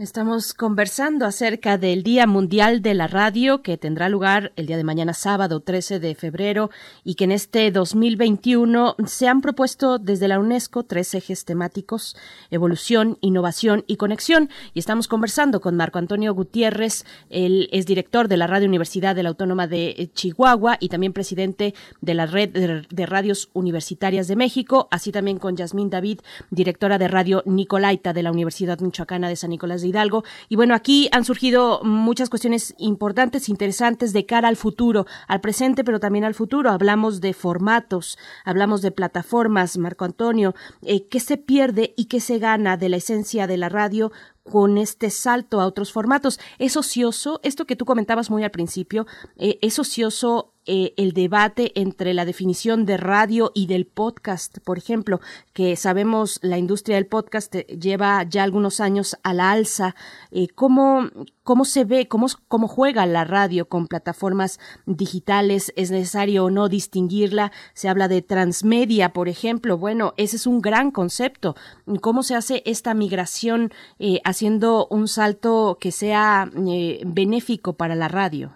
[0.00, 4.82] Estamos conversando acerca del Día Mundial de la Radio que tendrá lugar el día de
[4.82, 6.70] mañana sábado 13 de febrero
[7.04, 12.16] y que en este 2021 se han propuesto desde la UNESCO tres ejes temáticos,
[12.50, 14.48] evolución, innovación y conexión.
[14.72, 19.22] Y estamos conversando con Marco Antonio Gutiérrez, él es director de la Radio Universidad de
[19.22, 24.88] la Autónoma de Chihuahua y también presidente de la Red de Radios Universitarias de México,
[24.90, 26.20] así también con Yasmín David,
[26.50, 30.24] directora de Radio Nicolaita de la Universidad Michoacana de San Nicolás de Hidalgo.
[30.48, 35.84] Y bueno, aquí han surgido muchas cuestiones importantes, interesantes de cara al futuro, al presente,
[35.84, 36.70] pero también al futuro.
[36.70, 42.38] Hablamos de formatos, hablamos de plataformas, Marco Antonio, eh, qué se pierde y qué se
[42.38, 44.12] gana de la esencia de la radio
[44.42, 46.40] con este salto a otros formatos.
[46.58, 49.06] Es ocioso, esto que tú comentabas muy al principio,
[49.36, 54.78] eh, es ocioso eh, el debate entre la definición de radio y del podcast, por
[54.78, 55.20] ejemplo,
[55.52, 59.96] que sabemos la industria del podcast eh, lleva ya algunos años a la alza.
[60.30, 61.08] Eh, ¿cómo,
[61.50, 65.72] ¿Cómo se ve, cómo, cómo juega la radio con plataformas digitales?
[65.74, 67.50] ¿Es necesario o no distinguirla?
[67.74, 69.76] Se habla de transmedia, por ejemplo.
[69.76, 71.56] Bueno, ese es un gran concepto.
[72.00, 78.06] ¿Cómo se hace esta migración eh, haciendo un salto que sea eh, benéfico para la
[78.06, 78.52] radio?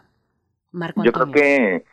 [0.70, 1.84] Marco Yo creo que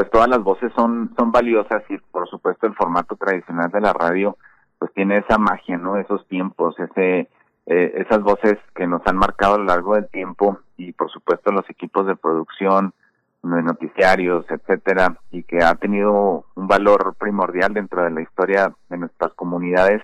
[0.00, 3.92] pues todas las voces son, son valiosas y por supuesto el formato tradicional de la
[3.92, 4.38] radio
[4.78, 5.98] pues tiene esa magia, ¿no?
[5.98, 7.28] Esos tiempos, ese
[7.66, 11.52] eh, esas voces que nos han marcado a lo largo del tiempo y por supuesto
[11.52, 12.94] los equipos de producción,
[13.42, 18.96] de noticiarios, etcétera, y que ha tenido un valor primordial dentro de la historia de
[18.96, 20.02] nuestras comunidades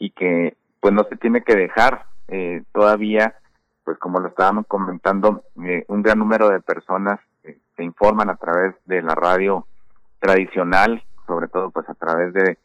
[0.00, 3.36] y que pues no se tiene que dejar eh, todavía,
[3.84, 7.20] pues como lo estábamos comentando, eh, un gran número de personas
[7.76, 9.66] se informan a través de la radio
[10.18, 12.58] tradicional, sobre todo pues a través de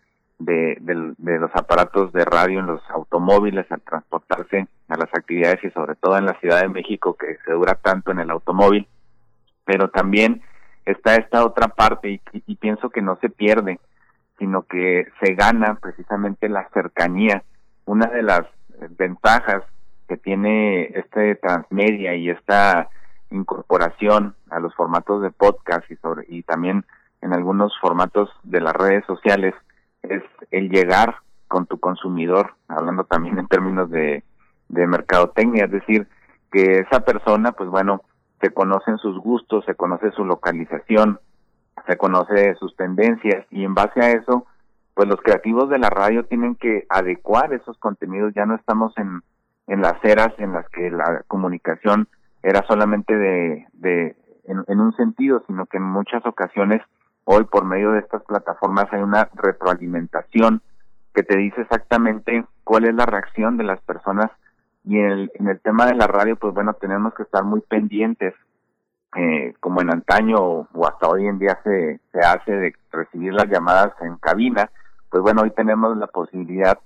[0.46, 5.96] de, los aparatos de radio en los automóviles al transportarse a las actividades y sobre
[5.96, 8.88] todo en la Ciudad de México que se dura tanto en el automóvil,
[9.66, 10.42] pero también
[10.86, 13.80] está esta otra parte y, y pienso que no se pierde,
[14.40, 17.44] sino que se gana precisamente la cercanía.
[17.86, 18.42] Una de las
[18.98, 19.64] ventajas
[20.08, 22.90] que tiene este transmedia y esta
[23.32, 26.86] incorporación a los formatos de podcast y sobre y también
[27.22, 29.54] en algunos formatos de las redes sociales
[30.04, 31.18] es el llegar
[31.48, 34.24] con tu consumidor, hablando también en términos de,
[34.70, 36.08] de mercadotecnia, es decir,
[36.52, 38.02] que esa persona, pues bueno,
[38.42, 41.20] se conocen sus gustos, se conoce su localización,
[41.88, 44.46] se conoce sus tendencias y en base a eso,
[44.94, 49.22] pues los creativos de la radio tienen que adecuar esos contenidos, ya no estamos en,
[49.68, 52.08] en las eras en las que la comunicación
[52.44, 54.16] era solamente de, de
[54.46, 56.82] en un sentido, sino que en muchas ocasiones
[57.24, 60.62] Hoy por medio de estas plataformas hay una retroalimentación
[61.14, 64.32] que te dice exactamente cuál es la reacción de las personas.
[64.84, 67.62] Y en el, en el tema de la radio, pues bueno, tenemos que estar muy
[67.62, 68.34] pendientes,
[69.16, 73.48] eh, como en antaño o, hasta hoy en día se, se hace de recibir las
[73.48, 74.72] llamadas en cabina,
[75.10, 76.80] pues bueno, hoy tenemos la posibilidad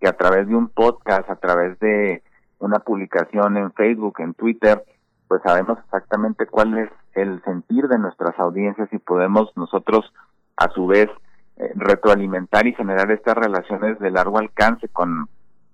[0.00, 2.22] que a través de un podcast, a través de
[2.58, 4.82] una publicación en Facebook, en Twitter,
[5.28, 10.12] pues sabemos exactamente cuál es el sentir de nuestras audiencias y podemos nosotros
[10.56, 11.08] a su vez
[11.56, 15.28] eh, retroalimentar y generar estas relaciones de largo alcance con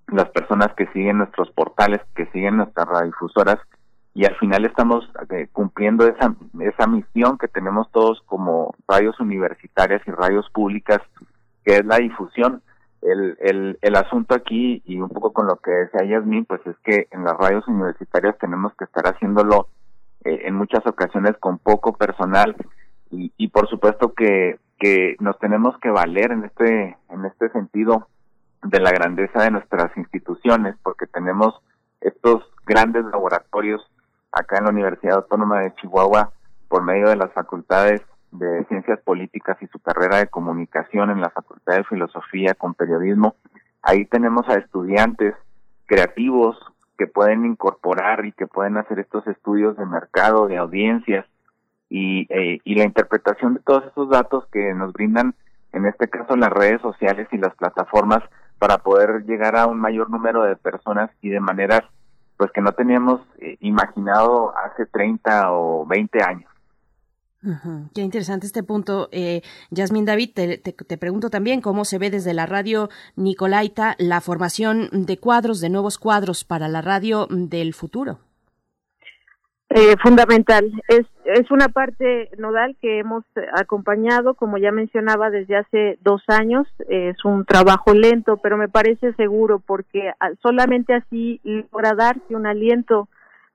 [0.09, 3.59] las personas que siguen nuestros portales, que siguen nuestras radiodifusoras
[4.14, 10.02] y al final estamos eh, cumpliendo esa, esa misión que tenemos todos como radios universitarias
[10.06, 10.98] y radios públicas,
[11.64, 12.62] que es la difusión.
[13.02, 16.77] El, el, el asunto aquí, y un poco con lo que decía Yasmin, pues es
[16.85, 19.68] que en las radios universitarias tenemos que estar haciéndolo
[20.24, 22.56] eh, en muchas ocasiones con poco personal.
[23.10, 28.09] Y, y por supuesto que, que nos tenemos que valer en este, en este sentido
[28.62, 31.55] de la grandeza de nuestras instituciones porque tenemos
[32.01, 33.81] estos grandes laboratorios
[34.32, 36.32] acá en la Universidad Autónoma de Chihuahua
[36.68, 38.02] por medio de las facultades
[38.32, 43.35] de Ciencias Políticas y su carrera de comunicación en la Facultad de Filosofía con periodismo.
[43.82, 45.35] Ahí tenemos a estudiantes
[45.86, 46.59] creativos
[46.97, 51.27] que pueden incorporar y que pueden hacer estos estudios de mercado, de audiencias
[51.89, 55.35] y, eh, la interpretación de todos esos datos que nos brindan,
[55.73, 58.23] en este caso, las redes sociales y las plataformas
[58.59, 61.82] para poder llegar a un mayor número de personas y de maneras
[62.36, 66.51] pues que no teníamos eh, imaginado hace 30 o 20 años.
[67.95, 69.09] Qué interesante este punto.
[69.12, 69.41] Eh,
[69.71, 75.19] Yasmin David, te, pregunto también cómo se ve desde la radio Nicolaita la formación de
[75.19, 78.19] cuadros, de nuevos cuadros para la radio del futuro.
[79.71, 80.71] Eh, fundamental.
[80.89, 86.67] Es, es una parte nodal que hemos acompañado, como ya mencionaba, desde hace dos años.
[86.89, 90.12] Es un trabajo lento, pero me parece seguro porque
[90.43, 93.09] solamente así logra darse un aliento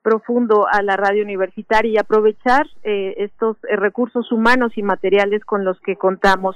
[0.06, 5.65] profundo a la radio universitaria y aprovechar eh, estos eh, recursos humanos y materiales con
[5.65, 6.56] los que contamos.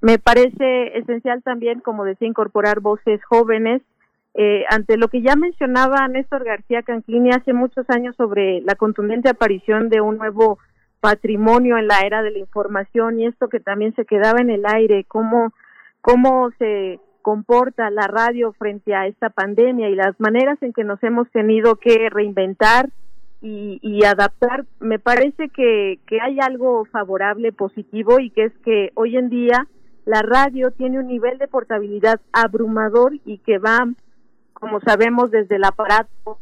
[0.00, 3.82] Me parece esencial también, como decía, incorporar voces jóvenes
[4.34, 9.28] eh, ante lo que ya mencionaba Néstor García Canclini hace muchos años sobre la contundente
[9.28, 10.58] aparición de un nuevo
[10.98, 14.66] patrimonio en la era de la información y esto que también se quedaba en el
[14.66, 15.52] aire, cómo,
[16.00, 16.98] cómo se
[17.28, 21.76] comporta la radio frente a esta pandemia y las maneras en que nos hemos tenido
[21.76, 22.88] que reinventar
[23.42, 29.18] y, adaptar, me parece que, que hay algo favorable, positivo, y que es que hoy
[29.18, 29.68] en día
[30.06, 33.86] la radio tiene un nivel de portabilidad abrumador y que va,
[34.54, 36.38] como sabemos, desde el aparato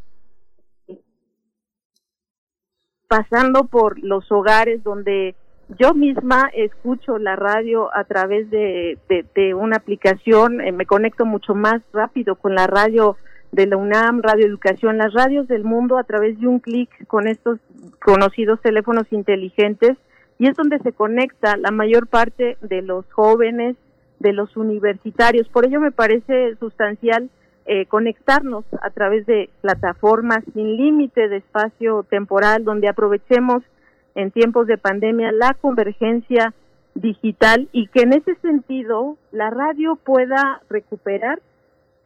[3.08, 5.34] pasando por los hogares donde
[5.68, 11.54] yo misma escucho la radio a través de, de, una aplicación, eh, me conecto mucho
[11.54, 13.16] más rápido con la radio
[13.52, 17.26] de la UNAM, Radio Educación, las radios del mundo a través de un clic con
[17.26, 17.58] estos
[18.04, 19.96] conocidos teléfonos inteligentes
[20.38, 23.76] y es donde se conecta la mayor parte de los jóvenes,
[24.18, 25.48] de los universitarios.
[25.48, 27.30] Por ello me parece sustancial
[27.64, 33.62] eh, conectarnos a través de plataformas sin límite de espacio temporal donde aprovechemos
[34.16, 36.52] en tiempos de pandemia la convergencia
[36.94, 41.40] digital y que en ese sentido la radio pueda recuperar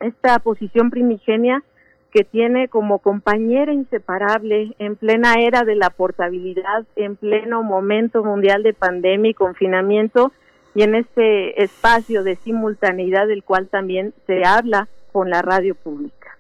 [0.01, 1.63] esta posición primigenia
[2.13, 8.65] que tiene como compañera inseparable en plena era de la portabilidad, en pleno momento mundial
[8.65, 10.33] de pandemia y confinamiento
[10.75, 16.37] y en este espacio de simultaneidad del cual también se habla con la radio pública.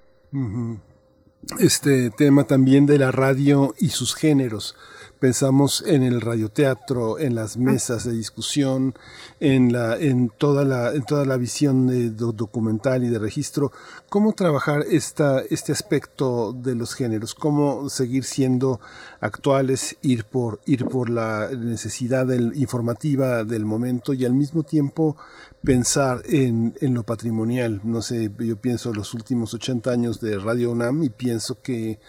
[1.60, 4.76] Este tema también de la radio y sus géneros
[5.20, 7.60] pensamos en el radioteatro, en las ah.
[7.60, 8.94] mesas de discusión,
[9.38, 13.70] en, la, en, toda, la, en toda la visión de, documental y de registro.
[14.09, 17.34] ¿Cómo trabajar esta, este aspecto de los géneros?
[17.34, 18.80] ¿Cómo seguir siendo
[19.20, 25.16] actuales, ir por, ir por la necesidad del, informativa del momento y al mismo tiempo
[25.62, 27.82] pensar en, en lo patrimonial?
[27.84, 32.01] No sé, yo pienso los últimos 80 años de Radio UNAM y pienso que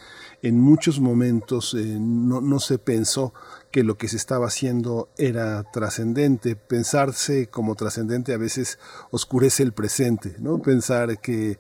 [0.44, 3.34] en muchos momentos eh, no, no, se pensó
[3.72, 6.56] que lo que se estaba haciendo era trascendente.
[6.56, 8.80] Pensarse como trascendente a veces
[9.12, 10.60] oscurece el presente, ¿no?
[10.60, 11.58] Pensar que eh,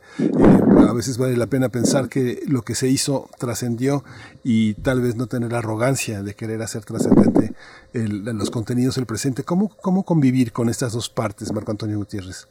[0.89, 4.03] a veces vale la pena pensar que lo que se hizo trascendió
[4.43, 7.53] y tal vez no tener arrogancia de querer hacer trascendente
[7.93, 9.43] los contenidos del presente.
[9.43, 12.47] ¿Cómo, ¿Cómo convivir con estas dos partes, Marco Antonio Gutiérrez?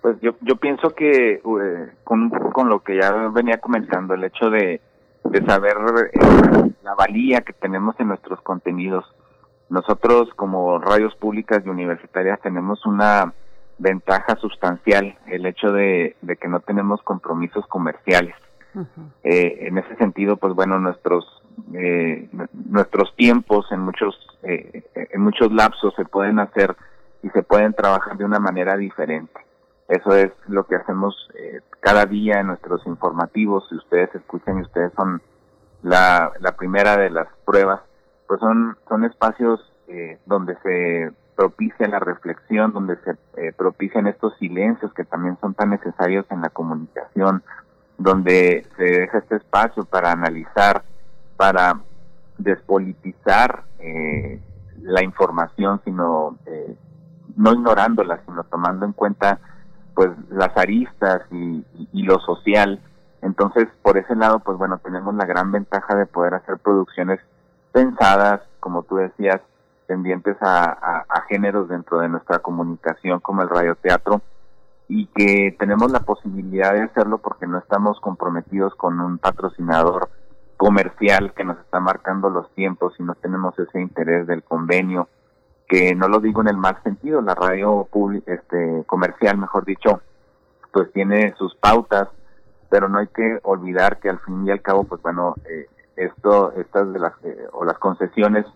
[0.00, 4.48] Pues yo, yo pienso que eh, con, con lo que ya venía comentando, el hecho
[4.48, 4.80] de
[5.24, 5.76] de saber
[6.12, 9.04] eh, la valía que tenemos en nuestros contenidos.
[9.68, 13.32] Nosotros como radios públicas y universitarias tenemos una
[13.78, 18.34] ventaja sustancial, el hecho de, que no tenemos compromisos comerciales.
[19.24, 21.24] Eh, en ese sentido, pues bueno, nuestros
[21.74, 26.76] eh, nuestros tiempos en muchos en muchos lapsos se pueden hacer
[27.22, 29.40] y se pueden trabajar de una manera diferente.
[29.88, 33.66] Eso es lo que hacemos eh, cada día en nuestros informativos.
[33.68, 35.20] Si ustedes escuchan y ustedes son
[35.82, 37.80] la, la primera de las pruebas,
[38.26, 44.36] pues son, son espacios eh, donde se propicia la reflexión, donde se eh, propician estos
[44.38, 47.42] silencios que también son tan necesarios en la comunicación,
[47.96, 50.82] donde se deja este espacio para analizar,
[51.36, 51.80] para
[52.36, 54.40] despolitizar eh,
[54.82, 56.76] la información, sino eh,
[57.36, 59.38] no ignorándola, sino tomando en cuenta
[60.00, 61.62] pues las aristas y,
[61.92, 62.80] lo social.
[63.20, 67.20] Entonces, por ese lado, pues bueno, tenemos la gran ventaja de poder hacer producciones
[67.70, 69.42] pensadas, como tú decías,
[69.88, 74.22] tendientes a, géneros dentro de nuestra comunicación, como el radioteatro,
[74.88, 80.08] y que tenemos la posibilidad de hacerlo porque no estamos comprometidos con un patrocinador
[80.56, 85.10] comercial que nos está marcando los tiempos y no tenemos ese interés del convenio
[85.70, 87.88] que no lo digo en el mal sentido, la radio
[88.26, 90.00] este, comercial, mejor dicho,
[90.72, 92.08] pues tiene sus pautas,
[92.68, 96.52] pero no hay que olvidar que al fin y al cabo, pues bueno, eh, esto,
[96.54, 98.46] estas de las, eh, o las concesiones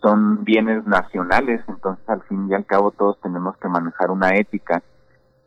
[0.00, 4.82] son bienes nacionales, entonces al fin y al cabo todos tenemos que manejar una ética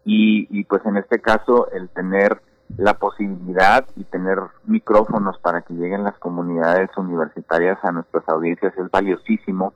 [0.05, 2.39] y, y pues en este caso el tener
[2.77, 8.91] la posibilidad y tener micrófonos para que lleguen las comunidades universitarias a nuestras audiencias es
[8.91, 9.73] valiosísimo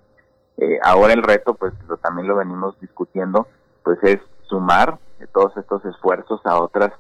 [0.62, 3.48] eh, ahora el reto, pues lo, también lo venimos discutiendo,
[3.84, 5.00] pues es sumar
[5.34, 6.92] todos estos esfuerzos a otras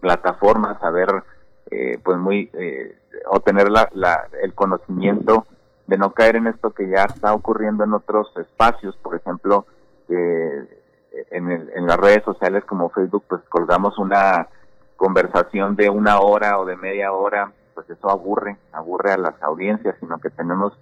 [0.00, 1.08] plataformas, a ver,
[1.70, 2.98] eh, pues muy, eh,
[3.30, 3.88] o tener la,
[4.42, 5.46] el conocimiento
[5.86, 9.64] de no caer en esto que ya está ocurriendo en otros espacios, por ejemplo,
[10.08, 10.68] en,
[11.30, 14.48] en las redes sociales como Facebook, pues colgamos una
[14.96, 19.96] conversación de una hora o de media hora, pues eso aburre, aburre a las audiencias,
[19.98, 20.74] sino que tenemos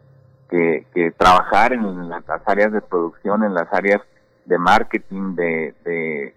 [0.49, 4.01] que, trabajar en las áreas de producción, en las áreas
[4.45, 6.35] de marketing, de, de,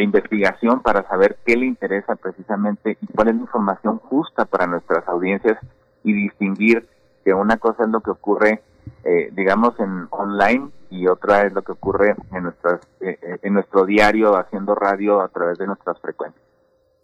[0.00, 5.06] investigación para saber qué le interesa precisamente y cuál es la información justa para nuestras
[5.08, 5.58] audiencias
[6.04, 6.86] y distinguir
[7.24, 8.62] que una cosa es lo que ocurre,
[9.02, 13.54] eh, digamos, en online y otra es lo que ocurre en, nuestras, eh, eh, en
[13.54, 16.47] nuestro diario haciendo radio a través de nuestras frecuencias.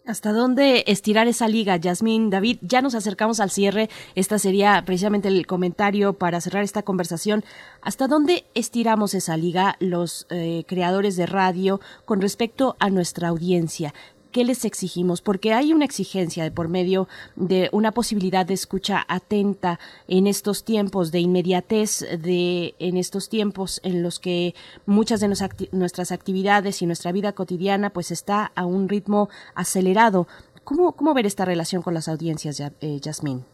[0.06, 2.28] ¿Hasta dónde estirar esa liga, Yasmín?
[2.28, 3.89] David, ya nos acercamos al cierre.
[4.14, 7.43] Esta sería precisamente el comentario para cerrar esta conversación.
[7.81, 13.94] ¿Hasta dónde estiramos esa liga los eh, creadores de radio con respecto a nuestra audiencia?
[14.35, 15.23] ¿Qué les exigimos?
[15.23, 17.06] Porque hay una exigencia de por medio
[17.36, 19.78] de una posibilidad de escucha atenta
[20.09, 24.55] en estos tiempos de inmediatez, de en estos tiempos en los que
[24.86, 25.28] muchas de
[25.70, 30.27] nuestras actividades y nuestra vida cotidiana pues está a un ritmo acelerado.
[30.65, 33.44] ¿Cómo, cómo ver esta relación con las audiencias, eh, Yasmín?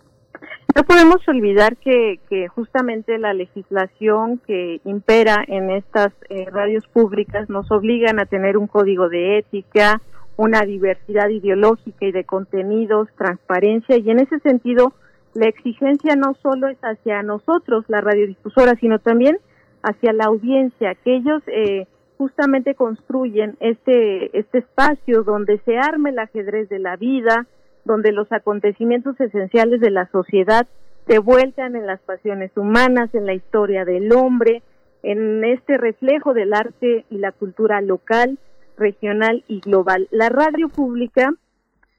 [0.75, 7.51] No podemos olvidar que, que, justamente la legislación que impera en estas eh, radios públicas
[7.51, 10.01] nos obligan a tener un código de ética,
[10.37, 14.95] una diversidad ideológica y de contenidos, transparencia, y en ese sentido
[15.35, 19.39] la exigencia no solo es hacia nosotros, la radiodifusora, sino también
[19.83, 21.87] hacia la audiencia, que ellos eh,
[22.19, 27.47] justamente construyen este, este espacio donde se arme el ajedrez de la vida,
[27.85, 30.67] donde los acontecimientos esenciales de la sociedad
[31.07, 34.63] se vuelcan en las pasiones humanas, en la historia del hombre,
[35.03, 38.39] en este reflejo del arte y la cultura local,
[38.81, 40.09] regional y global.
[40.11, 41.33] La radio pública,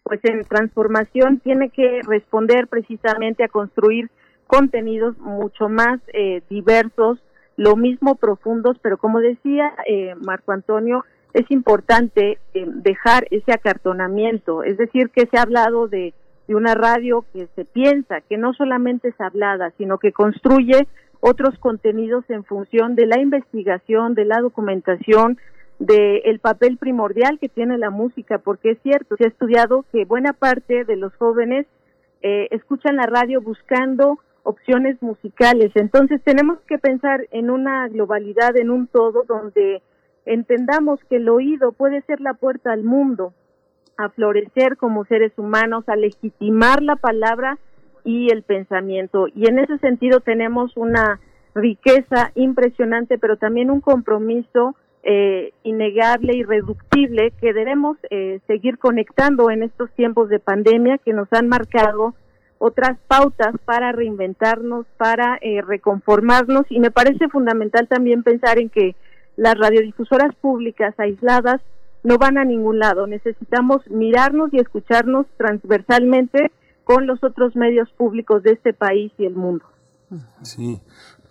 [0.03, 4.09] pues en transformación, tiene que responder precisamente a construir
[4.47, 7.23] contenidos mucho más eh, diversos,
[7.55, 14.63] lo mismo profundos, pero como decía eh, Marco Antonio, es importante eh, dejar ese acartonamiento,
[14.63, 16.13] es decir, que se ha hablado de,
[16.47, 20.87] de, una radio que se piensa, que no solamente es hablada, sino que construye
[21.21, 25.37] otros contenidos en función de la investigación, de la documentación,
[25.81, 30.31] del papel primordial que tiene la música, porque es cierto, se ha estudiado que buena
[30.31, 31.65] parte de los jóvenes
[32.21, 35.71] eh, escuchan la radio buscando opciones musicales.
[35.73, 39.81] Entonces tenemos que pensar en una globalidad, en un todo, donde
[40.25, 43.33] entendamos que el oído puede ser la puerta al mundo,
[43.97, 47.57] a florecer como seres humanos, a legitimar la palabra
[48.03, 49.27] y el pensamiento.
[49.33, 51.19] Y en ese sentido tenemos una
[51.55, 59.63] riqueza impresionante, pero también un compromiso eh, innegable, irreductible, que debemos eh, seguir conectando en
[59.63, 62.13] estos tiempos de pandemia que nos han marcado
[62.59, 68.95] otras pautas para reinventarnos, para eh, reconformarnos y me parece fundamental también pensar en que
[69.35, 71.61] las radiodifusoras públicas aisladas
[72.03, 73.07] no van a ningún lado.
[73.07, 76.51] Necesitamos mirarnos y escucharnos transversalmente
[76.83, 79.65] con los otros medios públicos de este país y el mundo.
[80.41, 80.81] Sí,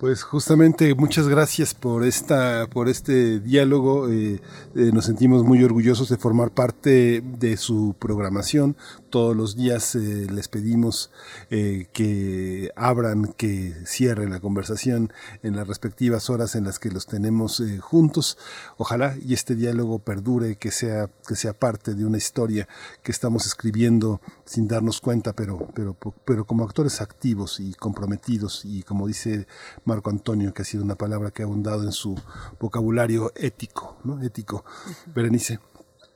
[0.01, 4.09] pues justamente muchas gracias por esta, por este diálogo.
[4.09, 4.40] Eh,
[4.74, 8.78] eh, nos sentimos muy orgullosos de formar parte de su programación.
[9.10, 11.10] Todos los días eh, les pedimos
[11.51, 15.12] que abran, que cierren la conversación
[15.43, 18.39] en las respectivas horas en las que los tenemos juntos.
[18.78, 22.68] Ojalá y este diálogo perdure, que sea, que sea parte de una historia
[23.02, 25.94] que estamos escribiendo sin darnos cuenta, pero, pero,
[26.24, 29.47] pero como actores activos y comprometidos y como dice
[29.90, 32.16] Marco Antonio, que ha sido una palabra que ha abundado en su
[32.60, 34.22] vocabulario ético, ¿no?
[34.22, 34.64] Ético.
[35.12, 35.58] Berenice.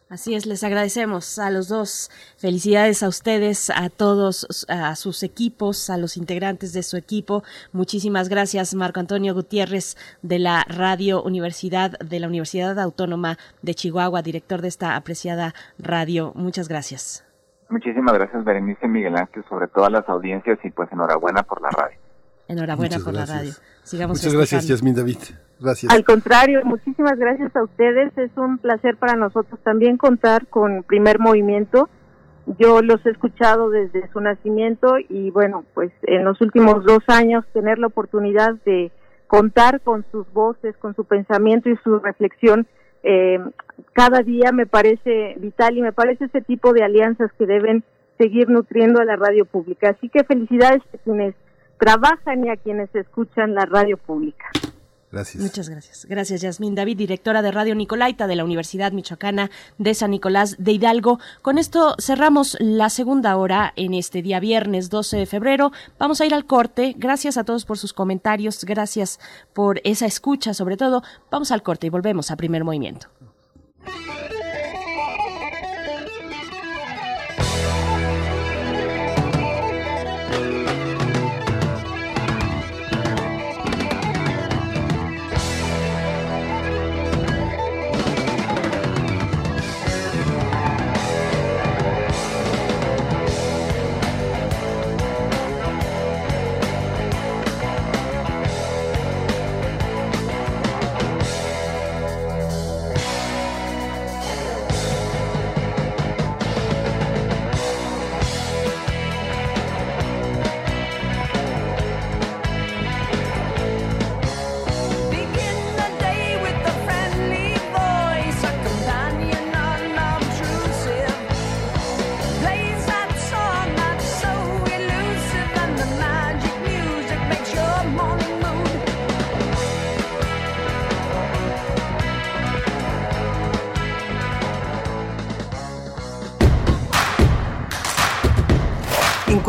[0.09, 2.09] Así es, les agradecemos a los dos.
[2.37, 7.43] Felicidades a ustedes, a todos, a sus equipos, a los integrantes de su equipo.
[7.73, 14.23] Muchísimas gracias, Marco Antonio Gutiérrez, de la Radio Universidad, de la Universidad Autónoma de Chihuahua,
[14.23, 16.33] director de esta apreciada radio.
[16.37, 17.25] Muchas gracias.
[17.69, 21.71] Muchísimas gracias, Berenice Miguel Ángel, sobre todo a las audiencias y pues enhorabuena por la
[21.71, 22.04] radio.
[22.49, 23.53] Enhorabuena por la radio.
[23.83, 25.19] Sigamos Muchas gracias, Yasmin David.
[25.61, 25.93] Gracias.
[25.93, 28.17] Al contrario, muchísimas gracias a ustedes.
[28.19, 31.89] Es un placer para nosotros también contar con Primer Movimiento.
[32.59, 37.45] Yo los he escuchado desde su nacimiento y bueno, pues en los últimos dos años
[37.55, 38.93] tener la oportunidad de
[39.27, 42.67] contar con sus voces, con su pensamiento y su reflexión
[43.05, 43.39] eh,
[43.93, 47.85] cada día me parece vital y me parece ese tipo de alianzas que deben
[48.17, 49.91] seguir nutriendo a la radio pública.
[49.91, 51.35] Así que felicidades a quienes
[51.79, 54.51] trabajan y a quienes escuchan la radio pública.
[55.15, 55.45] Gracias.
[55.45, 56.07] Muchas gracias.
[56.07, 59.49] Gracias, Yasmín David, directora de Radio Nicolaita de la Universidad Michoacana
[59.79, 61.21] de San Nicolás de Hidalgo.
[61.41, 65.71] Con esto cerramos la segunda hora en este día viernes 12 de febrero.
[66.01, 66.97] Vamos a ir al corte.
[66.99, 68.65] Gracias a todos por sus comentarios.
[68.65, 69.21] Gracias
[69.53, 71.05] por esa escucha, sobre todo.
[71.31, 73.07] Vamos al corte y volvemos a primer movimiento.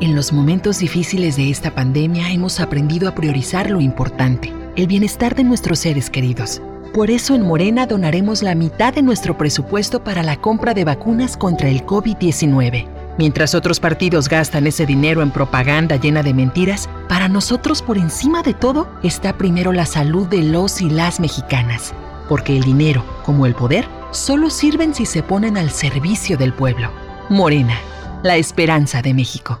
[0.00, 5.34] En los momentos difíciles de esta pandemia hemos aprendido a priorizar lo importante, el bienestar
[5.34, 6.60] de nuestros seres queridos.
[6.92, 11.36] Por eso en Morena donaremos la mitad de nuestro presupuesto para la compra de vacunas
[11.36, 12.86] contra el COVID-19.
[13.18, 18.42] Mientras otros partidos gastan ese dinero en propaganda llena de mentiras, para nosotros por encima
[18.42, 21.94] de todo está primero la salud de los y las mexicanas.
[22.28, 26.90] Porque el dinero, como el poder, solo sirven si se ponen al servicio del pueblo.
[27.28, 27.76] Morena,
[28.22, 29.60] la esperanza de México.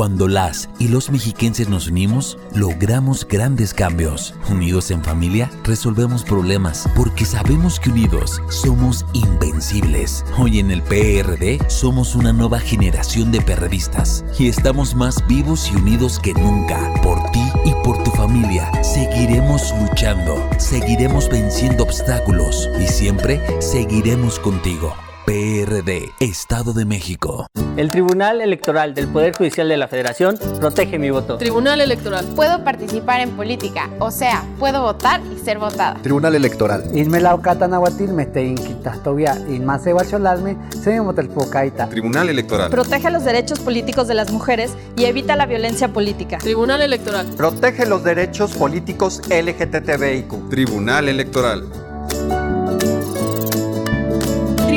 [0.00, 4.32] Cuando las y los mexiquenses nos unimos, logramos grandes cambios.
[4.48, 10.24] Unidos en familia, resolvemos problemas, porque sabemos que unidos somos invencibles.
[10.38, 15.76] Hoy en el PRD somos una nueva generación de perredistas y estamos más vivos y
[15.76, 16.94] unidos que nunca.
[17.02, 24.96] Por ti y por tu familia, seguiremos luchando, seguiremos venciendo obstáculos y siempre seguiremos contigo.
[25.30, 27.46] PRD, Estado de México.
[27.76, 31.36] El Tribunal Electoral del Poder Judicial de la Federación protege mi voto.
[31.36, 32.26] Tribunal Electoral.
[32.34, 36.02] Puedo participar en política, o sea, puedo votar y ser votada.
[36.02, 36.82] Tribunal Electoral.
[41.86, 42.70] Tribunal Electoral.
[42.72, 46.38] Protege los derechos políticos de las mujeres y evita la violencia política.
[46.38, 47.28] Tribunal Electoral.
[47.36, 50.50] Protege los derechos políticos LGTBIQ.
[50.50, 51.89] Tribunal Electoral.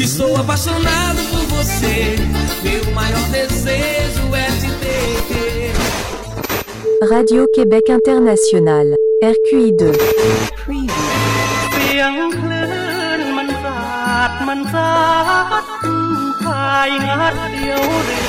[0.00, 2.16] Estou apaixonado por você.
[2.64, 5.72] Meu maior desejo é te ter.
[7.12, 8.86] Radio Québec International,
[9.34, 9.82] RQI2.
[11.72, 12.66] เสียงคลื่
[13.18, 13.78] นมันสา
[14.28, 14.90] ดมันสา
[15.62, 15.64] ด
[16.44, 18.24] พายงัดเดียวเดียว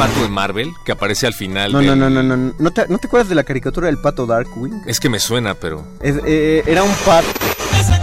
[0.00, 1.68] Pato de Marvel, que aparece al final.
[1.72, 2.52] No, del- no, no, no, no.
[2.64, 4.74] ¿No te, ¿No te acuerdas de la caricatura del pato Darkwing?
[4.86, 5.76] Es que me suena, pero.
[6.08, 7.26] Es- eh, era un pato.
[7.72, 8.01] Pegando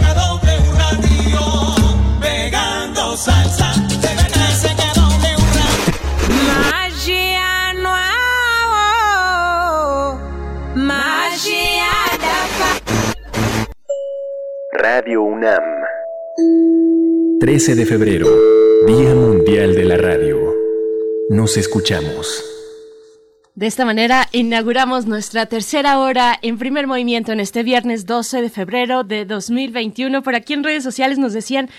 [3.21, 5.49] Salsa, se quedó de un
[6.47, 7.93] Magia no
[10.75, 11.91] Magia
[14.73, 15.63] Radio UNAM.
[17.39, 18.27] 13 de febrero,
[18.87, 20.55] Día Mundial de la Radio.
[21.29, 22.43] Nos escuchamos.
[23.53, 28.49] De esta manera inauguramos nuestra tercera hora en primer movimiento en este viernes 12 de
[28.49, 30.23] febrero de 2021.
[30.23, 31.69] Por aquí en redes sociales nos decían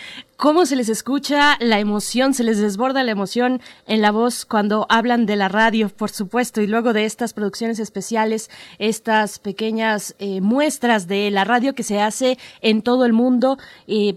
[0.43, 4.87] cómo se les escucha la emoción, se les desborda la emoción en la voz cuando
[4.89, 8.51] hablan de la radio, por supuesto, y luego de estas producciones especiales,
[8.81, 13.57] estas pequeñas eh, muestras de la radio que se hace en todo el mundo.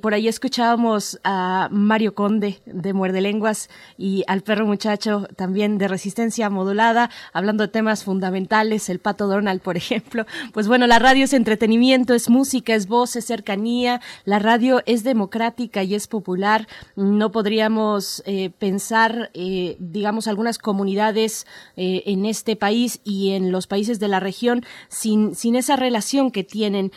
[0.01, 5.87] Por ahí escuchábamos a Mario Conde de Muerde Lenguas y al perro muchacho también de
[5.87, 10.25] Resistencia Modulada, hablando de temas fundamentales, el pato Donald, por ejemplo.
[10.53, 15.03] Pues bueno, la radio es entretenimiento, es música, es voz, es cercanía, la radio es
[15.03, 16.65] democrática y es popular.
[16.95, 23.67] No podríamos eh, pensar, eh, digamos, algunas comunidades eh, en este país y en los
[23.67, 26.91] países de la región sin, sin esa relación que tienen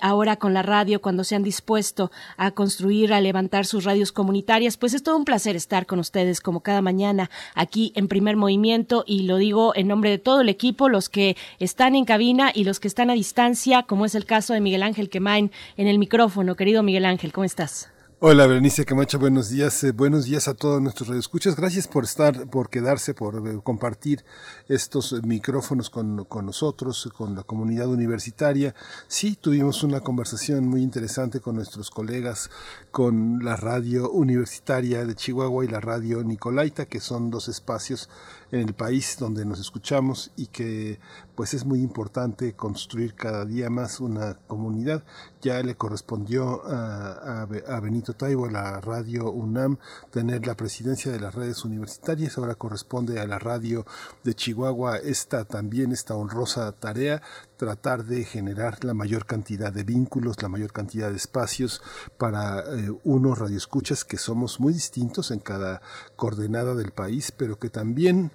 [0.00, 4.76] ahora con la radio cuando se han dispuesto a construir, a levantar sus radios comunitarias.
[4.76, 9.04] Pues es todo un placer estar con ustedes como cada mañana aquí en primer movimiento
[9.06, 12.64] y lo digo en nombre de todo el equipo, los que están en cabina y
[12.64, 15.98] los que están a distancia, como es el caso de Miguel Ángel Quemain en el
[15.98, 16.56] micrófono.
[16.56, 17.93] Querido Miguel Ángel, ¿cómo estás?
[18.26, 19.84] Hola, Berenice Camacho, buenos días.
[19.84, 21.56] Eh, buenos días a todos nuestros radioescuchas.
[21.56, 24.24] Gracias por estar, por quedarse, por eh, compartir
[24.66, 28.74] estos eh, micrófonos con, con, nosotros, con la comunidad universitaria.
[29.08, 32.50] Sí, tuvimos una conversación muy interesante con nuestros colegas,
[32.90, 38.08] con la radio universitaria de Chihuahua y la radio Nicolaita, que son dos espacios
[38.50, 40.98] en el país donde nos escuchamos y que
[41.34, 45.04] pues es muy importante construir cada día más una comunidad.
[45.40, 47.46] Ya le correspondió a,
[47.82, 49.78] Benito Taibo, a la radio UNAM,
[50.10, 52.38] tener la presidencia de las redes universitarias.
[52.38, 53.84] Ahora corresponde a la radio
[54.22, 57.20] de Chihuahua esta también, esta honrosa tarea
[57.64, 61.80] tratar de generar la mayor cantidad de vínculos, la mayor cantidad de espacios
[62.18, 65.80] para eh, unos radioescuchas que somos muy distintos en cada
[66.14, 68.32] coordenada del país, pero que también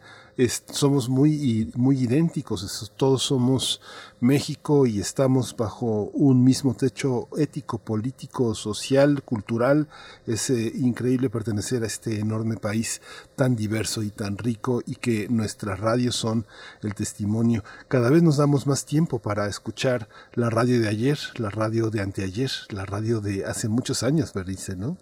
[0.48, 3.82] somos muy, muy idénticos, todos somos
[4.22, 9.90] México y estamos bajo un mismo techo ético, político, social, cultural.
[10.26, 13.02] Es eh, increíble pertenecer a este enorme país
[13.40, 16.46] tan diverso y tan rico y que nuestras radios son
[16.84, 17.64] el testimonio.
[17.88, 22.02] Cada vez nos damos más tiempo para escuchar la radio de ayer, la radio de
[22.02, 24.98] anteayer, la radio de hace muchos años, Bernice, ¿no?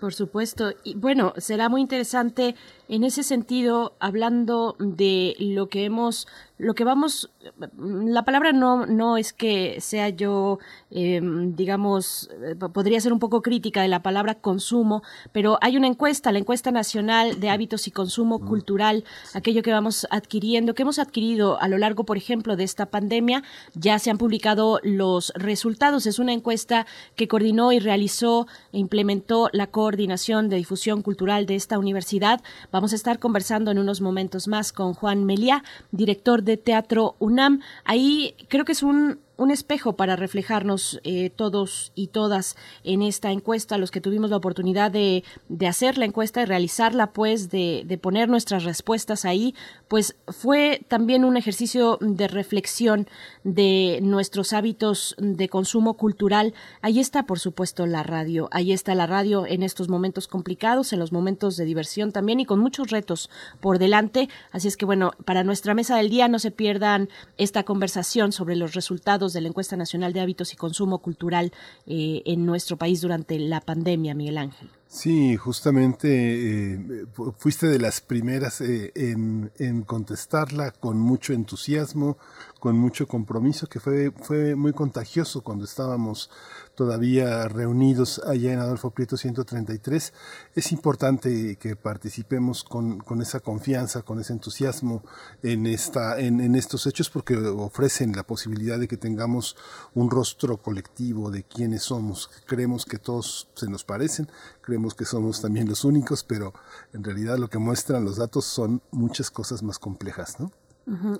[0.00, 0.72] Por supuesto.
[0.82, 2.54] Y bueno, será muy interesante
[2.88, 7.30] en ese sentido, hablando de lo que hemos lo que vamos,
[7.76, 10.60] la palabra no, no es que sea yo,
[10.90, 15.02] em, digamos, eh, podría ser un poco crítica de la palabra consumo,
[15.32, 19.02] pero hay una encuesta, la encuesta nacional de hábitos y consumo cultural,
[19.34, 23.42] aquello que vamos adquiriendo, que hemos adquirido a lo largo, por ejemplo, de esta pandemia,
[23.74, 26.06] ya se han publicado los resultados.
[26.06, 26.86] Es una encuesta
[27.16, 32.40] que coordinó y realizó e implementó la coordinación de difusión cultural de esta universidad.
[32.70, 37.60] Vamos a estar conversando en unos momentos más con Juan Meliá, director de Teatro UNAM.
[37.84, 43.32] Ahí creo que es un un espejo para reflejarnos eh, todos y todas en esta
[43.32, 47.82] encuesta, los que tuvimos la oportunidad de, de hacer la encuesta y realizarla, pues, de,
[47.86, 49.54] de, poner nuestras respuestas ahí,
[49.88, 53.08] pues fue también un ejercicio de reflexión
[53.42, 56.54] de nuestros hábitos de consumo cultural.
[56.80, 58.48] Ahí está, por supuesto, la radio.
[58.52, 62.46] Ahí está la radio en estos momentos complicados, en los momentos de diversión también y
[62.46, 63.30] con muchos retos
[63.60, 64.28] por delante.
[64.52, 68.56] Así es que, bueno, para nuestra mesa del día no se pierdan esta conversación sobre
[68.56, 71.52] los resultados de la encuesta nacional de hábitos y consumo cultural
[71.86, 74.70] eh, en nuestro país durante la pandemia, Miguel Ángel.
[74.86, 77.06] Sí, justamente eh,
[77.38, 82.16] fuiste de las primeras eh, en, en, contestarla con mucho entusiasmo,
[82.60, 86.30] con mucho compromiso, que fue, fue muy contagioso cuando estábamos
[86.74, 90.12] todavía reunidos allá en Adolfo Prieto 133.
[90.54, 95.02] Es importante que participemos con, con esa confianza, con ese entusiasmo
[95.42, 99.56] en, esta, en, estos hechos porque ofrecen la posibilidad de que tengamos
[99.94, 102.30] un rostro colectivo de quiénes somos.
[102.46, 104.28] Creemos que todos se nos parecen,
[104.60, 106.54] creemos que somos también los únicos, pero
[106.92, 110.50] en realidad lo que muestran los datos son muchas cosas más complejas, ¿no?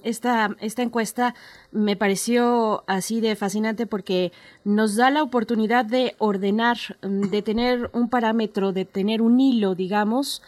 [0.02, 1.34] Esta, esta encuesta
[1.72, 4.30] me pareció así de fascinante porque
[4.64, 10.42] nos da la oportunidad de ordenar, de tener un parámetro, de tener un hilo, digamos,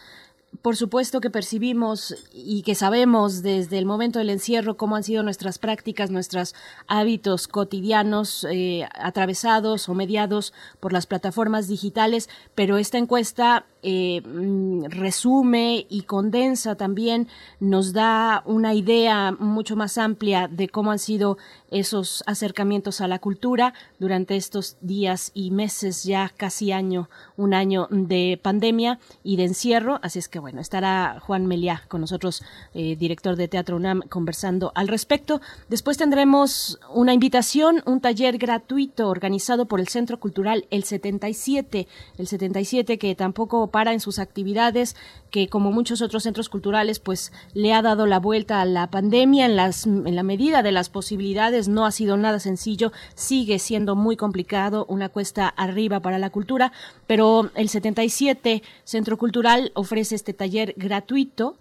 [0.61, 5.23] por supuesto que percibimos y que sabemos desde el momento del encierro cómo han sido
[5.23, 6.55] nuestras prácticas, nuestros
[6.87, 14.85] hábitos cotidianos eh, atravesados o mediados por las plataformas digitales, pero esta encuesta eh, mm,
[14.89, 17.27] resume y condensa también,
[17.59, 21.37] nos da una idea mucho más amplia de cómo han sido
[21.71, 27.87] esos acercamientos a la cultura durante estos días y meses, ya casi año, un año
[27.91, 29.99] de pandemia y de encierro.
[30.01, 34.71] Así es que bueno, estará Juan Meliá con nosotros, eh, director de Teatro UNAM, conversando
[34.75, 35.41] al respecto.
[35.67, 41.87] Después tendremos una invitación, un taller gratuito organizado por el Centro Cultural El 77,
[42.17, 44.95] el 77 que tampoco para en sus actividades,
[45.37, 49.45] que como muchos otros centros culturales, pues le ha dado la vuelta a la pandemia
[49.45, 51.67] en, las, en la medida de las posibilidades.
[51.67, 56.71] No ha sido nada sencillo, sigue siendo muy complicado, una cuesta arriba para la cultura,
[57.05, 61.57] pero el 77 Centro Cultural ofrece este taller gratuito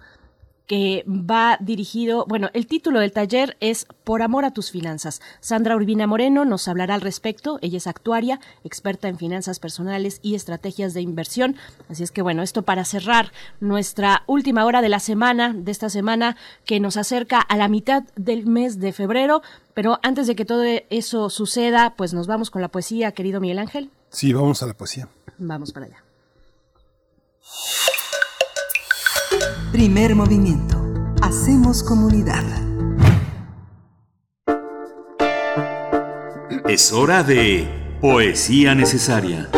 [0.66, 5.20] que va dirigido, bueno, el título del taller es Por amor a tus finanzas.
[5.40, 7.58] Sandra Urbina Moreno nos hablará al respecto.
[7.62, 11.56] Ella es actuaria, experta en finanzas personales y estrategias de inversión.
[11.88, 15.88] Así es que bueno, esto para cerrar nuestra última hora de la semana, de esta
[15.88, 19.42] semana que nos acerca a la mitad del mes de febrero.
[19.74, 23.58] Pero antes de que todo eso suceda, pues nos vamos con la poesía, querido Miguel
[23.58, 23.90] Ángel.
[24.10, 25.08] Sí, vamos a la poesía.
[25.38, 26.02] Vamos para allá.
[29.72, 30.80] Primer movimiento.
[31.20, 32.44] Hacemos comunidad.
[36.68, 39.50] Es hora de Poesía Necesaria.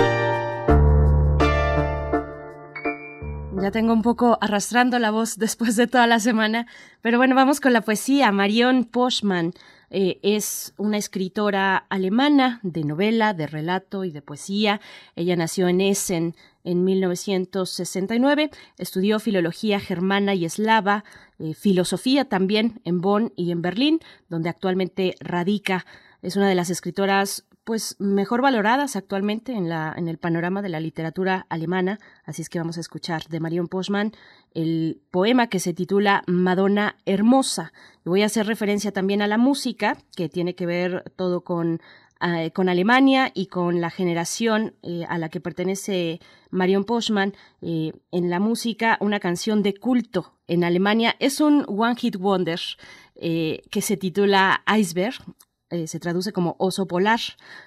[3.61, 6.67] Ya tengo un poco arrastrando la voz después de toda la semana,
[7.03, 8.33] pero bueno, vamos con la poesía.
[8.33, 9.53] Marion Poschmann
[9.91, 14.81] eh, es una escritora alemana de novela, de relato y de poesía.
[15.17, 16.35] Ella nació en Essen
[16.69, 21.03] en 1969, estudió filología germana y eslava,
[21.39, 25.87] eh, filosofía también en Bonn y en Berlín, donde actualmente radica.
[26.21, 30.71] Es una de las escritoras pues mejor valoradas actualmente en, la, en el panorama de
[30.71, 34.13] la literatura alemana, así es que vamos a escuchar de Marion Postman
[34.55, 37.73] el poema que se titula Madonna Hermosa.
[38.05, 41.81] voy a hacer referencia también a la música, que tiene que ver todo con
[42.21, 46.21] eh, con Alemania y con la generación eh, a la que pertenece
[46.51, 51.15] Marion Postman eh, en la música, una canción de culto en Alemania.
[51.21, 52.61] Es un One Hit Wonder
[53.21, 55.17] que se titula Iceberg,
[55.71, 57.21] eh, se traduce como Oso Polar.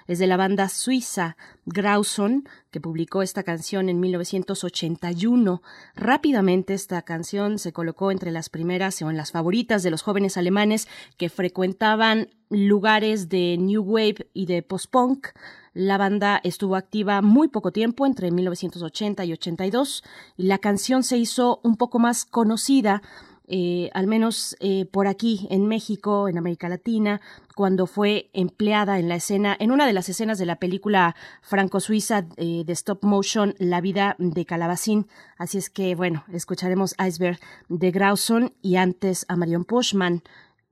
[0.08, 5.62] Es de la banda suiza Grauson, que publicó esta canción en 1981.
[5.94, 10.36] Rápidamente esta canción se colocó entre las primeras o en las favoritas de los jóvenes
[10.36, 15.28] alemanes que frecuentaban lugares de New Wave y de post-punk.
[15.72, 20.02] La banda estuvo activa muy poco tiempo, entre 1980 y 82,
[20.36, 23.00] y la canción se hizo un poco más conocida
[23.48, 27.20] eh, al menos eh, por aquí en México, en América Latina,
[27.54, 32.26] cuando fue empleada en la escena, en una de las escenas de la película franco-suiza
[32.36, 35.08] eh, de stop motion, La vida de Calabacín.
[35.38, 40.22] Así es que, bueno, escucharemos Iceberg de Grauson y antes a Marion Poshman,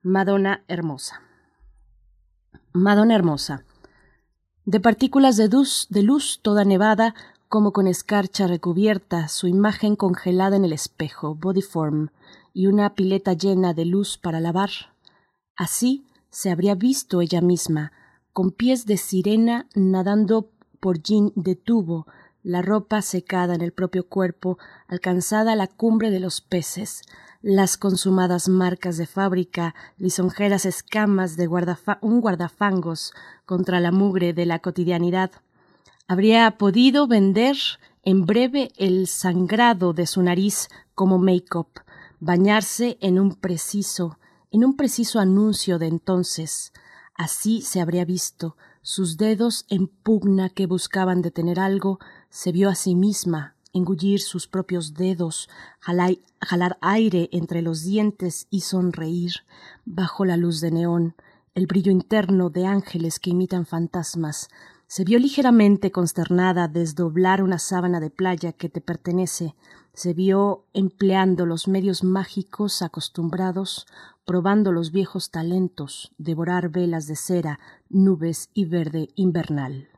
[0.02, 1.22] Madonna Hermosa.
[2.72, 3.64] Madonna Hermosa.
[4.64, 7.14] De partículas de luz, de luz toda nevada,
[7.48, 12.10] como con escarcha recubierta, su imagen congelada en el espejo, bodyform
[12.52, 14.70] y una pileta llena de luz para lavar.
[15.56, 17.92] Así se habría visto ella misma,
[18.32, 20.50] con pies de sirena nadando
[20.80, 22.06] por jean de tubo,
[22.42, 24.58] la ropa secada en el propio cuerpo,
[24.88, 27.02] alcanzada la cumbre de los peces,
[27.42, 31.48] las consumadas marcas de fábrica, lisonjeras escamas de
[32.00, 33.12] un guardafangos
[33.46, 35.30] contra la mugre de la cotidianidad.
[36.06, 37.56] Habría podido vender
[38.02, 41.68] en breve el sangrado de su nariz como make-up,
[42.20, 44.18] bañarse en un preciso,
[44.50, 46.72] en un preciso anuncio de entonces.
[47.14, 51.98] Así se habría visto, sus dedos en pugna que buscaban detener algo,
[52.30, 55.48] se vio a sí misma engullir sus propios dedos,
[55.80, 59.32] jalar aire entre los dientes y sonreír
[59.84, 61.14] bajo la luz de neón,
[61.54, 64.48] el brillo interno de ángeles que imitan fantasmas.
[64.86, 69.54] Se vio ligeramente consternada desdoblar una sábana de playa que te pertenece,
[69.92, 73.86] se vio empleando los medios mágicos acostumbrados,
[74.24, 79.88] probando los viejos talentos, devorar velas de cera, nubes y verde invernal.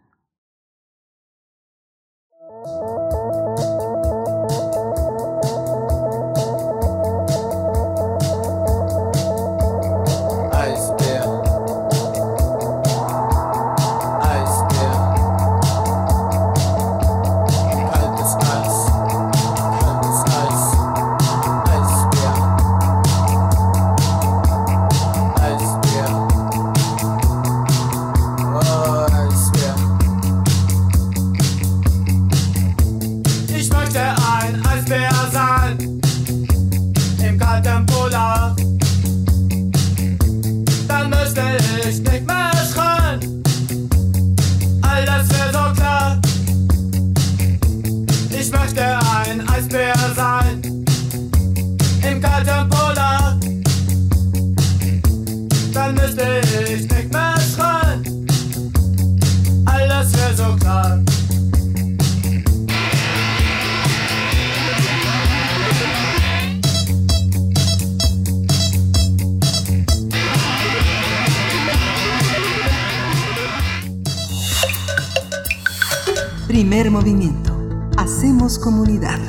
[76.83, 77.57] Primer movimiento.
[77.97, 79.21] Hacemos comunidad.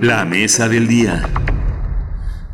[0.00, 1.28] La mesa del día.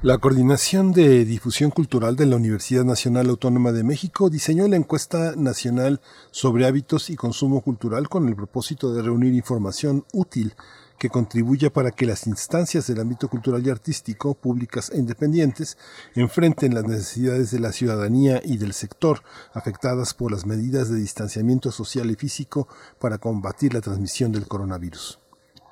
[0.02, 5.36] La Coordinación de Difusión Cultural de la Universidad Nacional Autónoma de México diseñó la encuesta
[5.36, 6.00] nacional
[6.32, 10.54] sobre hábitos y consumo cultural con el propósito de reunir información útil
[11.00, 15.78] que contribuya para que las instancias del ámbito cultural y artístico, públicas e independientes,
[16.14, 19.22] enfrenten las necesidades de la ciudadanía y del sector
[19.54, 22.68] afectadas por las medidas de distanciamiento social y físico
[22.98, 25.19] para combatir la transmisión del coronavirus.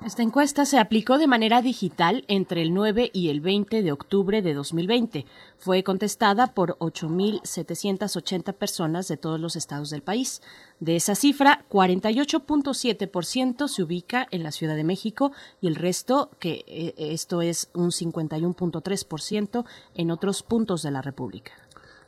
[0.05, 4.41] Esta encuesta se aplicó de manera digital entre el 9 y el 20 de octubre
[4.41, 5.25] de 2020.
[5.57, 10.41] Fue contestada por 8.780 personas de todos los estados del país.
[10.79, 16.63] De esa cifra, 48.7% se ubica en la Ciudad de México y el resto, que
[16.65, 19.65] eh, esto es un 51.3%,
[19.95, 21.51] en otros puntos de la República.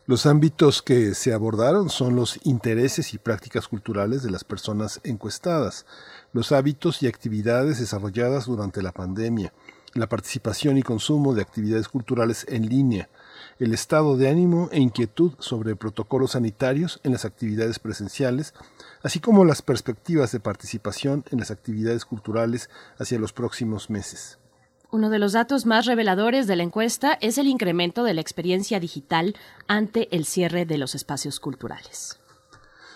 [0.07, 5.85] Los ámbitos que se abordaron son los intereses y prácticas culturales de las personas encuestadas,
[6.33, 9.53] los hábitos y actividades desarrolladas durante la pandemia,
[9.93, 13.09] la participación y consumo de actividades culturales en línea,
[13.59, 18.53] el estado de ánimo e inquietud sobre protocolos sanitarios en las actividades presenciales,
[19.03, 24.37] así como las perspectivas de participación en las actividades culturales hacia los próximos meses.
[24.91, 28.79] Uno de los datos más reveladores de la encuesta es el incremento de la experiencia
[28.79, 29.35] digital
[29.67, 32.20] ante el cierre de los espacios culturales.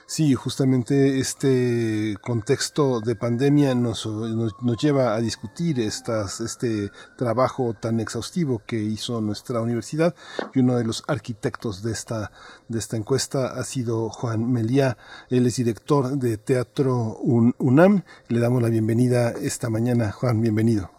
[0.08, 7.74] Sí, justamente este contexto de pandemia nos, nos, nos, lleva a discutir estas, este trabajo
[7.74, 10.14] tan exhaustivo que hizo nuestra universidad
[10.54, 12.30] y uno de los arquitectos de esta,
[12.70, 14.96] de esta encuesta ha sido Juan Meliá.
[15.32, 18.04] Él es director de Teatro UNAM.
[18.30, 20.12] Le damos la bienvenida esta mañana.
[20.12, 20.92] Juan, bienvenido.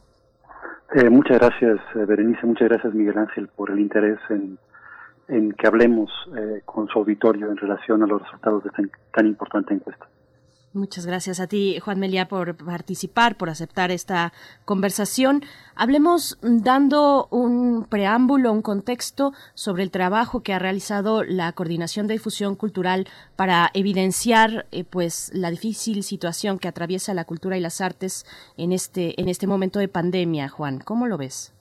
[0.94, 2.44] Eh, muchas gracias, Berenice.
[2.44, 4.58] Muchas gracias, Miguel Ángel, por el interés en
[5.28, 9.27] en que hablemos eh, con su auditorio en relación a los resultados de tan, tan
[9.27, 10.07] importante encuesta.
[10.77, 14.35] Muchas gracias a ti, Juan Meliá, por participar, por aceptar esta
[14.66, 15.43] conversación.
[15.74, 22.15] Hablemos dando un preámbulo, un contexto sobre el trabajo que ha realizado la Coordinación de
[22.15, 27.81] Difusión Cultural para evidenciar eh, pues la difícil situación que atraviesa la cultura y las
[27.81, 28.27] artes
[28.59, 30.51] en este, en este momento de pandemia.
[30.51, 31.55] Juan, ¿cómo lo ves?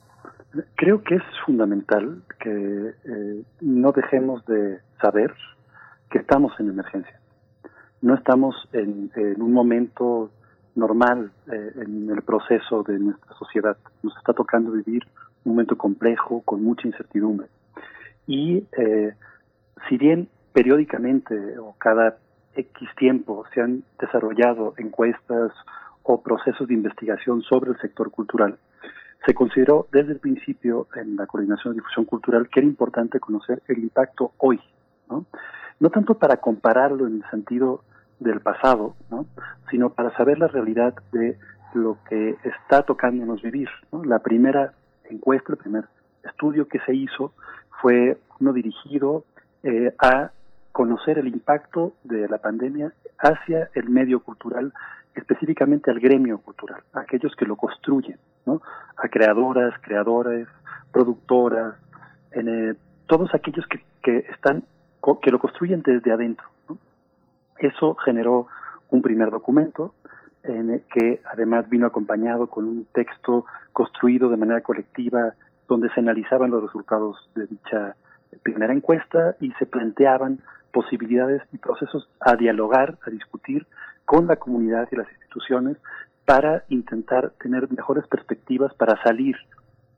[0.74, 5.34] Creo que es fundamental que eh, no dejemos de saber
[6.10, 7.20] que estamos en emergencia.
[8.00, 10.30] No estamos en, un momento
[10.74, 13.76] normal eh, en el proceso de nuestra sociedad.
[14.02, 15.02] Nos está tocando vivir
[15.44, 17.48] un momento complejo, con mucha incertidumbre.
[18.26, 19.14] Y eh,
[19.88, 22.16] si bien periódicamente o cada
[22.54, 25.52] X tiempo se han desarrollado encuestas
[26.02, 28.58] o procesos de investigación sobre el sector cultural,
[29.26, 33.60] se consideró desde el principio en la coordinación de difusión cultural que era importante conocer
[33.66, 34.60] el impacto hoy,
[35.10, 35.26] ¿no?
[35.80, 37.82] No tanto para compararlo en el sentido
[38.20, 39.26] del pasado, ¿no?
[39.70, 41.36] Sino para saber la realidad de
[41.74, 43.68] lo que está tocándonos vivir.
[44.04, 44.72] La primera
[45.10, 45.84] encuesta, el primer
[46.24, 47.32] estudio que se hizo
[47.82, 49.24] fue uno dirigido
[49.64, 50.30] eh, a
[50.72, 54.72] conocer el impacto de la pandemia hacia el medio cultural
[55.14, 60.48] específicamente al gremio cultural, aquellos que lo construyen, a creadoras, creadores,
[60.92, 61.74] productoras,
[62.32, 62.74] en, eh,
[63.06, 64.64] todos aquellos que, que, están
[65.22, 66.46] que lo construyen desde adentro.
[67.58, 68.48] Eso generó
[68.90, 69.94] un primer documento
[70.42, 75.34] en el que además vino acompañado con un texto construido de manera colectiva
[75.68, 77.96] donde se analizaban los resultados de dicha
[78.42, 80.40] primera encuesta y se planteaban
[80.72, 83.66] posibilidades y procesos a dialogar, a discutir
[84.04, 85.78] con la comunidad y las instituciones
[86.26, 89.36] para intentar tener mejores perspectivas para salir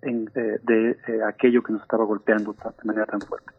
[0.03, 3.53] en, eh, de eh, aquello que nos estaba golpeando de manera tan fuerte.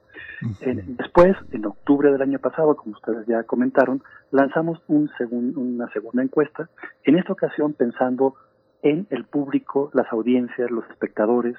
[0.61, 4.01] Eh, después, en octubre del año pasado, como ustedes ya comentaron,
[4.31, 6.69] lanzamos un segun, una segunda encuesta,
[7.03, 8.35] en esta ocasión pensando
[8.83, 11.57] en el público, las audiencias, los espectadores,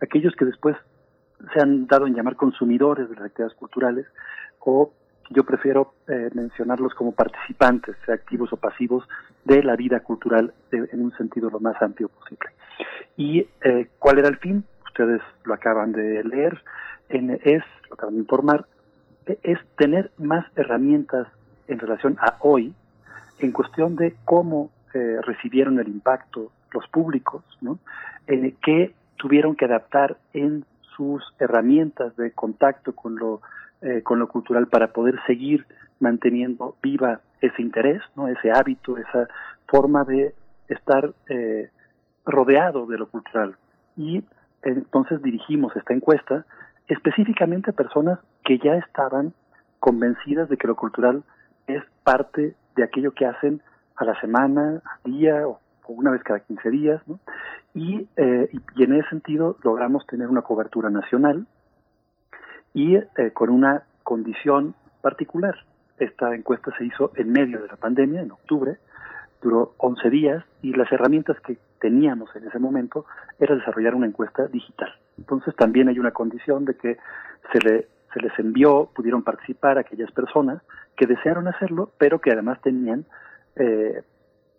[0.00, 0.76] aquellos que después
[1.52, 4.06] se han dado en llamar consumidores de las actividades culturales
[4.58, 4.90] o
[5.30, 9.08] yo prefiero eh, mencionarlos como participantes, activos o pasivos,
[9.44, 12.50] de la vida cultural de, en un sentido lo más amplio posible.
[13.16, 14.64] ¿Y eh, cuál era el fin?
[14.86, 16.62] Ustedes lo acaban de leer,
[17.08, 18.66] en, es, lo acaban de informar,
[19.26, 21.28] e, es tener más herramientas
[21.68, 22.74] en relación a hoy
[23.38, 27.78] en cuestión de cómo eh, recibieron el impacto los públicos, ¿no?
[28.26, 30.64] que tuvieron que adaptar en
[30.96, 33.40] sus herramientas de contacto con lo,
[33.82, 35.66] eh, con lo cultural para poder seguir
[36.00, 38.28] manteniendo viva ese interés, ¿no?
[38.28, 39.28] ese hábito, esa
[39.66, 40.34] forma de
[40.68, 41.70] estar eh,
[42.24, 43.56] rodeado de lo cultural.
[43.96, 44.24] Y
[44.62, 46.44] entonces dirigimos esta encuesta
[46.88, 49.32] específicamente a personas que ya estaban
[49.80, 51.22] convencidas de que lo cultural
[51.66, 53.62] es parte de aquello que hacen
[53.96, 57.02] a la semana, al día o, una vez cada 15 días,
[57.74, 61.46] y, eh, y, en ese sentido logramos tener una cobertura nacional
[62.76, 65.56] y eh, con una condición particular.
[65.98, 68.76] Esta encuesta se hizo en medio de la pandemia, en octubre,
[69.40, 73.06] duró 11 días y las herramientas que teníamos en ese momento
[73.40, 74.90] era desarrollar una encuesta digital.
[75.16, 76.98] Entonces también hay una condición de que
[77.50, 80.60] se, le, se les envió, pudieron participar aquellas personas
[80.96, 83.06] que desearon hacerlo, pero que además tenían
[83.56, 84.02] eh,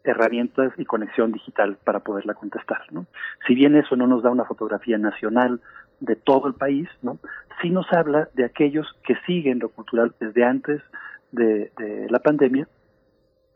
[0.04, 2.82] herramientas y conexión digital para poderla contestar.
[2.90, 3.06] ¿no?
[3.46, 5.62] Si bien eso no nos da una fotografía nacional
[6.00, 7.20] de todo el país, ¿no?
[7.62, 10.82] sí nos habla de aquellos que siguen lo cultural desde antes
[11.32, 11.72] de,
[12.10, 12.68] la pandemia,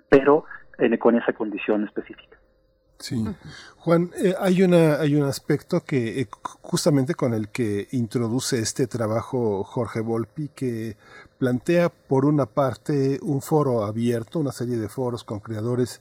[0.09, 0.45] pero
[0.77, 2.37] en, con esa condición específica.
[2.99, 3.23] Sí.
[3.77, 6.27] Juan, eh, hay, una, hay un aspecto que eh,
[6.61, 10.97] justamente con el que introduce este trabajo Jorge Volpi, que
[11.39, 15.99] plantea por una parte un foro abierto, una serie de foros con creadores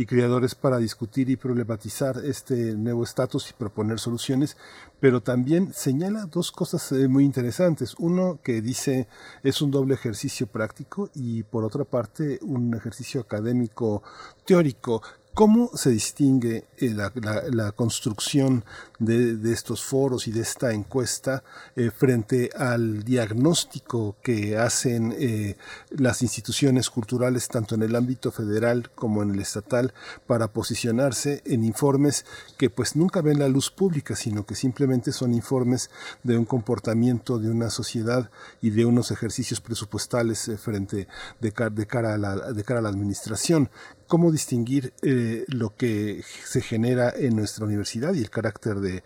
[0.00, 4.56] y creadores para discutir y problematizar este nuevo estatus y proponer soluciones,
[4.98, 7.94] pero también señala dos cosas eh, muy interesantes.
[7.98, 9.08] Uno que dice
[9.42, 14.02] es un doble ejercicio práctico y por otra parte un ejercicio académico
[14.46, 15.02] teórico
[15.32, 18.64] ¿Cómo se distingue eh, la, construcción
[18.98, 21.44] de, estos foros y de esta encuesta
[21.76, 25.56] eh, frente al diagnóstico que hacen eh,
[25.90, 29.94] las instituciones culturales, tanto en el ámbito federal como en el estatal,
[30.26, 32.26] para posicionarse en informes
[32.58, 35.90] que pues nunca ven la luz pública, sino que simplemente son informes
[36.24, 38.30] de un comportamiento de una sociedad
[38.60, 41.06] y de unos ejercicios presupuestales frente
[41.40, 43.70] de, cara a la, de cara a la administración?
[44.10, 49.02] Cómo distinguir eh, lo que se genera en nuestra universidad y el carácter de,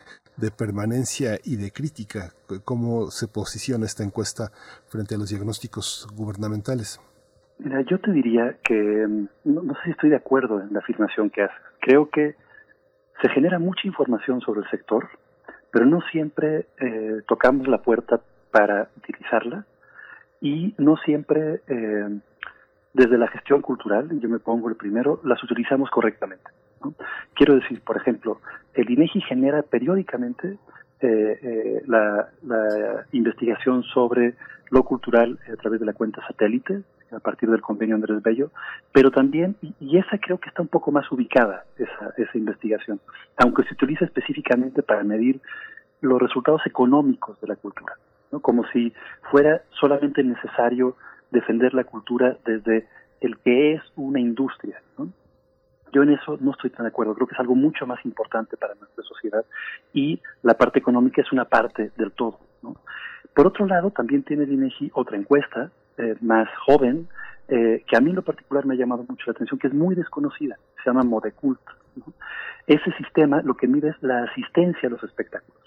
[0.59, 2.31] permanencia y de crítica,
[2.65, 4.51] cómo se posiciona esta encuesta
[4.89, 7.01] frente a los diagnósticos gubernamentales.
[7.59, 11.31] Mira, yo te diría que mm, no, sé si estoy de acuerdo en la afirmación
[11.31, 11.63] que haces.
[11.81, 12.35] Creo que
[13.23, 15.07] se genera mucha información sobre el sector,
[15.71, 18.21] pero no siempre eh, tocamos la puerta
[18.51, 19.67] para utilizarla
[20.41, 22.09] y no siempre eh,
[22.95, 26.45] desde la gestión cultural, yo me pongo el primero, las utilizamos correctamente.
[27.35, 28.41] Quiero decir, por ejemplo,
[28.73, 30.57] el INEGI genera periódicamente
[31.01, 32.29] eh, eh, la,
[33.13, 34.35] investigación sobre
[34.71, 38.51] lo cultural a través de la cuenta satélite, a partir del convenio Andrés Bello,
[38.93, 43.01] pero también, y, esa creo que está un poco más ubicada, esa, esa investigación,
[43.37, 45.41] aunque se utiliza específicamente para medir
[46.01, 47.95] los resultados económicos de la cultura,
[48.31, 48.41] ¿no?
[48.41, 48.93] como si
[49.31, 50.97] fuera solamente necesario
[51.35, 52.87] defender la cultura desde
[53.21, 54.81] el que es una industria.
[55.93, 58.57] Yo en eso no estoy tan de acuerdo, creo que es algo mucho más importante
[58.57, 59.45] para nuestra sociedad
[59.93, 62.39] y la parte económica es una parte del todo.
[63.35, 67.09] Por otro lado, también tiene el INEGI otra encuesta eh, más joven,
[67.49, 69.75] eh, que a mí en lo particular me ha llamado mucho la atención, que es
[69.75, 71.61] muy desconocida, se llama Modecult.
[72.67, 75.61] Ese sistema lo que mide es la asistencia a los espectáculos.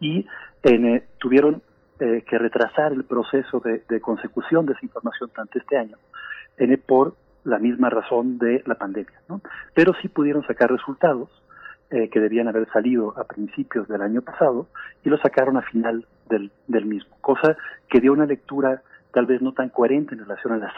[0.00, 0.26] Y
[0.64, 1.62] eh, tuvieron
[2.02, 5.96] eh, que retrasar el proceso de, consecución de esa información tanto este año
[6.58, 7.14] eh, por
[7.44, 9.20] la misma razón de la pandemia.
[9.28, 9.40] ¿no?
[9.72, 11.30] Pero sí pudieron sacar resultados
[11.90, 14.66] eh, que debían haber salido a principios del año pasado
[15.04, 17.56] y lo sacaron a final del, del mismo, cosa
[17.88, 18.82] que dio una lectura
[19.12, 20.72] tal vez no tan coherente en relación a la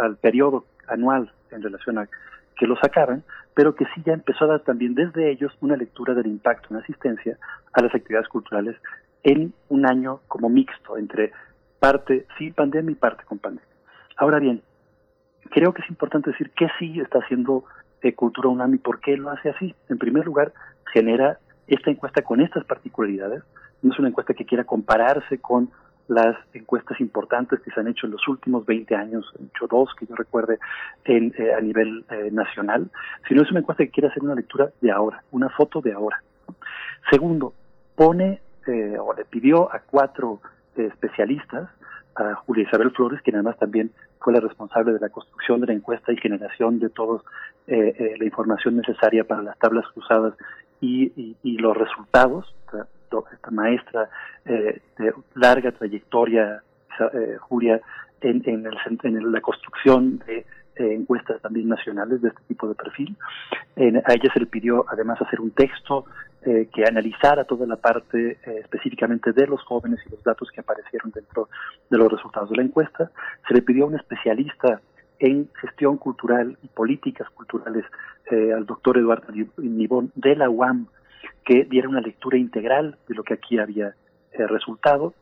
[0.00, 2.08] al periodo anual en relación a
[2.56, 6.14] que lo sacaran, pero que sí ya empezó a dar también desde ellos una lectura
[6.14, 7.36] del impacto en asistencia
[7.74, 8.76] a las actividades culturales
[9.22, 11.32] en un año como mixto entre
[11.78, 13.68] parte sin pandemia y parte con pandemia.
[14.16, 14.62] Ahora bien,
[15.50, 17.64] creo que es importante decir qué sí está haciendo
[18.02, 19.74] eh, Cultura UNAM y por qué lo hace así.
[19.88, 20.52] En primer lugar,
[20.92, 23.42] genera esta encuesta con estas particularidades.
[23.82, 25.70] No es una encuesta que quiera compararse con
[26.08, 30.06] las encuestas importantes que se han hecho en los últimos 20 años, hecho dos que
[30.06, 30.58] yo recuerde
[31.04, 32.90] eh, a nivel eh, nacional,
[33.28, 36.22] sino es una encuesta que quiere hacer una lectura de ahora, una foto de ahora.
[37.10, 37.54] Segundo,
[37.94, 40.40] pone eh, o le pidió a cuatro
[40.76, 41.68] eh, especialistas,
[42.14, 45.72] a Julia Isabel Flores, quien además también fue la responsable de la construcción de la
[45.72, 47.22] encuesta y generación de toda
[47.66, 50.34] eh, la información necesaria para las tablas cruzadas
[50.80, 52.54] y, los resultados.
[53.32, 54.08] Esta, maestra
[54.46, 54.80] de
[55.34, 56.62] larga trayectoria,
[57.40, 57.80] Julia,
[58.22, 62.74] en, en, el, en la construcción de eh, encuestas también nacionales de este tipo de
[62.74, 63.14] perfil.
[63.76, 66.06] a ella se le pidió además hacer un texto
[66.44, 70.60] eh, que analizara toda la parte eh, específicamente de los jóvenes y los datos que
[70.60, 71.48] aparecieron dentro
[71.90, 73.10] de los resultados de la encuesta.
[73.48, 74.80] Se le pidió a un especialista
[75.18, 77.84] en gestión cultural y políticas culturales
[78.30, 80.86] al doctor Eduardo Nibón de la UAM
[81.44, 83.94] que diera una lectura integral de lo que aquí había
[84.32, 85.12] resultado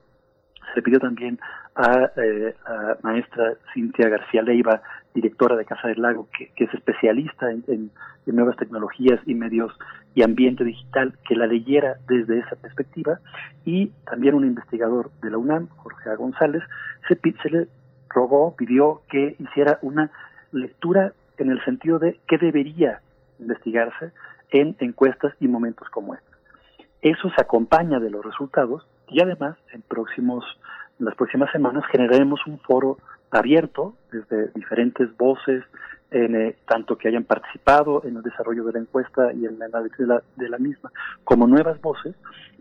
[0.75, 1.39] se pidió también
[1.75, 4.83] a eh, la maestra Cintia García Leiva,
[5.15, 7.91] directora de Casa del Lago, que, es especialista en,
[8.27, 9.73] nuevas tecnologías y medios
[10.15, 13.19] y ambiente digital, que la leyera desde esa perspectiva,
[13.65, 16.15] y también un investigador de la UNAM, Jorge A.
[16.15, 16.63] González,
[17.09, 17.19] se,
[17.51, 17.67] le
[18.09, 20.11] rogó, pidió que hiciera una
[20.53, 23.01] lectura en el sentido de qué debería
[23.39, 24.13] investigarse
[24.51, 26.37] en encuestas y momentos como estos.
[27.03, 30.45] Eso se acompaña de los resultados y además, en próximos,
[30.99, 32.99] en las próximas semanas generaremos un foro
[33.31, 35.65] abierto desde diferentes voces,
[36.11, 39.63] en, eh, tanto que hayan participado en el desarrollo de la encuesta y en el
[39.63, 40.91] análisis de la, de la misma,
[41.25, 42.15] como nuevas voces,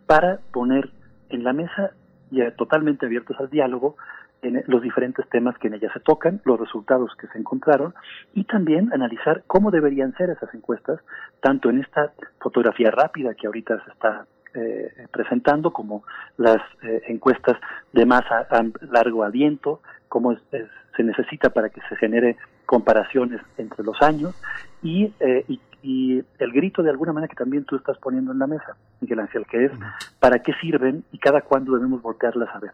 [0.05, 0.89] para poner
[1.29, 1.91] en la mesa
[2.31, 3.95] ya totalmente abiertos al diálogo
[4.41, 7.93] en los diferentes temas que en ella se tocan, los resultados que se encontraron
[8.33, 10.99] y también analizar cómo deberían ser esas encuestas,
[11.41, 16.03] tanto en esta fotografía rápida que ahorita se está eh, presentando, como
[16.37, 17.57] las eh, encuestas
[17.93, 24.01] de más a, largo aliento, como se necesita para que se genere comparaciones entre los
[24.01, 24.35] años
[24.83, 28.47] eh, y, y, el grito de alguna manera que también tú estás poniendo en la
[28.47, 29.71] mesa, Miguel Ángel, que es
[30.19, 32.71] para qué sirven y cada cuándo debemos voltearlas a ver,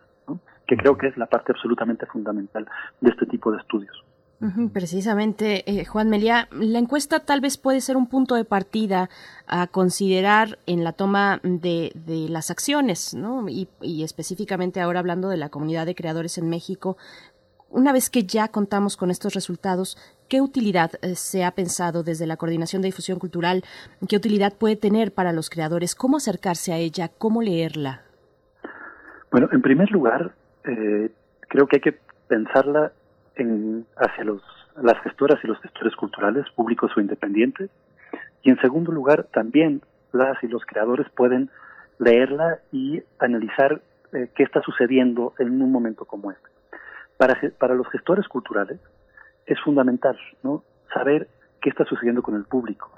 [0.68, 2.68] que creo que es la parte absolutamente fundamental
[3.02, 4.04] de este tipo de estudios.
[4.74, 9.10] Precisamente, eh, Juan Melia, la encuesta tal vez puede ser un punto de partida
[9.48, 11.92] a considerar en la toma de,
[12.30, 13.48] las acciones, ¿no?
[13.50, 13.68] Y,
[14.04, 16.98] específicamente ahora hablando de la comunidad de creadores en México.
[17.70, 19.98] Una vez que ya contamos con estos resultados,
[20.30, 23.64] ¿qué utilidad eh, se ha pensado desde la Coordinación de Difusión Cultural?
[24.08, 25.96] ¿Qué utilidad puede tener para los creadores?
[25.96, 27.10] ¿Cómo acercarse a ella?
[27.18, 28.02] ¿Cómo leerla?
[29.32, 30.34] Bueno, en primer lugar,
[30.66, 31.12] eh,
[31.50, 32.94] creo que hay que pensarla
[33.36, 34.42] en, hacia los,
[34.82, 37.70] las gestoras y los gestores culturales, públicos o independientes.
[38.44, 39.82] Y en segundo lugar, también
[40.12, 41.50] las y los creadores pueden
[42.00, 43.82] leerla y analizar
[44.14, 46.50] eh, qué está sucediendo en un momento como este.
[47.18, 48.80] Para, para los gestores culturales
[49.46, 50.64] es fundamental ¿no?
[50.94, 51.28] saber
[51.62, 52.92] qué está sucediendo con el público.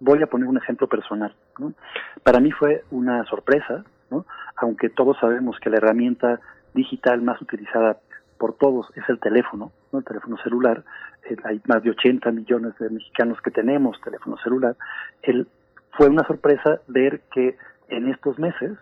[0.00, 1.34] voy a poner un ejemplo personal.
[1.58, 1.74] ¿no?
[2.22, 4.24] Para mí fue una sorpresa, ¿no?
[4.56, 6.40] aunque todos sabemos que la herramienta
[6.74, 7.98] digital más utilizada
[8.42, 10.00] por todos es el teléfono, ¿no?
[10.00, 10.82] el teléfono celular.
[11.30, 14.74] Eh, hay más de 80 millones de mexicanos que tenemos teléfono celular.
[15.22, 15.46] El,
[15.92, 17.56] fue una sorpresa ver que
[17.86, 18.72] en estos meses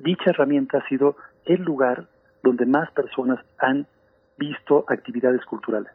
[0.00, 2.08] dicha herramienta ha sido el lugar
[2.42, 3.86] donde más personas han
[4.38, 5.92] visto actividades culturales.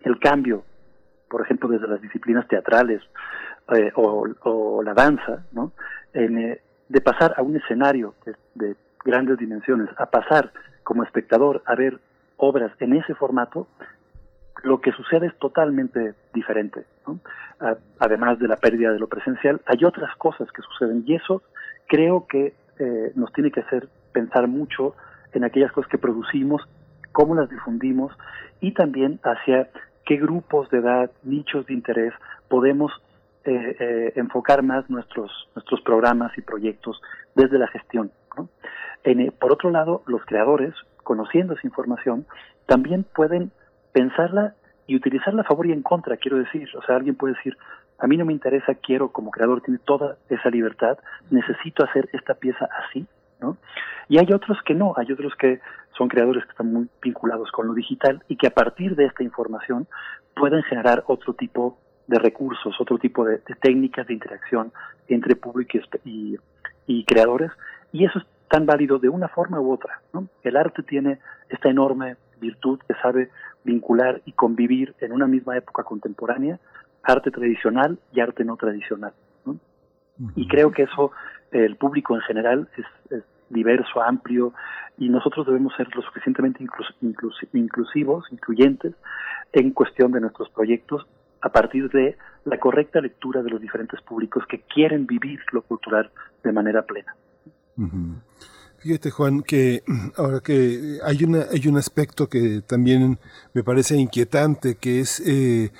[0.00, 0.64] El cambio,
[1.30, 3.02] por ejemplo, desde las disciplinas teatrales
[3.72, 5.70] eh, o, la danza, ¿no?
[6.12, 8.14] Eh, de pasar a un escenario
[8.56, 10.50] de grandes dimensiones a pasar
[10.86, 11.98] como espectador a ver
[12.36, 13.66] obras en ese formato,
[14.62, 16.84] lo que sucede es totalmente diferente.
[17.98, 21.42] además de la pérdida de lo presencial, hay otras cosas que suceden y eso
[21.88, 24.94] creo que eh, nos tiene que hacer pensar mucho
[25.32, 26.62] en aquellas cosas que producimos,
[27.10, 28.12] cómo las difundimos
[28.60, 29.68] y también hacia
[30.04, 32.14] qué grupos de edad, nichos de interés
[32.48, 32.92] podemos
[33.44, 37.02] eh, eh, enfocar más nuestros, nuestros programas y proyectos
[37.34, 38.12] desde la gestión.
[39.38, 42.26] Por otro lado, los creadores, conociendo esa información,
[42.66, 43.52] también pueden
[43.92, 44.54] pensarla
[44.86, 46.68] y utilizarla a favor y en contra, quiero decir.
[46.76, 47.56] O sea, alguien puede decir,
[47.98, 50.98] a mí no me interesa, quiero, como creador, tiene toda esa libertad,
[51.30, 53.06] necesito hacer esta pieza así,
[53.40, 53.56] ¿no?
[54.08, 55.60] Y hay otros que no, hay otros que
[55.96, 59.22] son creadores que están muy vinculados con lo digital y que a partir de esta
[59.22, 59.86] información
[60.34, 64.72] pueden generar otro tipo de recursos, otro tipo de, técnicas de interacción
[65.08, 66.36] entre público y,
[66.86, 67.50] y, creadores,
[67.92, 70.00] y eso es tan válido de una forma u otra.
[70.12, 70.28] ¿no?
[70.42, 71.18] El arte tiene
[71.48, 73.30] esta enorme virtud que sabe
[73.64, 76.58] vincular y convivir en una misma época contemporánea,
[77.02, 79.12] arte tradicional y arte no tradicional.
[79.44, 79.56] ¿no?
[80.34, 81.12] Y creo que eso
[81.50, 84.52] el público en general es, diverso, amplio,
[84.98, 86.64] y nosotros debemos ser lo suficientemente
[87.52, 88.92] inclusivos, incluyentes,
[89.52, 91.06] en cuestión de nuestros proyectos
[91.42, 96.10] a partir de la correcta lectura de los diferentes públicos que quieren vivir lo cultural
[96.42, 97.14] de manera plena.
[98.78, 99.82] Fíjate, Juan, que
[100.16, 103.18] ahora que hay una hay un aspecto que también
[103.52, 105.72] me parece inquietante, que es eh,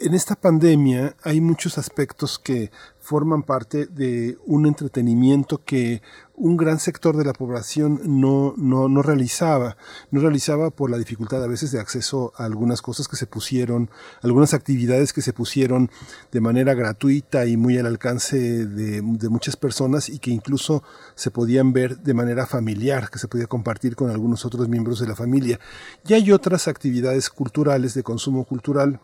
[0.00, 2.70] en esta pandemia hay muchos aspectos que
[3.04, 6.00] forman parte de un entretenimiento que
[6.36, 9.76] un gran sector de la población no, no, no realizaba.
[10.10, 13.90] No realizaba por la dificultad a veces de acceso a algunas cosas que se pusieron,
[14.22, 15.90] algunas actividades que se pusieron
[16.32, 20.82] de manera gratuita y muy al alcance de, de muchas personas y que incluso
[21.14, 25.08] se podían ver de manera familiar, que se podía compartir con algunos otros miembros de
[25.08, 25.60] la familia.
[26.08, 28.98] Y hay otras actividades culturales de consumo cultural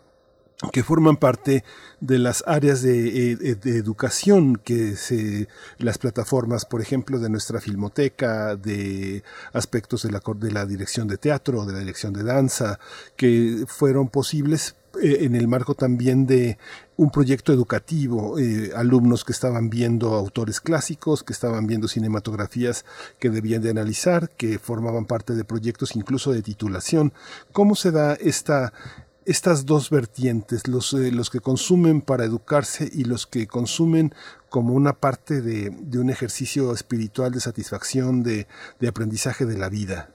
[0.71, 1.63] que forman parte
[1.99, 5.47] de las áreas de, eh, de, educación que se
[5.79, 9.23] las plataformas por ejemplo de nuestra filmoteca de
[9.53, 12.79] aspectos de la de la dirección de teatro de la dirección de danza
[13.15, 16.57] que fueron posibles eh, en el marco también de
[16.97, 22.83] un proyecto educativo, eh, alumnos que estaban viendo autores clásicos, que estaban viendo cinematografías
[23.17, 27.13] que debían de analizar, que formaban parte de proyectos incluso de titulación.
[27.53, 28.73] ¿Cómo se da esta,
[29.25, 34.11] estas dos vertientes, los, eh, los que consumen para educarse y los que consumen
[34.49, 38.47] como una parte de, de un ejercicio espiritual de satisfacción, de,
[38.79, 40.09] de aprendizaje de la vida?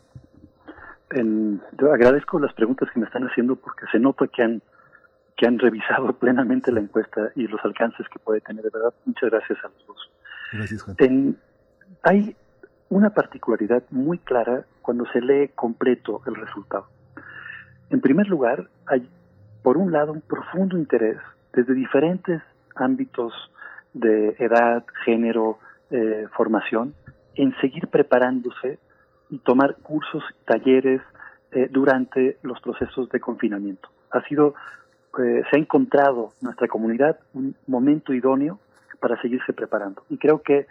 [1.10, 4.62] En, yo agradezco las preguntas que me están haciendo porque se nota que han
[5.36, 8.94] que han revisado plenamente la encuesta y los alcances que puede tener, de verdad.
[9.04, 10.10] Muchas gracias a los dos.
[10.52, 10.96] Gracias, Juan.
[10.98, 11.38] En,
[12.02, 12.34] hay
[12.88, 16.88] una particularidad muy clara cuando se lee completo el resultado.
[17.90, 19.08] En primer lugar, hay,
[19.62, 21.18] por un lado, un profundo interés
[21.52, 22.42] desde diferentes
[22.74, 23.32] ámbitos
[23.94, 25.58] de edad, género,
[25.90, 26.94] eh, formación,
[27.34, 28.78] en seguir preparándose
[29.31, 31.00] y tomar cursos, talleres
[31.52, 33.89] eh, durante los procesos de confinamiento.
[34.10, 34.55] Ha sido,
[35.18, 38.58] eh, se ha encontrado nuestra comunidad un momento idóneo
[39.00, 40.02] para seguirse preparando.
[40.10, 40.66] Y creo que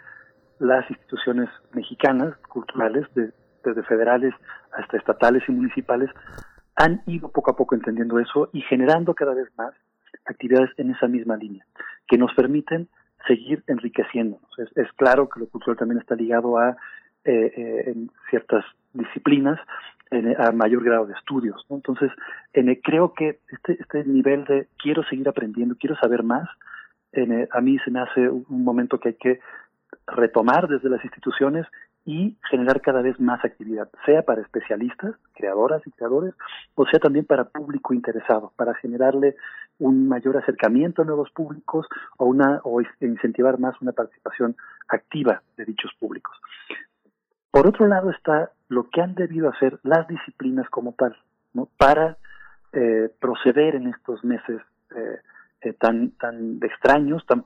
[0.58, 3.32] las instituciones mexicanas, culturales, de,
[3.64, 4.34] desde federales
[4.72, 6.10] hasta estatales y municipales,
[6.76, 9.74] han ido poco a poco entendiendo eso y generando cada vez más
[10.26, 11.64] actividades en esa misma línea,
[12.06, 12.88] que nos permiten
[13.26, 14.48] seguir enriqueciéndonos.
[14.58, 16.76] Es, claro que lo cultural también está ligado a
[17.24, 19.58] eh, eh, en ciertas disciplinas
[20.10, 21.64] en, a mayor grado de estudios.
[21.70, 22.10] Entonces,
[22.52, 26.48] en, creo que este, este nivel de quiero seguir aprendiendo, quiero saber más,
[27.12, 29.40] en, a mí se me hace un momento que hay que
[30.06, 31.66] retomar desde las instituciones
[32.06, 36.34] y generar cada vez más actividad, sea para especialistas, creadoras y creadores,
[36.76, 39.34] o sea también para público interesado, para generarle
[39.80, 41.84] un mayor acercamiento a nuevos públicos
[42.16, 44.56] o, una, o incentivar más una participación
[44.88, 46.34] activa de dichos públicos.
[47.50, 51.16] Por otro lado está lo que han debido hacer las disciplinas como tal,
[51.54, 51.68] ¿no?
[51.76, 52.18] para
[52.72, 54.62] eh, proceder en estos meses
[54.94, 55.18] eh,
[55.62, 57.44] eh, tan, tan extraños, tan,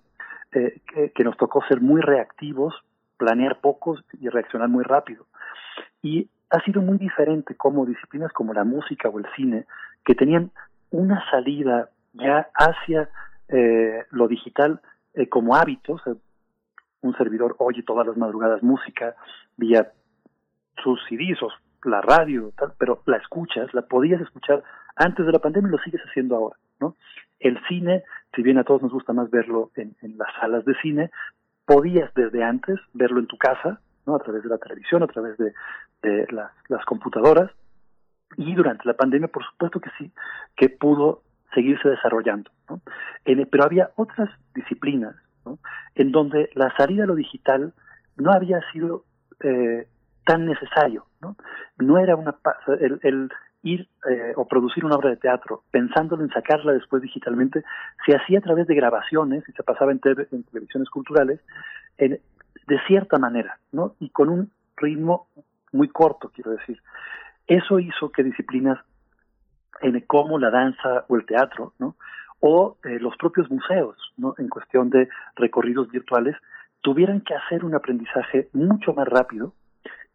[0.52, 2.74] eh, que, que nos tocó ser muy reactivos
[3.20, 5.26] planear pocos y reaccionar muy rápido.
[6.00, 9.66] Y ha sido muy diferente como disciplinas como la música o el cine,
[10.06, 10.50] que tenían
[10.90, 13.10] una salida ya hacia
[13.48, 14.80] eh, lo digital
[15.12, 16.00] eh, como hábitos.
[17.02, 19.14] un servidor oye todas las madrugadas música
[19.56, 19.92] vía
[20.82, 21.50] sus CDs o
[21.84, 24.62] la radio, pero la escuchas, la podías escuchar
[24.96, 26.96] antes de la pandemia y lo sigues haciendo ahora, ¿no?
[27.38, 28.02] El cine,
[28.34, 31.10] si bien a todos nos gusta más verlo en, en las salas de cine,
[31.70, 34.16] podías desde antes verlo en tu casa, ¿no?
[34.16, 35.52] a través de la televisión, a través de,
[36.32, 37.48] las, computadoras,
[38.36, 40.10] y durante la pandemia, por supuesto que sí,
[40.56, 41.22] que pudo
[41.54, 42.50] seguirse desarrollando.
[42.68, 42.80] ¿no?
[43.24, 45.14] Pero había otras disciplinas
[45.94, 47.72] en donde la salida a lo digital
[48.16, 49.04] no había sido
[49.38, 49.86] eh,
[50.24, 51.36] tan necesario, ¿no?
[51.78, 52.34] No era una
[52.80, 53.30] el, el
[53.62, 57.62] ir eh, o producir una obra de teatro pensándolo en sacarla después digitalmente
[58.06, 61.40] se hacía a través de grabaciones y se pasaba en, en televisiones culturales
[61.98, 62.20] en,
[62.66, 63.94] de cierta manera, ¿no?
[63.98, 65.26] Y con un ritmo
[65.72, 66.80] muy corto, quiero decir.
[67.46, 68.78] Eso hizo que disciplinas
[69.80, 71.96] en como la danza o el teatro, ¿no?
[72.40, 74.34] O eh, los propios museos, ¿no?
[74.38, 76.36] En cuestión de recorridos virtuales,
[76.80, 79.52] tuvieran que hacer un aprendizaje mucho más rápido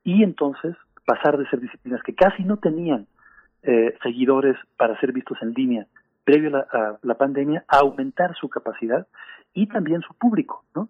[0.03, 0.75] y entonces
[1.05, 3.05] pasar de ser disciplinas que casi no tenían
[3.65, 5.87] eh, seguidores para ser vistos en línea
[6.23, 9.07] previo a la, a la, pandemia, aumentar su capacidad
[9.53, 10.89] y también su público, ¿no?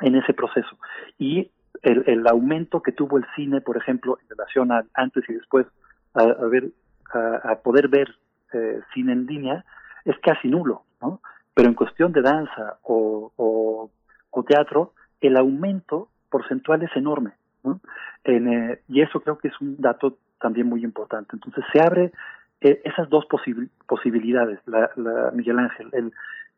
[0.00, 0.78] En ese proceso.
[1.18, 1.50] Y
[1.82, 5.66] el, el aumento que tuvo el cine, por ejemplo, en relación a antes y después
[6.14, 6.70] a, ver,
[7.12, 8.14] a, poder ver
[8.52, 9.64] eh, cine en línea,
[10.04, 11.20] es casi nulo, ¿no?
[11.54, 13.90] Pero en cuestión de danza o, o,
[14.30, 17.32] o teatro, el aumento porcentual es enorme.
[17.64, 17.80] ¿no?
[18.24, 21.30] En, eh, y eso creo que es un dato también muy importante.
[21.34, 22.12] Entonces se abre
[22.60, 26.12] eh, esas dos posibil posibilidades, la, la, Miguel Ángel, el,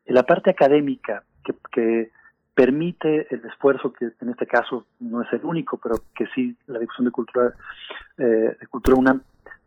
[0.05, 1.23] la parte académica
[1.71, 2.11] que,
[2.55, 6.77] permite el esfuerzo que en este caso no es el único, pero que sí la
[6.77, 7.53] difusión de cultura,
[8.17, 9.21] eh, de cultura una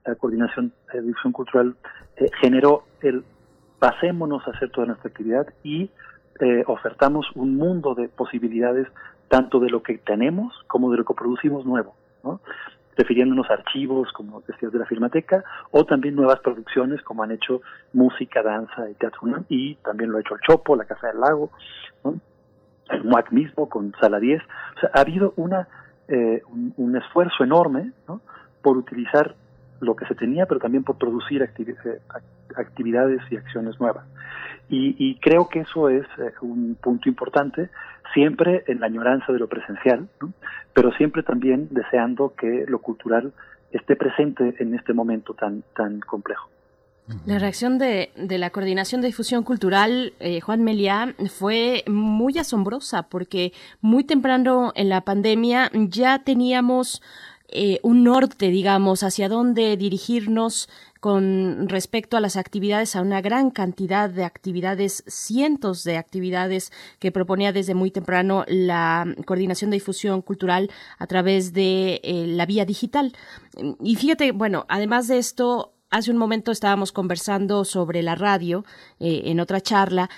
[0.05, 1.77] la coordinación de difusión cultural
[2.17, 3.25] eh, generó el
[3.79, 5.91] pasémonos a hacer toda nuestra actividad y
[6.41, 8.87] eh, ofertamos un mundo de posibilidades
[9.29, 11.95] tanto de lo que tenemos como de lo que producimos nuevo.
[12.97, 17.63] Refiriéndonos a archivos, como decías, de la Filmateca, o también nuevas producciones como han hecho
[17.93, 21.51] música, danza y teatro y también lo ha hecho el Chopo, la Casa del Lago,
[22.05, 22.21] ¿no?
[22.91, 24.43] el MUAC mismo con Sala 10.
[24.43, 25.69] O sea, ha habido una,
[26.09, 28.21] eh, un, un, esfuerzo enorme ¿no?
[28.63, 29.35] por utilizar
[29.83, 32.01] lo que se tenía, pero también por producir eh,
[32.57, 34.05] actividades y acciones nuevas.
[34.69, 37.69] Y, y creo que eso es eh, un punto importante,
[38.15, 40.33] siempre en la añoranza de lo presencial, ¿no?
[40.73, 43.33] pero siempre también deseando que lo cultural
[43.73, 46.49] esté presente en este momento tan, tan complejo.
[47.27, 53.09] La reacción de, de, la Coordinación de Difusión Cultural, eh, Juan Meliá, fue muy asombrosa
[53.09, 57.03] porque muy temprano en la pandemia ya teníamos
[57.53, 60.69] eh, un norte, digamos, hacia dónde dirigirnos
[61.01, 67.13] con respecto a las actividades, a una gran cantidad de actividades, cientos de actividades que
[67.13, 72.65] proponía desde muy temprano la Coordinación de Difusión Cultural a través de eh, la vía
[72.65, 73.13] digital.
[73.83, 78.65] Y fíjate, bueno, además de esto, Hace un momento estábamos conversando sobre la radio
[78.99, 80.09] eh, en otra charla,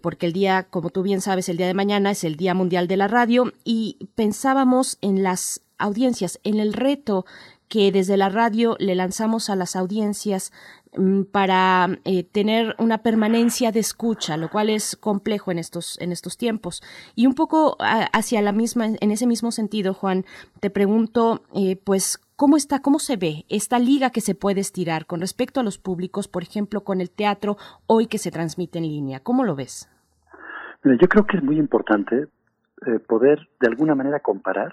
[0.00, 2.86] porque el día, como tú bien sabes, el día de mañana es el Día Mundial
[2.86, 7.24] de la Radio y pensábamos en las audiencias, en el reto
[7.68, 10.52] que desde la radio le lanzamos a las audiencias
[10.96, 16.12] mm, para eh, tener una permanencia de escucha, lo cual es complejo en estos en
[16.12, 16.82] estos tiempos.
[17.14, 20.24] Y un poco hacia la misma en ese mismo sentido, Juan,
[20.60, 25.06] te pregunto, eh, pues ¿Cómo está, cómo se ve esta liga que se puede estirar
[25.06, 28.88] con respecto a los públicos, por ejemplo, con el teatro hoy que se transmite en
[28.88, 29.20] línea?
[29.20, 29.88] ¿Cómo lo ves?
[30.82, 32.26] Yo creo que es muy importante
[32.86, 34.72] eh, poder de alguna manera comparar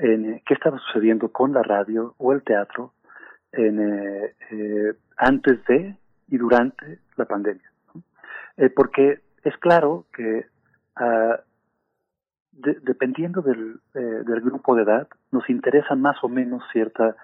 [0.00, 2.94] en eh, qué estaba sucediendo con la radio o el teatro
[3.52, 5.96] en, eh, eh, antes de
[6.28, 7.70] y durante la pandemia.
[7.94, 8.02] ¿no?
[8.56, 10.46] Eh, porque es claro que
[11.00, 11.36] uh,
[12.52, 17.16] de, dependiendo del, eh, del, grupo de edad, nos interesan más o menos cierta,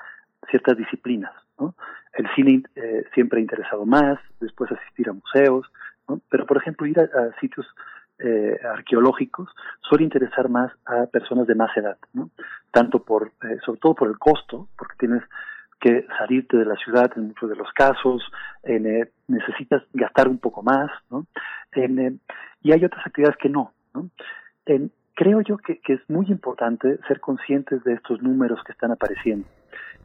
[0.51, 1.33] ciertas disciplinas.
[1.59, 1.75] ¿no?
[2.15, 5.71] El cine eh, siempre ha interesado más, después asistir a museos,
[6.09, 6.21] ¿no?
[6.31, 7.67] pero por ejemplo ir a, a sitios
[8.19, 9.49] eh, arqueológicos
[9.81, 12.31] suele interesar más a personas de más edad, ¿no?
[12.71, 15.23] tanto por, eh, sobre todo por el costo, porque tienes
[15.81, 18.23] que salirte de la ciudad en muchos de los casos,
[18.63, 21.27] eh, necesitas gastar un poco más, ¿no?
[21.73, 22.17] Eh,
[22.63, 23.73] y hay otras actividades que no.
[23.95, 24.09] ¿no?
[25.15, 29.47] Creo yo que, que, es muy importante ser conscientes de estos números que están apareciendo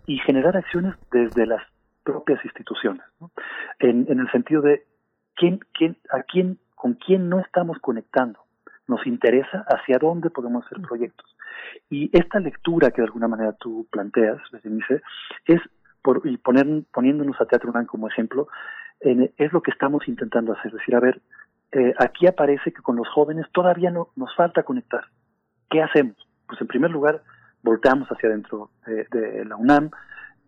[0.06, 1.62] y generar acciones desde las
[2.04, 3.32] propias instituciones, ¿no?
[3.80, 4.86] en, en, el sentido de
[5.36, 8.40] quién, quién, a quién, con quién no estamos conectando.
[8.88, 11.28] Nos interesa hacia dónde podemos hacer proyectos.
[11.92, 15.04] Y esta lectura que de alguna manera tú planteas, Berenice,
[15.46, 15.62] es,
[16.02, 18.48] por, y poner, poniéndonos a Teatro UNAM como ejemplo,
[19.00, 20.72] en, es lo que estamos intentando hacer.
[20.72, 21.22] Es decir, a ver,
[21.72, 25.04] eh, aquí aparece que con los jóvenes todavía no nos falta conectar.
[25.70, 26.16] ¿Qué hacemos?
[26.48, 27.22] Pues en primer lugar,
[27.62, 29.92] volteamos hacia adentro de, de la UNAM,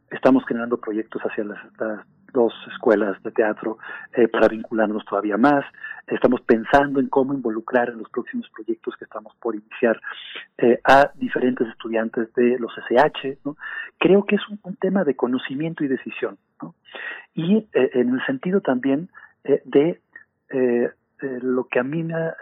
[0.09, 3.77] estamos generando proyectos hacia las, las dos escuelas de teatro
[4.11, 5.63] eh, para vincularnos todavía más.
[6.07, 10.01] Estamos pensando en cómo involucrar en los próximos proyectos que estamos por iniciar
[10.57, 13.37] eh, a diferentes estudiantes de los SH.
[13.99, 16.37] Creo que es un, tema de conocimiento y decisión.
[16.61, 16.75] ¿no?
[17.33, 19.09] Y eh, en el sentido también
[19.65, 20.01] de
[21.41, 22.35] lo que a mí me ha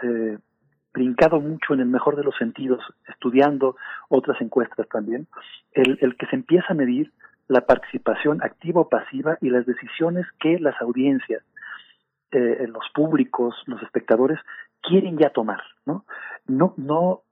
[0.94, 3.76] brincado mucho en el mejor de los sentidos, estudiando
[4.08, 5.28] otras encuestas también,
[5.74, 7.12] el que se empieza a medir
[7.52, 11.44] la participación activa o pasiva y las decisiones que las audiencias,
[12.32, 14.40] eh, los públicos, los espectadores
[14.82, 16.06] quieren ya tomar, ¿no?
[16.48, 17.24] No, no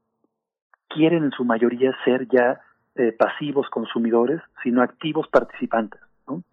[0.89, 2.59] quieren en su mayoría ser ya
[2.95, 6.43] eh, pasivos consumidores, sino activos participantes, ¿no?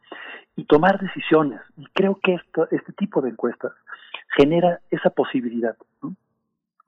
[0.54, 1.60] Y tomar decisiones.
[1.76, 3.72] Y creo que esto, este tipo de encuestas
[4.36, 6.14] genera esa posibilidad, ¿no?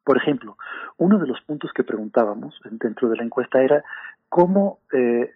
[0.04, 0.56] Por ejemplo,
[0.96, 3.82] uno de los puntos que preguntábamos dentro de la encuesta era
[4.28, 5.34] cómo eh,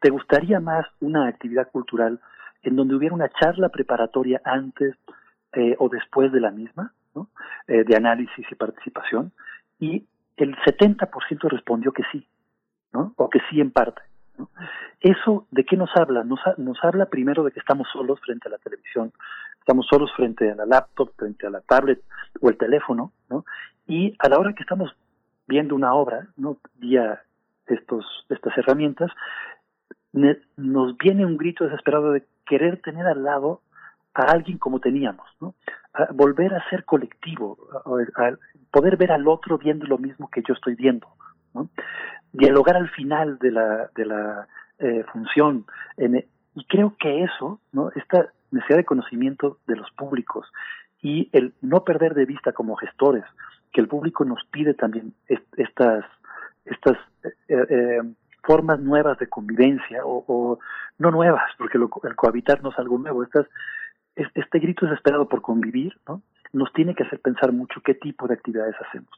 [0.00, 2.20] ¿Te gustaría más una actividad cultural
[2.62, 4.94] en donde hubiera una charla preparatoria antes
[5.52, 6.92] eh, o después de la misma,
[7.66, 9.32] eh, de análisis y participación?
[9.78, 12.26] Y el 70% respondió que sí,
[12.92, 13.12] ¿no?
[13.16, 14.02] o que sí en parte.
[14.38, 14.48] ¿no?
[15.00, 16.24] ¿Eso de qué nos habla?
[16.24, 19.12] Nos, nos habla primero de que estamos solos frente a la televisión,
[19.58, 22.02] estamos solos frente a la laptop, frente a la tablet
[22.40, 23.44] o el teléfono, ¿no?
[23.86, 24.94] y a la hora que estamos
[25.46, 26.56] viendo una obra, ¿no?
[26.76, 27.22] vía
[27.66, 29.10] estos, estas herramientas,
[30.56, 33.60] nos viene un grito desesperado de querer tener al lado
[34.14, 35.54] a alguien como teníamos, ¿no?
[36.12, 37.58] Volver a ser colectivo,
[38.70, 41.08] poder ver al otro viendo lo mismo que yo estoy viendo,
[41.52, 41.68] ¿no?
[42.32, 45.66] Dialogar al final de la, de la eh, función.
[45.96, 47.90] En, y creo que eso, ¿no?
[47.94, 50.46] Esta necesidad de conocimiento de los públicos
[51.02, 53.24] y el no perder de vista como gestores
[53.72, 55.12] que el público nos pide también
[55.56, 56.04] estas
[56.64, 58.00] estas eh, eh,
[58.46, 60.58] formas nuevas de convivencia o,
[60.98, 63.46] no nuevas porque el cohabitar no es algo nuevo estas
[64.16, 66.22] este grito desesperado por convivir ¿no?
[66.52, 69.10] nos tiene que hacer pensar mucho qué tipo de actividades hacemos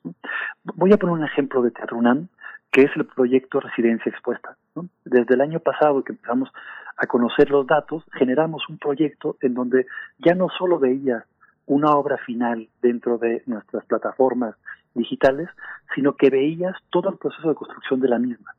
[0.65, 2.29] voy a poner un ejemplo de Teatro UNAM
[2.71, 4.57] que es el proyecto Residencia Expuesta
[5.05, 6.51] desde el año pasado que empezamos
[6.97, 9.87] a conocer los datos generamos un proyecto en donde
[10.19, 11.27] ya no solo veía
[11.67, 14.55] una obra final dentro de nuestras plataformas
[14.95, 15.49] digitales,
[15.95, 18.55] sino que veías todo el proceso de construcción de la misma.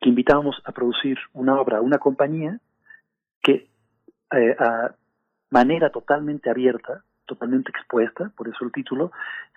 [0.00, 2.58] Que invitábamos a producir una obra, una compañía
[3.42, 3.68] que
[4.32, 4.94] eh, a
[5.50, 9.12] manera totalmente abierta, totalmente expuesta, por eso el título,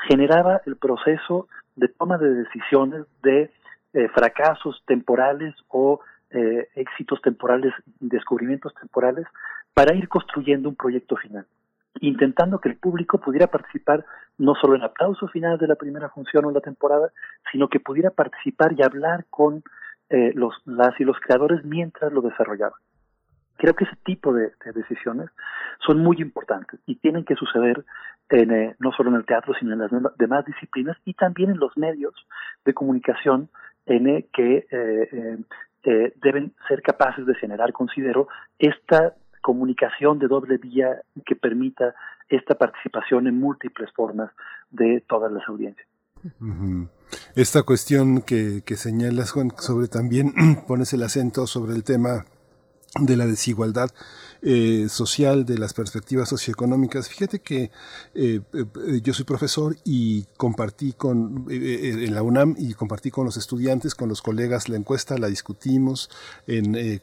[0.07, 3.51] generaba el proceso de toma de decisiones de
[3.93, 5.99] eh, fracasos temporales o
[6.31, 9.25] eh, éxitos temporales, descubrimientos temporales,
[9.73, 11.45] para ir construyendo un proyecto final
[12.01, 14.05] intentando que el público pudiera participar
[14.37, 17.11] no solo en aplauso final de la primera función o la temporada,
[17.51, 19.63] sino que pudiera participar y hablar con
[20.09, 22.79] eh, los, las y los creadores mientras lo desarrollaban.
[23.57, 25.29] Creo que ese tipo de, decisiones
[25.85, 27.83] son muy importantes y tienen que suceder
[28.29, 31.59] en, eh, no solo en el teatro, sino en las demás disciplinas y también en
[31.59, 32.15] los medios
[32.63, 33.49] de comunicación
[33.85, 34.67] en, eh, que
[36.21, 41.95] deben ser capaces de generar, considero, esta comunicación de doble vía que permita
[42.29, 44.31] esta participación en múltiples formas
[44.69, 45.87] de todas las audiencias.
[47.35, 50.33] Esta cuestión que, que señalas, Juan, sobre también
[50.67, 52.25] pones el acento sobre el tema
[52.95, 53.91] de la desigualdad
[54.41, 57.09] eh, social, de las perspectivas socioeconómicas.
[57.09, 57.71] Fíjate que
[58.15, 63.35] eh, eh, yo soy profesor y compartí con en la UNAM y compartí con los
[63.35, 66.09] estudiantes, con los colegas la encuesta, la discutimos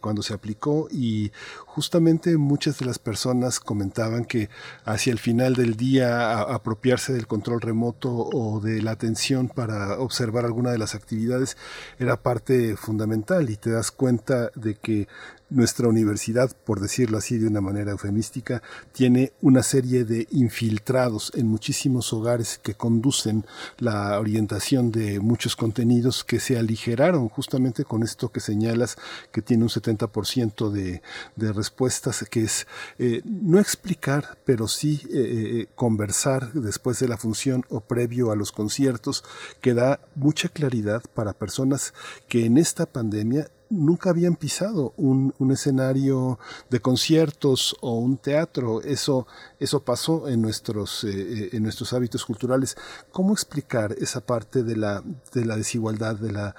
[0.00, 1.30] cuando se aplicó y
[1.66, 4.48] justamente muchas de las personas comentaban que
[4.84, 10.44] hacia el final del día apropiarse del control remoto o de la atención para observar
[10.46, 11.56] alguna de las actividades
[11.98, 15.06] era parte fundamental y te das cuenta de que
[15.48, 21.46] nuestra universidad, por decirlo así de una manera eufemística, tiene una serie de infiltrados en
[21.46, 23.44] muchísimos hogares que conducen
[23.78, 28.96] la orientación de muchos contenidos que se aligeraron justamente con esto que señalas
[29.30, 31.02] que tiene un 70% de,
[31.36, 32.66] de respuestas, que es
[32.98, 38.36] eh, no explicar, pero sí eh, eh, conversar después de la función o previo a
[38.36, 39.24] los conciertos,
[39.60, 41.94] que da mucha claridad para personas
[42.28, 46.38] que en esta pandemia nunca habían pisado un, un, escenario
[46.70, 48.80] de conciertos o un teatro.
[48.82, 49.26] Eso,
[49.58, 52.76] eso pasó en nuestros, eh, eh, en nuestros hábitos culturales.
[53.12, 55.02] ¿Cómo explicar esa parte de la,
[55.34, 56.54] de la desigualdad, de, la,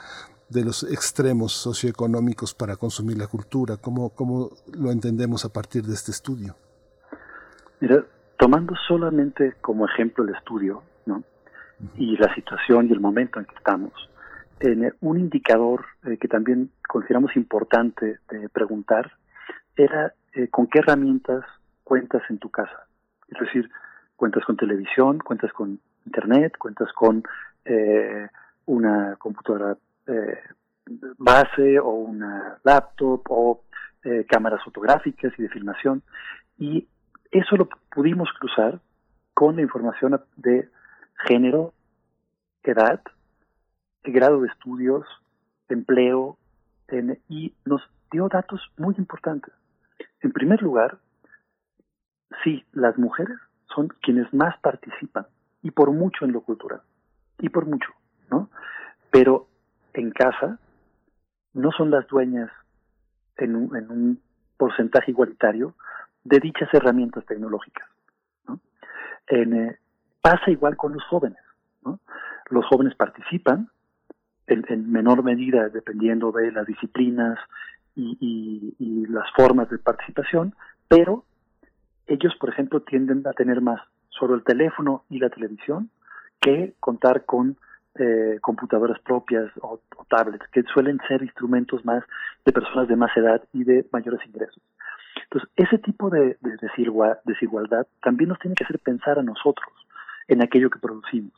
[0.49, 3.77] de los extremos socioeconómicos para consumir la cultura?
[3.77, 6.55] ¿Cómo, ¿Cómo lo entendemos a partir de este estudio?
[7.79, 8.03] Mira,
[8.37, 11.23] tomando solamente como ejemplo el estudio, ¿no?
[11.95, 13.93] Y la situación y el momento en que estamos,
[15.01, 19.11] un indicador eh, que también consideramos importante de preguntar
[19.75, 21.43] era eh, con qué herramientas
[21.83, 22.87] cuentas en tu casa.
[23.27, 23.69] Es decir,
[24.15, 27.23] cuentas con televisión, cuentas con internet, cuentas con
[27.65, 28.27] eh,
[28.65, 29.77] una computadora
[31.17, 33.63] base o una laptop o
[34.29, 36.01] cámaras fotográficas y de filmación.
[36.57, 36.87] Y
[37.29, 38.79] eso lo pudimos cruzar
[39.33, 40.69] con la información de
[41.27, 41.73] género,
[42.63, 43.01] edad,
[44.11, 45.05] grado de estudios,
[45.69, 46.37] empleo,
[47.27, 49.53] y nos dio datos muy importantes.
[50.21, 50.97] En primer lugar,
[52.43, 53.37] sí, las mujeres
[53.73, 55.27] son quienes más participan,
[55.61, 56.81] y por mucho en lo cultural,
[57.39, 57.89] y por mucho,
[58.31, 58.49] ¿no?
[59.11, 59.47] Pero
[59.93, 60.59] en casa
[61.53, 62.51] no son las dueñas
[63.37, 64.21] en un, en un
[64.57, 65.75] porcentaje igualitario
[66.23, 67.87] de dichas herramientas tecnológicas.
[69.29, 69.77] eh,
[70.21, 71.39] pasa igual con los jóvenes.
[71.83, 71.99] ¿no?
[72.49, 73.69] Los jóvenes participan,
[74.47, 77.37] en, menor medida dependiendo de las disciplinas
[77.95, 80.53] y, las formas de participación,
[80.87, 81.23] pero
[82.05, 85.89] ellos, por ejemplo, tienden a tener más solo el teléfono y la televisión
[86.39, 87.57] que contar con
[87.95, 92.03] eh, computadoras propias o, tablets, que suelen ser instrumentos más
[92.45, 94.61] de personas de más edad y de mayores ingresos.
[95.23, 96.57] Entonces, ese tipo de, de
[97.25, 99.69] desigualdad también nos tiene que hacer pensar a nosotros
[100.27, 101.33] en aquello que producimos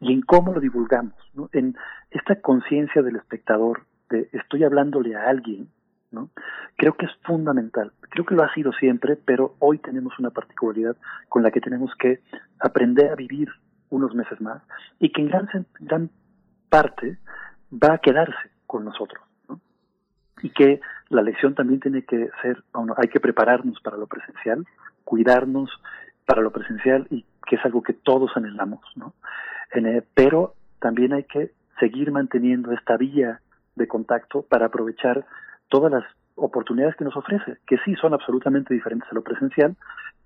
[0.00, 1.14] y en cómo lo divulgamos,
[1.52, 1.76] en
[2.10, 5.68] esta conciencia del espectador de estoy hablándole a alguien,
[6.10, 6.30] ¿no?
[6.76, 7.92] creo que es fundamental.
[8.10, 10.96] Creo que lo ha sido siempre, pero hoy tenemos una particularidad
[11.28, 12.20] con la que tenemos que
[12.60, 13.48] aprender a vivir
[13.90, 14.62] unos meses más
[14.98, 15.48] y que en gran,
[15.80, 16.10] gran
[16.68, 17.18] parte
[17.72, 19.22] va a quedarse con nosotros.
[19.48, 19.60] ¿no?
[20.42, 22.62] Y que la lección también tiene que ser,
[22.96, 24.66] hay que prepararnos para lo presencial,
[25.04, 25.70] cuidarnos,
[26.26, 29.14] para lo presencial y que es algo que todos anhelamos, ¿no?
[30.14, 33.40] Pero también hay que seguir manteniendo esta vía
[33.76, 35.26] de contacto para aprovechar
[35.68, 39.76] todas las oportunidades que nos ofrece, que sí son absolutamente diferentes a lo presencial.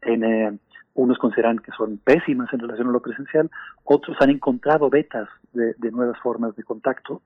[0.02, 0.58] En, eh,
[0.94, 3.50] unos consideran que son pésimas en relación a lo presencial,
[3.84, 7.22] otros han encontrado vetas de, nuevas formas de contacto,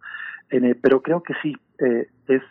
[0.51, 2.43] eh, pero creo que sí, eh, es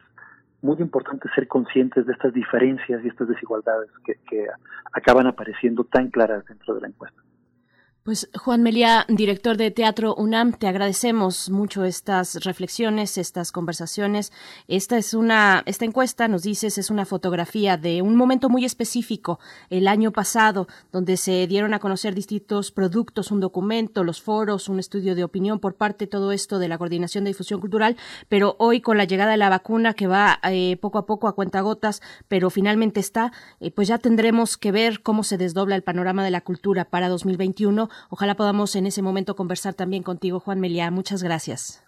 [0.61, 4.48] muy importante ser conscientes de estas diferencias y estas desigualdades que
[4.92, 7.22] acaban apareciendo tan claras dentro de la encuesta.
[8.06, 14.32] Pues Juan Meliá, director de Teatro UNAM, te agradecemos mucho estas reflexiones, estas conversaciones.
[14.67, 19.40] Esta es una, esta encuesta, nos dices, es una fotografía de un momento muy específico,
[19.72, 24.77] el año pasado, donde se dieron a conocer distintos productos, un documento, los foros, un
[24.77, 27.98] estudio de opinión por parte todo esto de la Coordinación de Difusión Cultural,
[28.30, 31.34] pero hoy con la llegada de la vacuna que va eh, poco a poco a
[31.34, 36.24] cuentagotas, pero finalmente está, eh, pues ya tendremos que ver cómo se desdobla el panorama
[36.24, 40.92] de la cultura para 2021 Ojalá podamos en ese momento conversar también contigo, Juan Meliá.
[40.92, 41.84] Muchas gracias.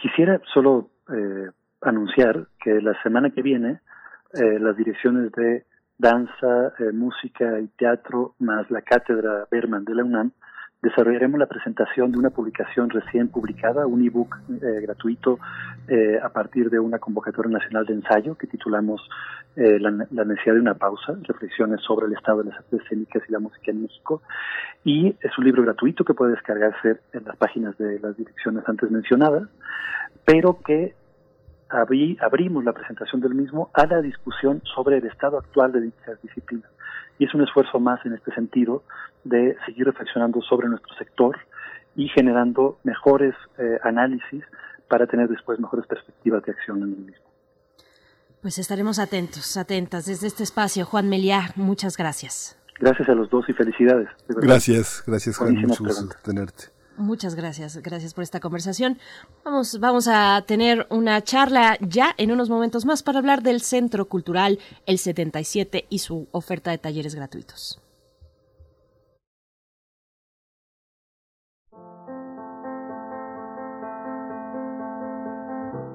[0.00, 1.50] Quisiera solo eh,
[1.80, 3.80] anunciar que la semana que viene
[4.34, 5.64] eh, las direcciones de
[5.98, 10.32] danza, eh, música y teatro, más la cátedra Berman de la UNAM,
[10.82, 15.38] desarrollaremos la presentación de una publicación recién publicada, un ebook eh, gratuito
[15.88, 19.06] eh, a partir de una convocatoria nacional de ensayo que titulamos
[19.56, 23.32] eh, la, necesidad de una pausa, reflexiones sobre el estado de las artes escénicas y
[23.32, 24.22] la música en México.
[24.84, 28.90] Y es un libro gratuito que puede descargarse en las páginas de las direcciones antes
[28.90, 29.48] mencionadas,
[30.24, 30.94] pero que
[31.68, 36.70] abrimos la presentación del mismo a la discusión sobre el estado actual de dichas disciplinas.
[37.20, 38.82] Y es un esfuerzo más en este sentido
[39.24, 41.38] de seguir reflexionando sobre nuestro sector
[41.94, 44.42] y generando mejores eh, análisis
[44.88, 47.26] para tener después mejores perspectivas de acción en el mismo.
[48.40, 50.86] Pues estaremos atentos, atentas desde este espacio.
[50.86, 52.56] Juan Meliá, muchas gracias.
[52.78, 54.08] Gracias a los dos y felicidades.
[54.26, 56.79] Gracias, gracias Juan, mucho gusto tenerte.
[57.00, 58.98] Muchas gracias, gracias por esta conversación.
[59.42, 64.06] Vamos, vamos a tener una charla ya en unos momentos más para hablar del Centro
[64.06, 67.80] Cultural El 77 y su oferta de talleres gratuitos.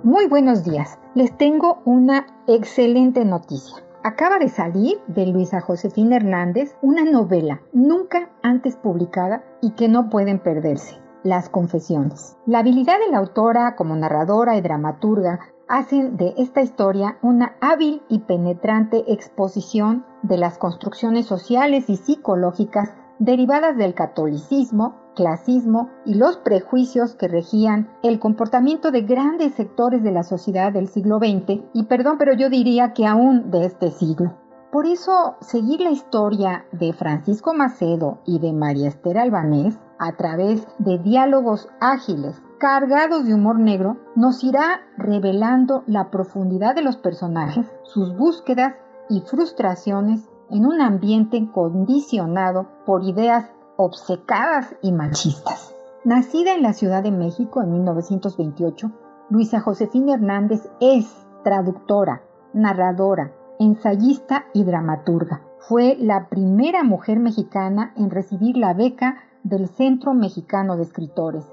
[0.03, 0.98] Muy buenos días.
[1.14, 3.85] Les tengo una excelente noticia.
[4.08, 10.11] Acaba de salir de Luisa Josefina Hernández una novela nunca antes publicada y que no
[10.11, 12.38] pueden perderse, Las Confesiones.
[12.45, 18.03] La habilidad de la autora como narradora y dramaturga hacen de esta historia una hábil
[18.08, 26.38] y penetrante exposición de las construcciones sociales y psicológicas derivadas del catolicismo, clasismo y los
[26.38, 31.85] prejuicios que regían el comportamiento de grandes sectores de la sociedad del siglo XX y
[31.85, 34.38] perdón, pero yo diría que aún de este siglo.
[34.72, 40.68] Por eso, seguir la historia de Francisco Macedo y de María Esther Albanés a través
[40.80, 47.72] de diálogos ágiles, cargados de humor negro, nos irá revelando la profundidad de los personajes,
[47.84, 48.76] sus búsquedas
[49.10, 55.76] y frustraciones en un ambiente condicionado por ideas obcecadas y machistas.
[56.04, 58.92] Nacida en la Ciudad de México en 1928,
[59.30, 61.08] Luisa Josefina Hernández es
[61.44, 62.22] traductora,
[62.54, 65.42] narradora, ensayista y dramaturga.
[65.60, 71.45] Fue la primera mujer mexicana en recibir la beca del Centro Mexicano de Escritores.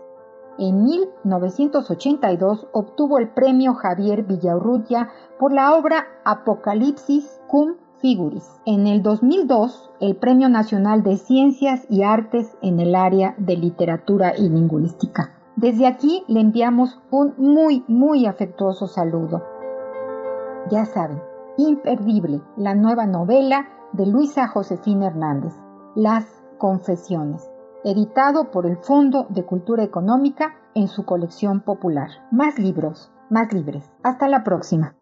[0.59, 7.77] En 1982 obtuvo el premio Javier Villaurrutia por la obra Apocalipsis cum
[8.67, 14.33] En el 2002, el Premio Nacional de Ciencias y Artes en el área de literatura
[14.37, 15.31] y lingüística.
[15.55, 19.45] Desde aquí le enviamos un muy, muy afectuoso saludo.
[20.69, 21.23] Ya saben,
[21.57, 25.53] imperdible la nueva novela de Luisa Josefina Hernández,
[25.95, 26.25] Las
[26.59, 27.49] Confesiones,
[27.85, 32.09] editado por el Fondo de Cultura Económica en su colección popular.
[32.33, 33.89] Más libros, más libres.
[34.03, 34.97] Hasta la próxima.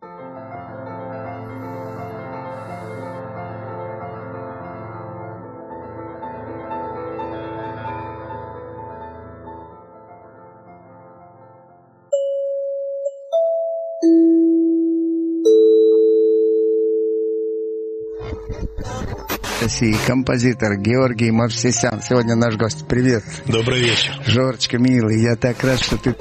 [19.61, 22.01] России, композитор Георгий Мавсисян.
[22.01, 22.87] Сегодня наш гость.
[22.87, 23.23] Привет.
[23.47, 24.13] Добрый вечер.
[24.25, 26.15] Жорочка, милый, я так рад, что ты...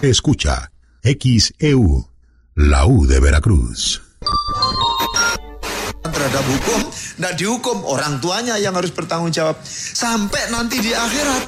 [0.00, 0.68] Escucha,
[1.04, 2.04] XEU,
[2.56, 4.00] la U de Veracruz.
[6.18, 11.42] terhadap hukum, tidak dihukum orang tuanya yang harus bertanggung jawab sampai nanti di akhirat.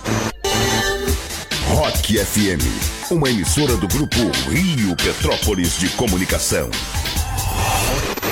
[1.74, 2.62] Rock FM,
[3.10, 6.70] uma emissora do grupo Rio Petrópolis de Comunicação.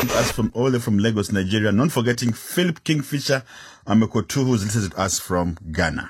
[0.07, 1.71] To us from all the way from Lagos, Nigeria.
[1.71, 3.43] Not forgetting Philip Kingfisher
[3.87, 6.09] Amekotu, who's listening to us from Ghana.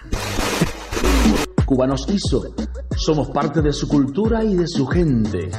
[1.66, 2.54] Cubanos Tizo,
[2.98, 5.50] somos parte de su cultura y de su gente.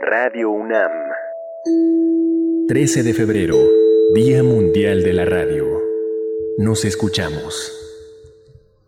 [0.00, 0.90] Radio UNAM.
[2.68, 3.56] 13 de febrero,
[4.14, 5.64] Día Mundial de la Radio.
[6.58, 7.81] Nos escuchamos.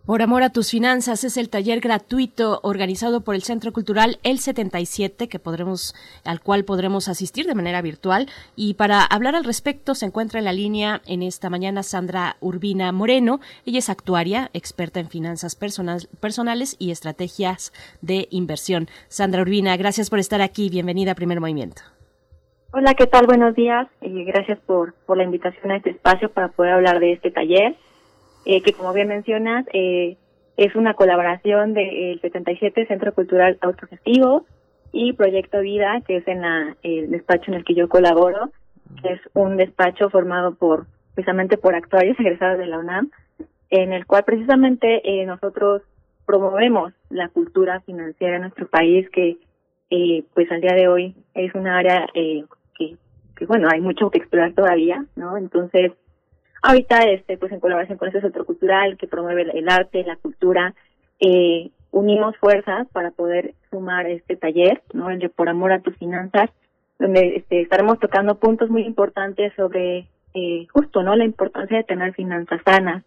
[0.05, 4.37] Por amor a tus finanzas es el taller gratuito organizado por el Centro Cultural El
[4.37, 9.95] 77 que podremos al cual podremos asistir de manera virtual y para hablar al respecto
[9.95, 14.99] se encuentra en la línea en esta mañana Sandra Urbina Moreno, ella es actuaria, experta
[14.99, 18.89] en finanzas personal, personales y estrategias de inversión.
[19.07, 21.81] Sandra Urbina, gracias por estar aquí, bienvenida a Primer Movimiento.
[22.73, 23.25] Hola, ¿qué tal?
[23.25, 23.87] Buenos días.
[24.01, 27.75] y gracias por, por la invitación a este espacio para poder hablar de este taller
[28.45, 30.17] eh, que como bien mencionas, eh,
[30.57, 34.45] es una colaboración del 77 Centro Cultural Autogestivo
[34.91, 38.51] y Proyecto Vida, que es en la, el despacho en el que yo colaboro,
[39.01, 43.09] que es un despacho formado por precisamente por actuarios egresados de la UNAM,
[43.69, 45.81] en el cual precisamente eh, nosotros
[46.25, 49.37] promovemos la cultura financiera en nuestro país, que
[49.89, 52.43] eh, pues al día de hoy es una área eh,
[52.77, 52.95] que,
[53.35, 55.37] que, bueno, hay mucho que explorar todavía, ¿no?
[55.37, 55.93] Entonces,
[56.67, 60.73] Ahorita, este, pues en colaboración con este centro cultural que promueve el arte, la cultura,
[61.19, 65.11] eh, unimos fuerzas para poder sumar este taller, ¿no?
[65.11, 66.49] El de Por Amor a tus Finanzas,
[66.97, 71.15] donde este, estaremos tocando puntos muy importantes sobre eh, justo, ¿no?
[71.15, 73.03] La importancia de tener finanzas sanas,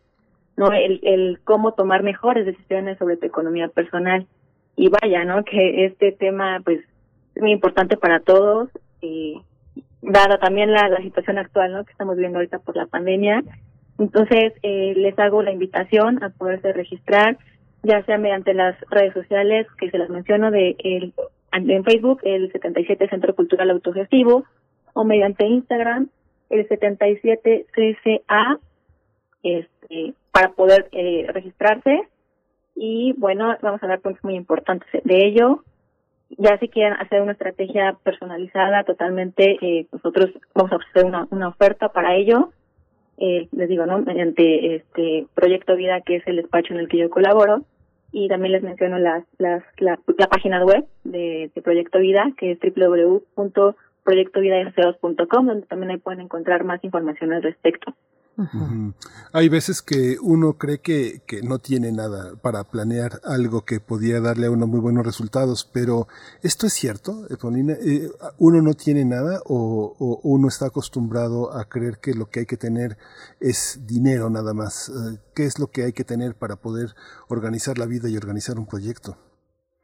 [0.56, 0.72] ¿no?
[0.72, 4.24] El, el cómo tomar mejores decisiones sobre tu economía personal.
[4.76, 5.42] Y vaya, ¿no?
[5.42, 6.78] Que este tema, pues,
[7.34, 8.70] es muy importante para todos.
[9.02, 9.34] Eh,
[10.02, 11.84] dada también la, situación actual ¿no?
[11.84, 13.42] que estamos viviendo ahorita por la pandemia.
[13.98, 17.36] Entonces, eh, les hago la invitación a poderse registrar,
[17.82, 21.12] ya sea mediante las redes sociales, que se las menciono, de el,
[21.52, 24.44] en Facebook, el 77 Centro Cultural Autogestivo,
[24.92, 26.08] o mediante Instagram,
[26.50, 28.58] el 77 CCA,
[29.42, 32.02] este, para poder eh, registrarse.
[32.76, 35.64] Y bueno, vamos a dar puntos muy importantes de ello
[36.36, 41.48] ya si quieren hacer una estrategia personalizada totalmente, eh, nosotros vamos a ofrecer una, una
[41.48, 42.50] oferta para ello.
[43.16, 43.98] Eh, les digo, ¿no?
[43.98, 47.64] Mediante este Proyecto Vida, que es el despacho en el que yo colaboro.
[48.12, 49.98] Y también les menciono las, las, la,
[50.28, 56.82] página web de, de Proyecto Vida, que es www.proyectovidadeseos.com, donde también ahí pueden encontrar más
[56.84, 57.94] información al respecto.
[59.32, 64.20] Hay veces que uno cree que, que, no tiene nada para planear algo que podría
[64.20, 66.06] darle a uno muy buenos resultados, pero
[66.42, 67.72] ¿esto es cierto, Eponina?
[67.72, 68.08] Eh,
[68.38, 72.46] ¿Uno no tiene nada o, o, uno está acostumbrado a creer que lo que hay
[72.46, 72.96] que tener
[73.40, 74.88] es dinero nada más?
[74.88, 76.90] Eh, ¿Qué es lo que hay que tener para poder
[77.28, 79.16] organizar la vida y organizar un proyecto?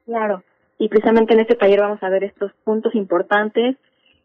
[0.06, 0.44] Claro,
[0.78, 3.76] y precisamente en este taller vamos a ver estos puntos importantes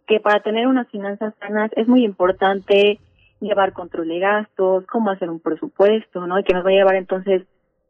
[0.07, 2.99] que para tener unas finanzas sanas es muy importante
[3.39, 6.39] llevar control de gastos, cómo hacer un presupuesto, ¿no?
[6.39, 7.43] Y que nos va a llevar entonces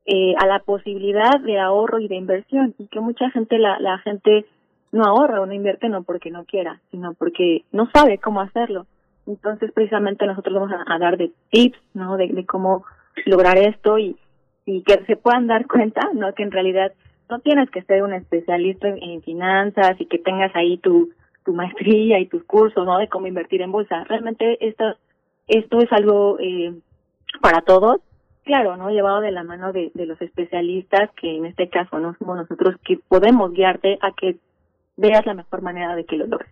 [0.06, 4.00] eh, a la posibilidad de ahorro y de inversión y que mucha gente, la, la
[4.00, 4.46] gente
[4.92, 8.86] no ahorra o no invierte no porque no quiera, sino porque no sabe cómo hacerlo.
[9.28, 12.18] Entonces, precisamente nosotros vamos a, dar de tips, ¿no?
[12.18, 12.84] De, de, cómo
[13.26, 14.18] lograr esto y,
[14.66, 16.34] y que se puedan dar cuenta, ¿no?
[16.34, 16.92] Que en realidad
[17.30, 21.12] no tienes que ser un especialista en, finanzas y que tengas ahí tu,
[21.46, 22.98] tu maestría y tus cursos, ¿no?
[22.98, 24.04] De cómo invertir en bolsa.
[24.06, 24.98] Realmente estas
[25.50, 26.74] esto es algo eh,
[27.42, 28.02] para todos,
[28.44, 28.90] claro, ¿no?
[28.90, 32.76] Llevado de la mano de, de los especialistas, que en este caso no somos nosotros,
[32.86, 34.38] que podemos guiarte a que
[34.98, 36.52] veas la mejor manera de que lo logres.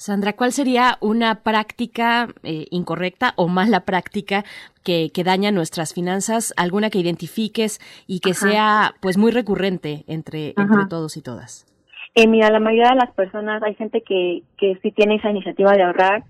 [0.00, 4.44] Sandra, ¿cuál sería una práctica eh, incorrecta o mala práctica
[4.82, 6.54] que, que, daña nuestras finanzas?
[6.56, 11.66] ¿Alguna que identifiques y que sea pues muy recurrente entre, entre todos y todas?
[12.14, 15.72] Eh, mira, la mayoría de las personas, hay gente que, que sí tiene esa iniciativa
[15.72, 16.24] de ahorrar,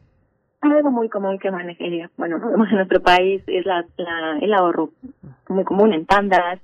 [0.61, 4.91] algo muy común que manejaría, bueno, en nuestro país es la, la, el ahorro
[5.49, 6.61] muy común en tandas,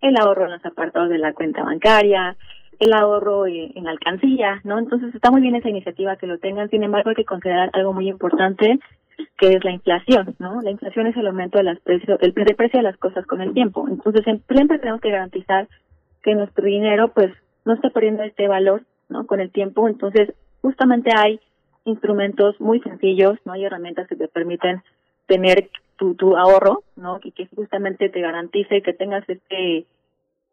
[0.00, 2.36] el ahorro en los apartados de la cuenta bancaria,
[2.78, 4.78] el ahorro en, alcancía, ¿no?
[4.78, 7.92] Entonces está muy bien esa iniciativa que lo tengan, sin embargo hay que considerar algo
[7.92, 8.78] muy importante
[9.36, 10.62] que es la inflación, ¿no?
[10.62, 13.52] La inflación es el aumento de las precios, el precio de las cosas con el
[13.52, 13.84] tiempo.
[13.88, 15.66] Entonces siempre tenemos que garantizar
[16.22, 17.32] que nuestro dinero pues
[17.64, 19.26] no esté perdiendo este valor, ¿no?
[19.26, 19.88] Con el tiempo.
[19.88, 21.40] Entonces justamente hay
[21.88, 24.82] instrumentos muy sencillos, no hay herramientas que te permiten
[25.26, 27.18] tener tu, tu ahorro, ¿no?
[27.22, 29.86] Y que justamente te garantice que tengas este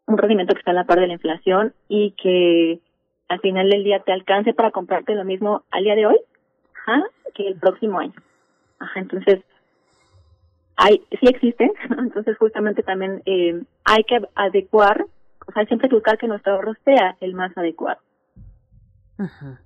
[0.06, 2.80] un rendimiento que está a la par de la inflación y que
[3.28, 6.20] al final del día te alcance para comprarte lo mismo al día de hoy,
[6.74, 7.02] ajá,
[7.34, 8.14] que el próximo año.
[8.78, 9.40] Ajá, entonces
[10.76, 15.06] hay sí existen, entonces justamente también eh, hay que adecuar,
[15.46, 18.00] o sea, siempre buscar que nuestro ahorro sea el más adecuado.
[19.18, 19.56] Ujú.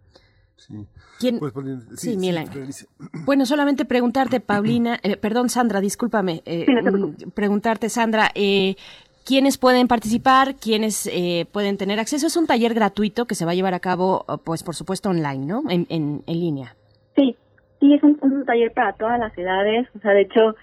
[0.61, 0.75] Sí.
[1.19, 1.39] ¿Quién?
[1.39, 2.45] Pues, Paulina, Sí, Miguel.
[2.53, 2.87] Berenice.
[3.25, 8.77] Bueno, solamente preguntarte, Paulina, eh, perdón, Sandra, discúlpame, eh, Sí, no mm, preguntarte, Sandra, eh,
[9.25, 10.57] ¿quiénes pueden participar?
[10.57, 12.27] ¿Quiénes eh, pueden tener acceso?
[12.27, 15.47] Es un taller gratuito que se va a llevar a cabo, pues por supuesto, online,
[15.47, 15.63] ¿no?
[15.71, 16.77] En, en, en línea.
[17.17, 17.37] Sí,
[17.81, 19.89] sí, es un, un taller para todas las edades.
[19.97, 20.57] O sea, de hecho,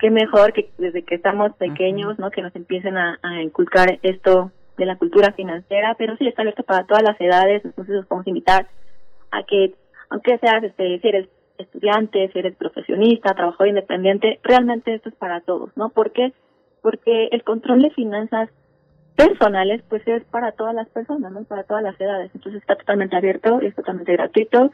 [0.00, 2.30] qué mejor que desde que estamos pequeños, ¿no?
[2.30, 5.94] Que nos empiecen a, a inculcar esto de la cultura financiera.
[5.98, 7.64] Pero sí, está abierto para todas las edades.
[7.64, 8.66] Entonces, los podemos invitar
[9.30, 9.74] a que,
[10.10, 15.40] aunque seas, este, si eres estudiante, si eres profesionista, trabajador independiente, realmente esto es para
[15.40, 15.90] todos, ¿no?
[15.90, 16.32] ¿Por qué?
[16.82, 18.50] Porque el control de finanzas
[19.16, 21.42] personales, pues es para todas las personas, ¿no?
[21.44, 22.30] Para todas las edades.
[22.34, 24.70] Entonces está totalmente abierto y es totalmente gratuito.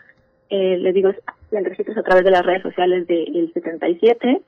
[0.50, 1.10] Eh, les digo,
[1.52, 4.42] el registro es a través de las redes sociales del 77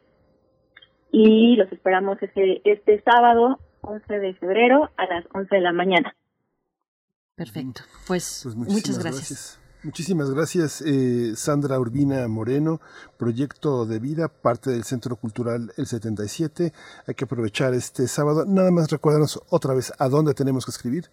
[1.13, 6.15] y los esperamos este, este sábado 11 de febrero a las 11 de la mañana.
[7.37, 7.83] Perfecto.
[8.07, 9.61] Pues, Pues muchas muchísimas gracias.
[9.85, 12.81] Muchísimas gracias, eh, Sandra Urbina Moreno,
[13.19, 16.73] Proyecto de Vida, parte del Centro Cultural El 77.
[17.07, 18.47] Hay que aprovechar este sábado.
[18.47, 21.05] Nada más recuérdanos otra vez a dónde tenemos que escribir.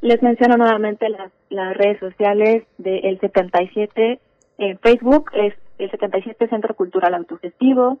[0.00, 4.20] Les menciono nuevamente las, las redes sociales del 77.
[4.58, 7.98] En Facebook es el 77 Centro Cultural Autogestivo.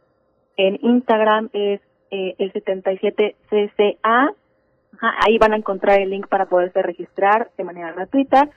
[0.56, 1.80] En Instagram es
[2.12, 4.32] eh, el 77 CCA.
[4.94, 8.48] Ajá, ahí van a encontrar el link para poderse registrar de manera gratuita.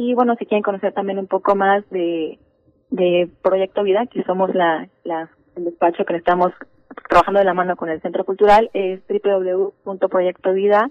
[0.00, 2.38] Y bueno, si quieren conocer también un poco más de,
[2.88, 6.54] de Proyecto Vida, que somos la, la, el despacho que estamos
[7.10, 10.90] trabajando de la mano con el Centro Cultural, es www.proyectovida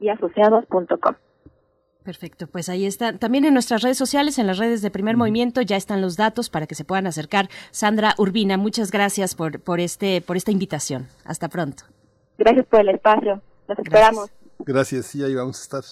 [0.00, 1.14] y asociados.com.
[2.02, 3.16] Perfecto, pues ahí está.
[3.16, 6.50] También en nuestras redes sociales, en las redes de Primer Movimiento, ya están los datos
[6.50, 7.48] para que se puedan acercar.
[7.70, 11.06] Sandra Urbina, muchas gracias por, por, este, por esta invitación.
[11.24, 11.84] Hasta pronto.
[12.38, 13.40] Gracias por el espacio.
[13.68, 14.32] Los esperamos.
[14.58, 15.84] Gracias, sí, ahí vamos a estar.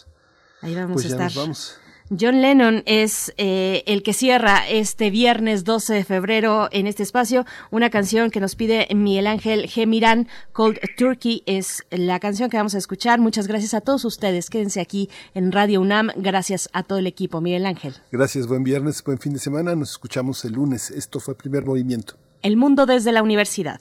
[0.63, 1.27] Ahí vamos pues a ya estar.
[1.27, 1.81] nos vamos.
[2.09, 7.45] John Lennon es eh, el que cierra este viernes 12 de febrero en este espacio.
[7.73, 9.89] Una canción que nos pide Miguel Ángel G.
[9.89, 13.19] Mirán, Cold Turkey, es la canción que vamos a escuchar.
[13.19, 14.51] Muchas gracias a todos ustedes.
[14.51, 16.11] Quédense aquí en Radio UNAM.
[16.15, 17.41] Gracias a todo el equipo.
[17.41, 17.95] Miguel Ángel.
[18.13, 19.75] Gracias, buen viernes, buen fin de semana.
[19.75, 20.93] Nos escuchamos el lunes.
[20.93, 22.15] Esto fue Primer Movimiento.
[22.43, 23.81] El mundo desde la universidad.